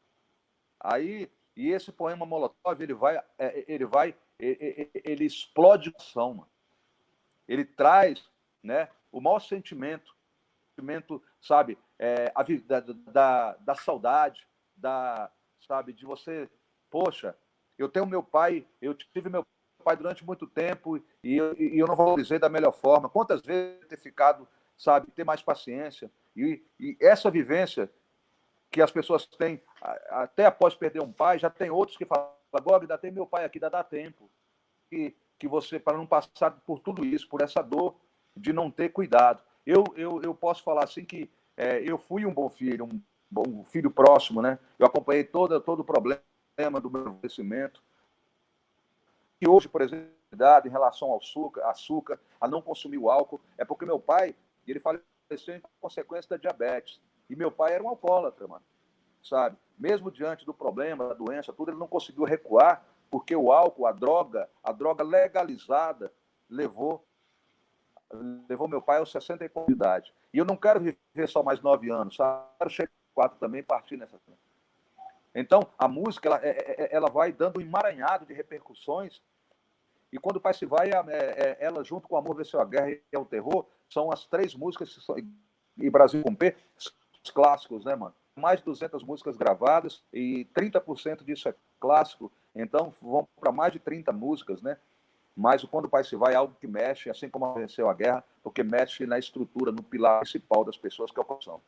Aí, 0.80 1.30
e 1.56 1.70
esse 1.70 1.91
poema 1.91 2.26
Molotov, 2.26 2.82
ele 2.82 2.93
vai, 2.93 3.22
é, 3.38 3.66
ele 3.68 3.86
vai, 3.86 4.16
ele 4.39 5.26
explode 5.26 5.93
ação, 5.95 6.34
mano. 6.34 6.49
Ele 7.47 7.66
traz, 7.66 8.28
né, 8.64 8.89
o 9.12 9.20
maior 9.20 9.39
sentimento, 9.39 10.16
sentimento, 10.70 11.22
sabe, 11.39 11.78
é, 11.99 12.32
a, 12.34 12.43
da, 12.66 12.80
da, 12.80 13.56
da 13.58 13.76
saudade, 13.76 14.47
da, 14.76 15.30
sabe, 15.66 15.93
de 15.93 16.05
você, 16.05 16.49
poxa, 16.89 17.36
eu 17.78 17.89
tenho 17.89 18.05
meu 18.05 18.22
pai, 18.22 18.66
eu 18.82 18.93
tive 18.93 19.30
meu 19.30 19.45
pai 19.84 19.95
durante 19.95 20.26
muito 20.26 20.45
tempo 20.47 20.97
e 21.24 21.38
eu, 21.38 21.53
e 21.57 21.80
eu 21.80 21.88
não 21.88 21.95
valorizei 21.95 22.38
da 22.38 22.49
melhor 22.49 22.72
forma. 22.72 23.09
Quantas 23.09 23.41
vezes 23.41 23.86
ter 23.88 23.97
ficado, 23.97 24.47
sabe, 24.78 25.12
ter 25.12 25.24
mais 25.24 25.41
paciência. 25.41 26.12
E, 26.36 26.64
e 26.80 26.97
essa 26.99 27.32
vivência 27.32 27.91
que 28.70 28.82
as 28.82 28.91
pessoas 28.91 29.26
têm, 29.26 29.62
até 30.09 30.45
após 30.45 30.76
perder 30.76 31.01
um 31.01 31.12
pai, 31.12 31.39
já 31.39 31.49
tem 31.49 31.70
outros 31.70 31.97
que 31.97 32.05
falam, 32.05 32.32
agora 32.53 32.84
ainda 32.84 32.97
tem 32.97 33.12
meu 33.12 33.26
pai 33.26 33.43
aqui, 33.43 33.57
ainda 33.57 33.70
dá 33.70 33.84
tempo. 33.84 34.30
Que, 34.89 35.16
que 35.38 35.47
você, 35.47 35.80
para 35.80 35.97
não 35.97 36.05
passar 36.05 36.51
por 36.66 36.80
tudo 36.80 37.03
isso, 37.05 37.28
por 37.28 37.41
essa 37.41 37.62
dor 37.62 37.95
de 38.36 38.53
não 38.53 38.70
ter 38.72 38.89
cuidado. 38.89 39.41
Eu, 39.66 39.84
eu, 39.95 40.22
eu 40.22 40.34
posso 40.34 40.64
falar 40.64 40.84
assim 40.84 41.03
que 41.03 41.30
é, 41.57 41.82
eu 41.84 41.97
fui 41.97 42.26
um 42.26 42.34
bom 42.34 42.49
filho, 42.49 42.86
um 42.86 43.01
bom 43.32 43.64
filho 43.64 43.90
próximo, 43.90 44.42
né? 44.42 44.60
Eu 44.78 44.86
acompanhei 44.86 45.24
todo, 45.24 45.60
todo 45.62 45.80
o 45.80 45.86
problema 45.86 46.22
do 46.82 46.92
meu 46.92 47.16
crescimento. 47.16 47.82
E 49.40 49.48
hoje, 49.48 49.70
por 49.70 49.82
exemplo, 49.82 50.12
em 50.66 50.70
relação 50.70 51.10
ao 51.10 51.18
açúcar, 51.18 51.66
açúcar, 51.66 52.20
a 52.40 52.48
não 52.48 52.62
consumir 52.62 52.98
o 52.98 53.10
álcool, 53.10 53.42
é 53.58 53.64
porque 53.64 53.86
meu 53.86 54.00
pai, 54.00 54.36
ele 54.68 54.80
faleceu 54.80 55.56
em 55.56 55.62
consequência 55.80 56.30
da 56.30 56.38
diabetes. 56.38 57.02
E 57.30 57.36
meu 57.36 57.52
pai 57.52 57.74
era 57.74 57.84
um 57.84 57.90
alcoólatra, 57.90 58.48
mano. 58.48 58.64
Sabe? 59.24 59.58
Mesmo 59.80 60.12
diante 60.12 60.46
do 60.46 60.54
problema, 60.54 61.08
da 61.08 61.14
doença, 61.14 61.54
tudo, 61.54 61.72
ele 61.72 61.80
não 61.80 61.88
conseguiu 61.88 62.24
recuar, 62.24 62.86
porque 63.10 63.36
o 63.36 63.52
álcool, 63.52 63.88
a 63.88 63.92
droga, 63.92 64.50
a 64.64 64.72
droga 64.72 65.04
legalizada, 65.04 66.12
levou 66.50 67.06
levou 68.50 68.68
meu 68.68 68.82
pai 68.82 68.98
aos 68.98 69.10
64 69.10 69.68
de 69.68 69.74
idade. 69.74 70.14
E 70.34 70.38
eu 70.38 70.44
não 70.44 70.58
quero 70.58 70.82
viver 70.82 71.28
só 71.28 71.42
mais 71.42 71.62
nove 71.62 71.90
anos, 71.90 72.18
sabe? 72.18 72.44
Eu 72.44 72.58
quero 72.58 72.70
chegar 72.70 72.92
quatro 73.14 73.38
também 73.39 73.64
partir 73.64 73.97
nessa. 73.97 74.20
Então, 75.34 75.68
a 75.78 75.88
música 75.88 76.28
ela, 76.28 76.39
é, 76.43 76.49
é, 76.49 76.84
é, 76.84 76.95
ela 76.95 77.09
vai 77.09 77.32
dando 77.32 77.59
um 77.59 77.62
emaranhado 77.62 78.26
de 78.26 78.34
repercussões. 78.34 79.22
E 80.12 80.18
quando 80.18 80.38
o 80.38 80.41
pai 80.41 80.53
se 80.53 80.66
vai, 80.66 80.89
ela, 81.59 81.84
junto 81.84 82.07
com 82.07 82.16
o 82.16 82.18
Amor 82.18 82.36
Venceu 82.36 82.59
a 82.59 82.66
Guerra 82.66 82.89
e 82.89 83.18
o 83.18 83.26
Terror, 83.26 83.66
são 83.89 84.12
as 84.12 84.26
três 84.26 84.53
músicas 84.53 84.93
são, 84.93 85.16
e 85.78 85.89
Brasil 85.89 86.22
com 86.22 86.36
P, 86.36 86.55
os 86.78 87.32
clássicos, 87.32 87.86
né, 87.86 87.95
mano? 87.95 88.14
Mais 88.36 88.59
de 88.59 88.66
200 88.66 89.03
músicas 89.03 89.38
gravadas 89.38 90.03
e 90.12 90.45
30% 90.53 91.24
disso 91.24 91.47
é 91.47 91.55
clássico. 91.80 92.32
Então, 92.53 92.93
vão 93.01 93.28
para 93.39 93.51
mais 93.51 93.72
de 93.72 93.80
30 93.80 94.12
músicas, 94.12 94.62
né? 94.62 94.78
Mas 95.36 95.64
o 95.64 95.68
Quando 95.68 95.86
o 95.86 95.89
Pai 95.89 96.03
Se 96.03 96.16
Vai 96.16 96.34
é 96.34 96.36
algo 96.36 96.55
que 96.59 96.68
mexe, 96.68 97.09
assim 97.09 97.30
como 97.30 97.53
venceu 97.53 97.89
a 97.89 97.93
guerra, 97.93 98.24
porque 98.43 98.64
mexe 98.64 99.05
na 99.05 99.18
estrutura, 99.18 99.72
no 99.72 99.82
pilar 99.82 100.20
principal 100.20 100.66
das 100.66 100.78
pessoas, 100.78 101.09
que 101.09 101.20
é. 101.20 101.62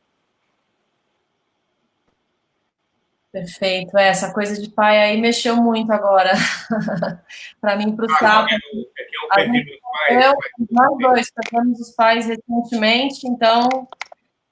Perfeito. 3.34 3.98
É, 3.98 4.06
essa 4.06 4.32
coisa 4.32 4.62
de 4.62 4.70
pai 4.70 4.96
aí 4.96 5.20
mexeu 5.20 5.56
muito 5.56 5.92
agora. 5.92 6.30
para 7.60 7.74
mim, 7.74 7.96
para 7.96 8.06
o 8.06 8.08
ah, 8.12 8.46
É 8.48 9.44
eu 9.44 9.50
meus 9.50 9.66
pais. 9.80 10.24
Eu, 10.24 10.34
nós 10.70 10.98
dois 10.98 11.30
perdemos 11.32 11.80
os 11.80 11.90
pais 11.96 12.26
recentemente, 12.26 13.26
então 13.26 13.88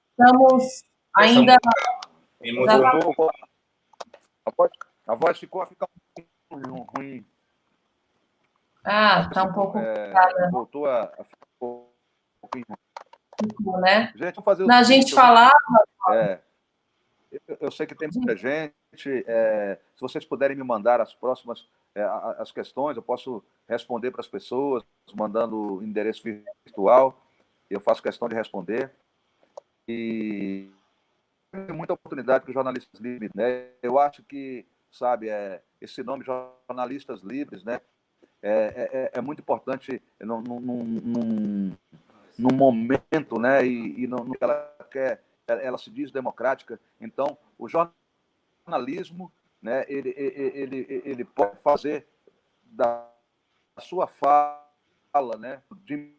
estamos 0.09 0.83
ainda. 1.15 1.55
A 4.45 4.51
voz, 4.51 4.71
a 5.07 5.15
voz 5.15 5.39
ficou 5.39 5.61
a 5.61 5.65
ficar 5.65 5.87
ruim. 6.51 7.25
Ah, 8.83 9.29
tá 9.33 9.43
um 9.43 9.53
pouco. 9.53 9.77
É, 9.77 10.11
voltou 10.51 10.87
a, 10.87 11.03
a, 11.03 11.23
ficar 11.23 11.47
um 11.61 11.87
pouquinho 12.41 12.65
ruim. 13.63 13.81
Né? 13.81 14.11
Gente, 14.13 14.35
vamos 14.35 14.43
fazer 14.43 14.65
Na 14.65 14.83
gente 14.83 15.15
falava 15.15 15.53
é, 16.11 16.41
eu, 17.59 17.71
sei 17.71 17.85
que 17.85 17.95
tem 17.95 18.09
muita 18.13 18.35
gente. 18.35 19.23
É, 19.27 19.79
se 19.95 20.01
vocês 20.01 20.25
puderem 20.25 20.55
me 20.55 20.63
mandar 20.63 21.01
as 21.01 21.13
próximas 21.13 21.67
é, 21.95 22.03
as 22.39 22.51
questões, 22.51 22.97
eu 22.97 23.03
posso 23.03 23.43
responder 23.67 24.11
para 24.11 24.21
as 24.21 24.27
pessoas, 24.27 24.83
mandando 25.15 25.81
endereço 25.83 26.23
virtual. 26.65 27.21
Eu 27.69 27.79
faço 27.79 28.01
questão 28.01 28.27
de 28.27 28.35
responder. 28.35 28.91
E 29.87 30.69
tem 31.51 31.75
muita 31.75 31.93
oportunidade 31.93 32.43
que 32.43 32.49
os 32.49 32.53
jornalistas 32.53 32.99
livres, 32.99 33.31
né? 33.35 33.67
Eu 33.81 33.99
acho 33.99 34.23
que, 34.23 34.65
sabe, 34.91 35.29
é, 35.29 35.61
esse 35.79 36.01
nome 36.03 36.25
jornalistas 36.25 37.21
livres, 37.21 37.63
né? 37.63 37.79
É, 38.41 39.11
é, 39.13 39.19
é 39.19 39.21
muito 39.21 39.39
importante 39.39 40.01
num, 40.19 40.41
num, 40.41 40.59
num, 40.59 41.77
num, 42.37 42.55
momento, 42.55 43.39
né? 43.39 43.65
E, 43.65 44.03
e 44.03 44.07
no, 44.07 44.17
no 44.17 44.33
que 44.33 44.43
ela 44.43 44.75
quer, 44.89 45.23
ela 45.61 45.77
se 45.77 45.89
diz 45.89 46.11
democrática. 46.11 46.79
Então, 46.99 47.37
o 47.57 47.67
jornalismo, 47.67 49.31
né? 49.61 49.85
Ele, 49.87 50.13
ele, 50.17 51.01
ele, 51.05 51.25
pode 51.25 51.57
fazer 51.61 52.07
da 52.63 53.09
sua 53.79 54.07
fala, 54.07 55.37
né? 55.37 55.61
De 55.85 56.13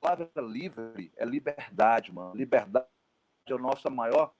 palavra 0.00 0.30
livre 0.38 1.12
é 1.16 1.24
liberdade, 1.24 2.12
mano. 2.12 2.34
Liberdade 2.34 2.86
é 3.48 3.52
a 3.52 3.58
nossa 3.58 3.90
maior, 3.90 4.32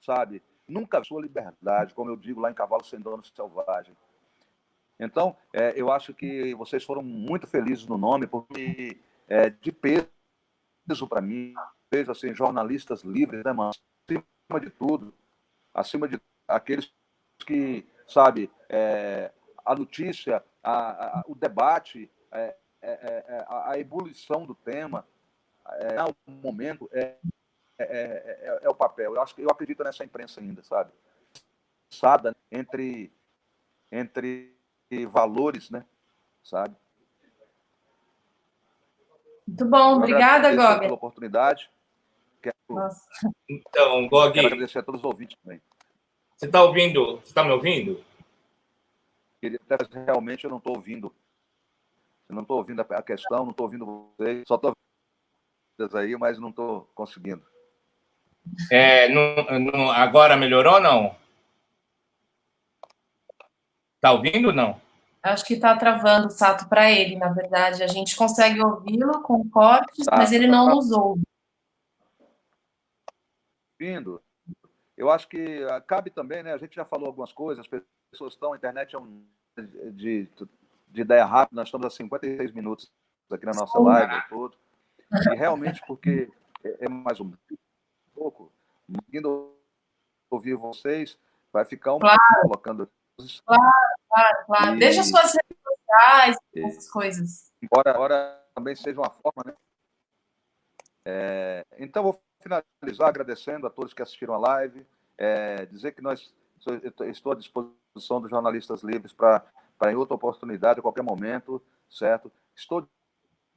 sabe? 0.00 0.42
Nunca 0.66 1.04
sua 1.04 1.22
liberdade, 1.22 1.94
como 1.94 2.10
eu 2.10 2.16
digo 2.16 2.40
lá 2.40 2.50
em 2.50 2.54
Cavalo 2.54 2.84
Sem 2.84 3.00
Dono 3.00 3.22
Selvagem. 3.22 3.96
Então, 4.98 5.36
é, 5.52 5.74
eu 5.76 5.90
acho 5.92 6.14
que 6.14 6.54
vocês 6.54 6.82
foram 6.82 7.02
muito 7.02 7.46
felizes 7.46 7.86
no 7.86 7.98
nome, 7.98 8.26
porque 8.26 8.98
é 9.28 9.50
de 9.50 9.70
peso 9.70 10.08
para 11.08 11.20
mim, 11.20 11.54
vejo 11.92 12.10
assim, 12.10 12.34
jornalistas 12.34 13.02
livres, 13.02 13.44
né, 13.44 13.52
mano? 13.52 13.72
Acima 14.08 14.60
de 14.60 14.70
tudo, 14.70 15.14
acima 15.74 16.08
de 16.08 16.20
aqueles 16.46 16.92
que, 17.46 17.86
sabe, 18.06 18.50
é, 18.68 19.32
a 19.64 19.74
notícia, 19.74 20.42
a, 20.62 21.18
a, 21.18 21.24
o 21.26 21.34
debate, 21.34 22.10
é, 22.30 22.56
é, 22.80 22.90
é 22.90 23.44
a, 23.48 23.72
a, 23.72 23.78
ebulição 23.78 24.46
do 24.46 24.54
tema, 24.54 25.06
é, 25.80 26.02
o 26.04 26.30
momento, 26.30 26.88
é, 26.92 27.16
é, 27.78 28.60
é, 28.62 28.68
o 28.68 28.74
papel. 28.74 29.14
Eu, 29.14 29.22
acho, 29.22 29.34
eu 29.40 29.50
acredito 29.50 29.82
nessa 29.82 30.04
imprensa 30.04 30.40
ainda, 30.40 30.62
sabe? 30.62 30.92
Sada 31.90 32.34
entre, 32.50 33.12
entre 33.90 34.54
valores, 35.08 35.70
né? 35.70 35.84
Sabe? 36.42 36.76
Muito 39.46 39.64
bom, 39.64 39.96
obrigada, 39.96 40.54
Gog. 40.54 40.80
pela 40.80 40.94
oportunidade. 40.94 41.70
Quero, 42.46 42.88
então, 43.48 44.08
Gog. 44.08 44.32
Quero 44.32 44.46
agradecer 44.46 44.78
a 44.78 44.82
todos 44.82 45.00
os 45.00 45.04
ouvintes 45.04 45.36
também. 45.42 45.60
Você 46.36 46.46
está 46.46 46.62
ouvindo? 46.62 47.16
Você 47.16 47.28
está 47.28 47.42
me 47.42 47.50
ouvindo? 47.50 48.04
Realmente 50.06 50.44
eu 50.44 50.50
não 50.50 50.58
estou 50.58 50.76
ouvindo. 50.76 51.14
Eu 52.28 52.34
não 52.34 52.42
estou 52.42 52.58
ouvindo 52.58 52.80
a 52.80 53.02
questão, 53.02 53.44
não 53.44 53.50
estou 53.50 53.66
ouvindo 53.66 54.12
vocês, 54.18 54.44
só 54.46 54.56
estou 54.56 54.74
ouvindo 55.78 55.96
aí, 55.96 56.16
mas 56.16 56.38
não 56.38 56.50
estou 56.50 56.90
conseguindo. 56.94 57.42
É, 58.70 59.08
não, 59.08 59.60
não, 59.60 59.90
agora 59.90 60.36
melhorou 60.36 60.74
ou 60.74 60.80
não? 60.80 61.16
Está 63.96 64.12
ouvindo 64.12 64.48
ou 64.48 64.54
não? 64.54 64.80
Acho 65.22 65.44
que 65.44 65.54
está 65.54 65.76
travando 65.76 66.28
o 66.28 66.30
Sato 66.30 66.68
para 66.68 66.90
ele, 66.90 67.16
na 67.16 67.28
verdade. 67.28 67.82
A 67.82 67.88
gente 67.88 68.14
consegue 68.14 68.62
ouvi-lo 68.62 69.22
com 69.22 69.48
cortes, 69.48 70.04
tá, 70.04 70.16
mas 70.16 70.32
ele 70.32 70.46
não 70.46 70.66
tá. 70.68 70.74
nos 70.74 70.90
ouve. 70.92 71.22
Ouvindo. 73.78 74.22
Eu 74.96 75.10
acho 75.10 75.28
que 75.28 75.62
ah, 75.70 75.80
cabe 75.80 76.10
também, 76.10 76.42
né? 76.42 76.52
A 76.52 76.58
gente 76.58 76.74
já 76.74 76.84
falou 76.84 77.06
algumas 77.06 77.32
coisas, 77.32 77.64
as 77.64 77.82
pessoas 78.10 78.32
estão, 78.32 78.52
a 78.52 78.56
internet 78.56 78.94
é 78.94 78.98
um 78.98 79.24
de, 79.92 80.28
de 80.88 81.00
ideia 81.00 81.24
rápida, 81.24 81.60
nós 81.60 81.68
estamos 81.68 81.86
a 81.86 81.90
56 81.90 82.52
minutos 82.52 82.90
aqui 83.30 83.44
na 83.44 83.52
nossa 83.52 83.78
live 83.78 84.28
todo. 84.28 84.56
E 85.30 85.34
realmente 85.34 85.80
porque 85.86 86.30
é, 86.64 86.86
é 86.86 86.88
mais 86.88 87.20
um 87.20 87.32
pouco, 88.14 88.50
indo 89.12 89.54
ouvir 90.30 90.56
vocês, 90.56 91.18
vai 91.52 91.64
ficar 91.64 91.94
um 91.94 91.98
claro. 91.98 92.18
pouco 92.18 92.48
colocando. 92.48 92.90
Claro, 93.46 93.62
claro, 94.08 94.46
claro. 94.46 94.76
E... 94.76 94.78
Deixa 94.78 95.02
suas 95.02 95.32
redes 95.32 95.62
sociais, 95.62 96.36
e... 96.54 96.64
essas 96.64 96.90
coisas. 96.90 97.52
Embora, 97.62 97.90
embora 97.90 98.46
também 98.54 98.74
seja 98.74 98.98
uma 98.98 99.10
forma, 99.10 99.44
né? 99.44 99.54
É, 101.08 101.64
então, 101.78 102.02
vou 102.02 102.20
finalizar 102.46 103.08
agradecendo 103.08 103.66
a 103.66 103.70
todos 103.70 103.92
que 103.92 104.02
assistiram 104.02 104.34
a 104.34 104.38
live, 104.38 104.86
é, 105.18 105.66
dizer 105.66 105.92
que 105.92 106.00
nós 106.00 106.32
estou 107.08 107.32
à 107.32 107.34
disposição 107.34 108.20
dos 108.20 108.30
jornalistas 108.30 108.82
livres 108.82 109.12
para 109.12 109.42
em 109.86 109.96
outra 109.96 110.14
oportunidade, 110.14 110.78
a 110.78 110.82
qualquer 110.82 111.02
momento, 111.02 111.60
certo? 111.90 112.30
Estou 112.54 112.88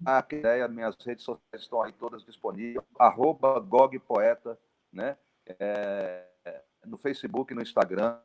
a 0.06 0.26
ideia, 0.32 0.68
minhas 0.68 0.96
redes 1.06 1.26
sociais 1.26 1.62
estão 1.62 1.82
aí 1.82 1.92
todas 1.92 2.24
disponíveis, 2.24 2.86
arroba 2.98 3.60
gogpoeta, 3.60 4.58
né? 4.92 5.18
É, 5.60 6.26
no 6.86 6.98
Facebook, 6.98 7.54
no 7.54 7.62
Instagram, 7.62 8.18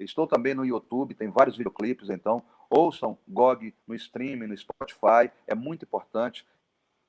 estou 0.00 0.26
também 0.26 0.54
no 0.54 0.64
YouTube, 0.64 1.14
tem 1.14 1.28
vários 1.28 1.56
videoclipes, 1.56 2.08
então 2.08 2.42
ouçam 2.70 3.18
GOG 3.28 3.74
no 3.86 3.94
streaming, 3.94 4.46
no 4.46 4.56
Spotify, 4.56 5.30
é 5.46 5.54
muito 5.54 5.84
importante. 5.84 6.46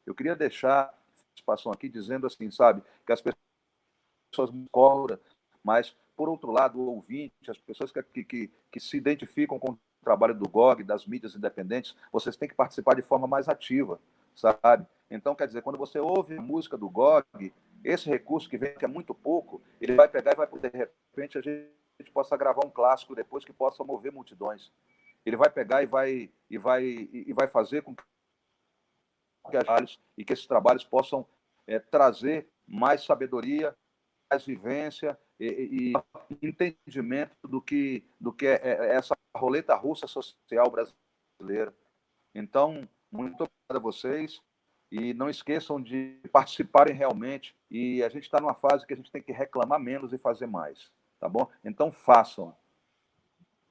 Eu 0.05 0.13
queria 0.13 0.35
deixar 0.35 0.93
participação 1.41 1.71
aqui 1.71 1.89
dizendo 1.89 2.27
assim, 2.27 2.49
sabe, 2.51 2.81
que 3.05 3.11
as 3.11 3.21
pessoas 3.21 4.51
cobram, 4.71 5.19
mas, 5.63 5.95
por 6.15 6.29
outro 6.29 6.51
lado, 6.51 6.79
o 6.79 6.95
ouvinte, 6.95 7.49
as 7.49 7.57
pessoas 7.57 7.91
que, 7.91 8.23
que, 8.23 8.51
que 8.71 8.79
se 8.79 8.97
identificam 8.97 9.59
com 9.59 9.77
trabalho 10.03 10.33
do 10.33 10.47
GOG, 10.47 10.83
das 10.83 11.05
mídias 11.05 11.35
independentes, 11.35 11.95
vocês 12.11 12.37
têm 12.37 12.47
que 12.47 12.55
participar 12.55 12.95
de 12.95 13.01
forma 13.01 13.27
mais 13.27 13.49
ativa, 13.49 13.99
sabe? 14.35 14.85
Então, 15.11 15.35
quer 15.35 15.47
dizer, 15.47 15.61
quando 15.61 15.77
você 15.77 15.99
ouve 15.99 16.37
a 16.37 16.41
música 16.41 16.77
do 16.77 16.89
GOG, 16.89 17.53
esse 17.83 18.09
recurso 18.09 18.49
que 18.49 18.57
vem, 18.57 18.73
que 18.75 18.85
é 18.85 18.87
muito 18.87 19.13
pouco, 19.13 19.61
ele 19.81 19.95
vai 19.95 20.07
pegar 20.07 20.31
e 20.31 20.35
vai, 20.35 20.47
de 20.47 20.69
repente, 20.69 21.37
a 21.37 21.41
gente 21.41 22.11
possa 22.13 22.37
gravar 22.37 22.65
um 22.65 22.69
clássico 22.69 23.15
depois 23.15 23.43
que 23.43 23.51
possa 23.51 23.83
mover 23.83 24.11
multidões. 24.11 24.71
Ele 25.25 25.35
vai 25.35 25.49
pegar 25.49 25.83
e 25.83 25.85
vai, 25.85 26.29
e 26.49 26.57
vai, 26.57 26.83
e 26.83 27.33
vai 27.33 27.47
fazer 27.47 27.81
com 27.81 27.93
que 27.93 28.03
e 30.17 30.25
que 30.25 30.33
esses 30.33 30.45
trabalhos 30.45 30.83
possam 30.83 31.25
é, 31.67 31.79
trazer 31.79 32.47
mais 32.67 33.03
sabedoria, 33.03 33.75
mais 34.31 34.45
vivência 34.45 35.17
e, 35.39 35.93
e, 35.93 36.45
entendimento 36.45 37.35
do 37.47 37.61
que, 37.61 38.03
do 38.19 38.31
que 38.31 38.45
é, 38.47 38.59
é 38.63 38.95
essa 38.95 39.15
roleta 39.35 39.75
russa 39.75 40.07
social 40.07 40.69
brasileira. 40.69 41.73
Então, 42.33 42.87
muito 43.11 43.43
obrigado 43.43 43.75
a 43.75 43.79
vocês 43.79 44.41
e 44.91 45.13
não 45.13 45.29
esqueçam 45.29 45.81
de 45.81 46.19
participarem 46.31 46.95
realmente. 46.95 47.55
E 47.69 48.03
a 48.03 48.09
gente 48.09 48.23
está 48.23 48.39
numa 48.39 48.55
fase 48.55 48.85
que 48.85 48.93
a 48.93 48.97
gente 48.97 49.11
tem 49.11 49.21
que 49.21 49.31
reclamar 49.31 49.79
menos 49.79 50.13
e 50.13 50.17
fazer 50.17 50.47
mais, 50.47 50.91
tá 51.19 51.29
bom? 51.29 51.49
Então 51.63 51.91
façam. 51.91 52.55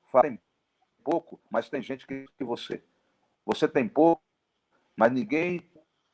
Façam 0.04 0.38
pouco, 1.04 1.40
mas 1.50 1.68
tem 1.68 1.82
gente 1.82 2.06
que, 2.06 2.26
que 2.36 2.44
você. 2.44 2.82
Você 3.44 3.66
tem 3.66 3.88
pouco, 3.88 4.22
mas 4.98 5.12
ninguém 5.12 5.62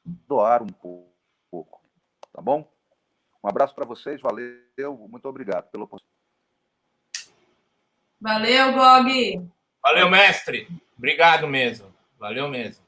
doar 0.05 0.63
um 0.63 0.67
pouco, 0.67 1.81
tá 2.31 2.43
bom? 2.43 2.71
Um 3.43 3.49
abraço 3.49 3.75
para 3.75 3.87
vocês, 3.87 4.21
valeu, 4.21 5.09
muito 5.09 5.27
obrigado 5.27 5.71
pelo 5.71 5.89
Valeu, 8.21 8.73
Gog. 8.75 9.51
Valeu, 9.83 10.11
mestre. 10.11 10.69
Obrigado 10.99 11.49
mesmo. 11.49 11.95
Valeu 12.19 12.47
mesmo. 12.49 12.85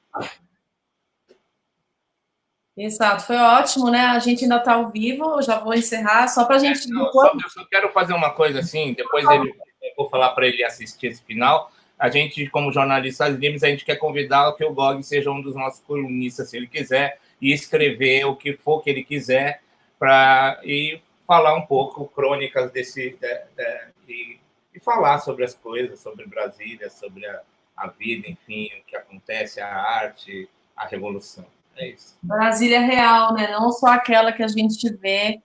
Exato, 2.77 3.25
foi 3.25 3.37
ótimo, 3.37 3.91
né? 3.91 4.01
A 4.01 4.19
gente 4.19 4.45
ainda 4.45 4.59
está 4.59 4.75
ao 4.75 4.91
vivo, 4.91 5.41
já 5.41 5.59
vou 5.59 5.73
encerrar, 5.73 6.29
só 6.29 6.45
para 6.45 6.57
a 6.57 6.59
gente. 6.59 6.85
É, 6.85 6.93
não, 6.93 7.11
só, 7.11 7.33
eu 7.33 7.51
só 7.51 7.65
quero 7.65 7.91
fazer 7.91 8.13
uma 8.13 8.35
coisa 8.35 8.59
assim, 8.59 8.93
depois 8.93 9.25
ele, 9.31 9.49
eu 9.83 9.95
vou 9.97 10.11
falar 10.11 10.33
para 10.33 10.47
ele 10.47 10.63
assistir 10.63 11.07
esse 11.07 11.25
final. 11.25 11.73
A 11.99 12.11
gente, 12.11 12.49
como 12.51 12.73
jornalistas 12.73 13.35
livres, 13.37 13.63
a 13.63 13.69
gente 13.69 13.85
quer 13.85 13.97
convidar 13.97 14.53
que 14.55 14.65
o 14.65 14.75
Gog 14.75 15.03
seja 15.03 15.31
um 15.31 15.41
dos 15.41 15.55
nossos 15.55 15.81
colunistas, 15.81 16.51
se 16.51 16.57
ele 16.57 16.67
quiser, 16.67 17.19
e 17.41 17.53
escrever 17.53 18.25
o 18.25 18.37
que 18.37 18.55
for 18.55 18.83
que 18.83 18.91
ele 18.91 19.03
quiser 19.03 19.63
para 19.99 20.61
e 20.63 21.01
falar 21.27 21.55
um 21.55 21.67
pouco 21.67 22.07
crônicas 22.09 22.71
desse 22.71 23.11
de, 23.11 23.17
de, 23.17 24.13
e, 24.13 24.41
e, 24.75 24.81
falar 24.81 25.19
sobre 25.19 25.45
as 25.45 25.55
coisas, 25.55 25.99
sobre 26.01 26.27
Brasília, 26.27 26.89
sobre 26.91 27.27
a, 27.27 27.41
a 27.77 27.89
vida, 27.89 28.29
enfim, 28.29 28.71
o 28.81 28.85
que 28.87 28.97
acontece, 28.97 29.61
a 29.61 29.69
arte, 29.69 30.49
a 30.77 30.87
revolução. 30.87 31.47
É 31.77 31.89
isso. 31.89 32.17
Brasília 32.23 32.81
real, 32.81 33.35
né? 33.35 33.51
Não 33.51 33.71
só 33.71 33.89
aquela 33.89 34.33
que 34.33 34.43
a 34.43 34.49
gente 34.49 34.91
vê, 34.97 35.41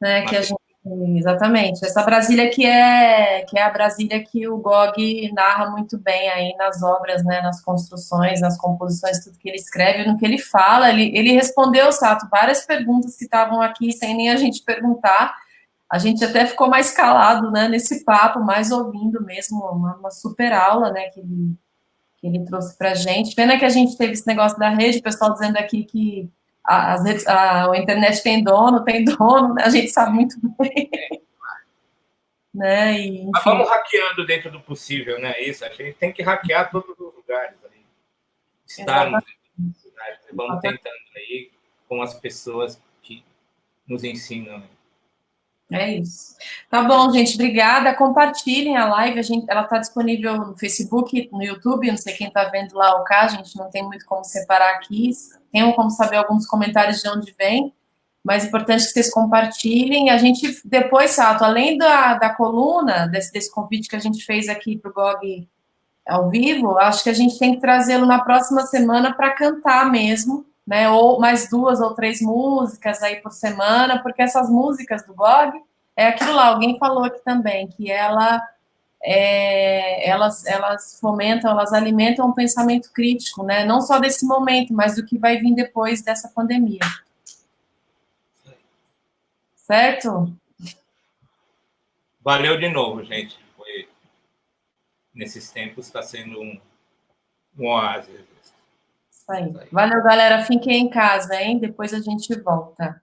né? 0.00 0.20
Mas, 0.20 0.30
que 0.30 0.36
a 0.36 0.42
gente 0.42 0.57
Exatamente. 1.16 1.84
Essa 1.84 2.02
Brasília 2.02 2.50
que 2.50 2.64
é 2.64 3.42
que 3.42 3.58
é 3.58 3.62
a 3.62 3.70
Brasília 3.70 4.22
que 4.22 4.48
o 4.48 4.58
Gog 4.58 5.32
narra 5.32 5.70
muito 5.70 5.98
bem 5.98 6.28
aí 6.30 6.54
nas 6.56 6.82
obras, 6.82 7.24
né, 7.24 7.40
nas 7.40 7.60
construções, 7.60 8.40
nas 8.40 8.56
composições, 8.56 9.24
tudo 9.24 9.38
que 9.38 9.48
ele 9.48 9.56
escreve, 9.56 10.08
no 10.08 10.16
que 10.16 10.24
ele 10.24 10.38
fala. 10.38 10.90
Ele, 10.90 11.16
ele 11.16 11.32
respondeu, 11.32 11.90
Sato, 11.92 12.28
várias 12.30 12.64
perguntas 12.64 13.16
que 13.16 13.24
estavam 13.24 13.60
aqui 13.60 13.92
sem 13.92 14.16
nem 14.16 14.30
a 14.30 14.36
gente 14.36 14.62
perguntar. 14.62 15.34
A 15.90 15.98
gente 15.98 16.24
até 16.24 16.46
ficou 16.46 16.68
mais 16.68 16.90
calado, 16.90 17.50
né, 17.50 17.68
nesse 17.68 18.04
papo, 18.04 18.40
mais 18.40 18.70
ouvindo 18.70 19.24
mesmo, 19.24 19.58
uma, 19.58 19.96
uma 19.96 20.10
super 20.10 20.52
aula, 20.52 20.90
né, 20.92 21.08
que 21.08 21.20
ele, 21.20 21.56
que 22.18 22.26
ele 22.26 22.44
trouxe 22.44 22.76
para 22.76 22.94
gente. 22.94 23.34
Pena 23.34 23.58
que 23.58 23.64
a 23.64 23.70
gente 23.70 23.96
teve 23.96 24.12
esse 24.12 24.26
negócio 24.26 24.58
da 24.58 24.68
rede, 24.68 24.98
o 24.98 25.02
pessoal 25.02 25.32
dizendo 25.32 25.56
aqui 25.56 25.84
que 25.84 26.30
a, 26.68 26.96
a, 27.26 27.70
a 27.70 27.78
internet 27.78 28.22
tem 28.22 28.44
dono, 28.44 28.84
tem 28.84 29.04
dono, 29.04 29.54
né? 29.54 29.62
a 29.64 29.70
gente 29.70 29.88
sabe 29.88 30.12
muito 30.12 30.36
bem. 30.58 30.90
né? 32.52 33.00
E, 33.00 33.30
Mas 33.30 33.44
vamos 33.44 33.68
hackeando 33.68 34.26
dentro 34.26 34.50
do 34.50 34.60
possível, 34.60 35.18
né? 35.18 35.40
Isso, 35.40 35.64
a 35.64 35.68
gente 35.70 35.94
tem 35.94 36.12
que 36.12 36.22
hackear 36.22 36.70
todos 36.70 36.90
os 36.90 37.14
lugares. 37.14 37.56
Aí. 37.64 37.80
Estarmos 38.66 39.24
vamos 40.32 40.60
tentando 40.60 40.94
aí 41.16 41.50
com 41.88 42.02
as 42.02 42.14
pessoas 42.14 42.80
que 43.02 43.24
nos 43.86 44.04
ensinam. 44.04 44.62
É 45.70 45.94
isso. 45.96 46.34
Tá 46.70 46.82
bom, 46.82 47.12
gente. 47.12 47.34
Obrigada. 47.34 47.94
Compartilhem 47.94 48.76
a 48.76 48.86
live. 48.88 49.18
A 49.18 49.22
gente, 49.22 49.44
ela 49.48 49.62
está 49.62 49.78
disponível 49.78 50.36
no 50.38 50.56
Facebook, 50.56 51.28
no 51.30 51.42
YouTube. 51.42 51.90
Não 51.90 51.98
sei 51.98 52.14
quem 52.14 52.28
está 52.28 52.44
vendo 52.44 52.74
lá 52.74 52.98
o 52.98 53.04
cá. 53.04 53.22
A 53.22 53.28
gente 53.28 53.54
não 53.56 53.70
tem 53.70 53.82
muito 53.82 54.06
como 54.06 54.24
separar 54.24 54.76
aqui. 54.76 55.10
Tem 55.52 55.70
como 55.74 55.90
saber 55.90 56.16
alguns 56.16 56.46
comentários 56.46 57.02
de 57.02 57.08
onde 57.08 57.34
vem. 57.38 57.72
Mas 58.24 58.44
é 58.44 58.48
importante 58.48 58.84
que 58.84 58.90
vocês 58.90 59.10
compartilhem. 59.10 60.10
A 60.10 60.16
gente, 60.16 60.60
depois, 60.64 61.10
Sato, 61.10 61.44
além 61.44 61.76
da, 61.76 62.14
da 62.14 62.34
coluna, 62.34 63.06
desse, 63.06 63.30
desse 63.30 63.52
convite 63.52 63.88
que 63.88 63.96
a 63.96 64.00
gente 64.00 64.24
fez 64.24 64.48
aqui 64.48 64.76
para 64.76 64.90
o 64.90 64.94
GOG 64.94 65.48
ao 66.06 66.30
vivo, 66.30 66.78
acho 66.78 67.02
que 67.04 67.10
a 67.10 67.14
gente 67.14 67.38
tem 67.38 67.54
que 67.54 67.60
trazê-lo 67.60 68.06
na 68.06 68.18
próxima 68.24 68.62
semana 68.62 69.14
para 69.14 69.30
cantar 69.34 69.90
mesmo 69.90 70.46
né? 70.68 70.90
Ou 70.90 71.18
mais 71.18 71.48
duas 71.48 71.80
ou 71.80 71.94
três 71.94 72.20
músicas 72.20 73.02
aí 73.02 73.16
por 73.16 73.32
semana, 73.32 74.02
porque 74.02 74.20
essas 74.20 74.50
músicas 74.50 75.02
do 75.06 75.14
blog 75.14 75.58
é 75.96 76.08
aquilo 76.08 76.34
lá, 76.34 76.48
alguém 76.48 76.78
falou 76.78 77.04
aqui 77.04 77.24
também, 77.24 77.66
que 77.68 77.90
ela 77.90 78.46
é, 79.02 80.06
elas, 80.10 80.44
elas 80.44 80.98
fomentam, 81.00 81.50
elas 81.50 81.72
alimentam 81.72 82.28
um 82.28 82.34
pensamento 82.34 82.92
crítico, 82.92 83.42
né? 83.42 83.64
Não 83.64 83.80
só 83.80 83.98
desse 83.98 84.26
momento, 84.26 84.74
mas 84.74 84.96
do 84.96 85.06
que 85.06 85.16
vai 85.16 85.38
vir 85.38 85.54
depois 85.54 86.02
dessa 86.02 86.28
pandemia. 86.28 86.80
Certo? 89.56 90.30
Valeu 92.20 92.58
de 92.58 92.68
novo, 92.68 93.02
gente. 93.04 93.38
Foi 93.56 93.88
nesses 95.14 95.50
tempos 95.50 95.86
está 95.86 96.02
sendo 96.02 96.42
um, 96.42 96.60
um 97.58 97.68
oásis 97.68 98.20
aí. 99.32 99.52
Valeu, 99.72 100.02
galera. 100.02 100.44
Fiquem 100.44 100.86
em 100.86 100.90
casa, 100.90 101.34
hein? 101.34 101.58
Depois 101.58 101.92
a 101.94 102.00
gente 102.00 102.34
volta. 102.40 103.00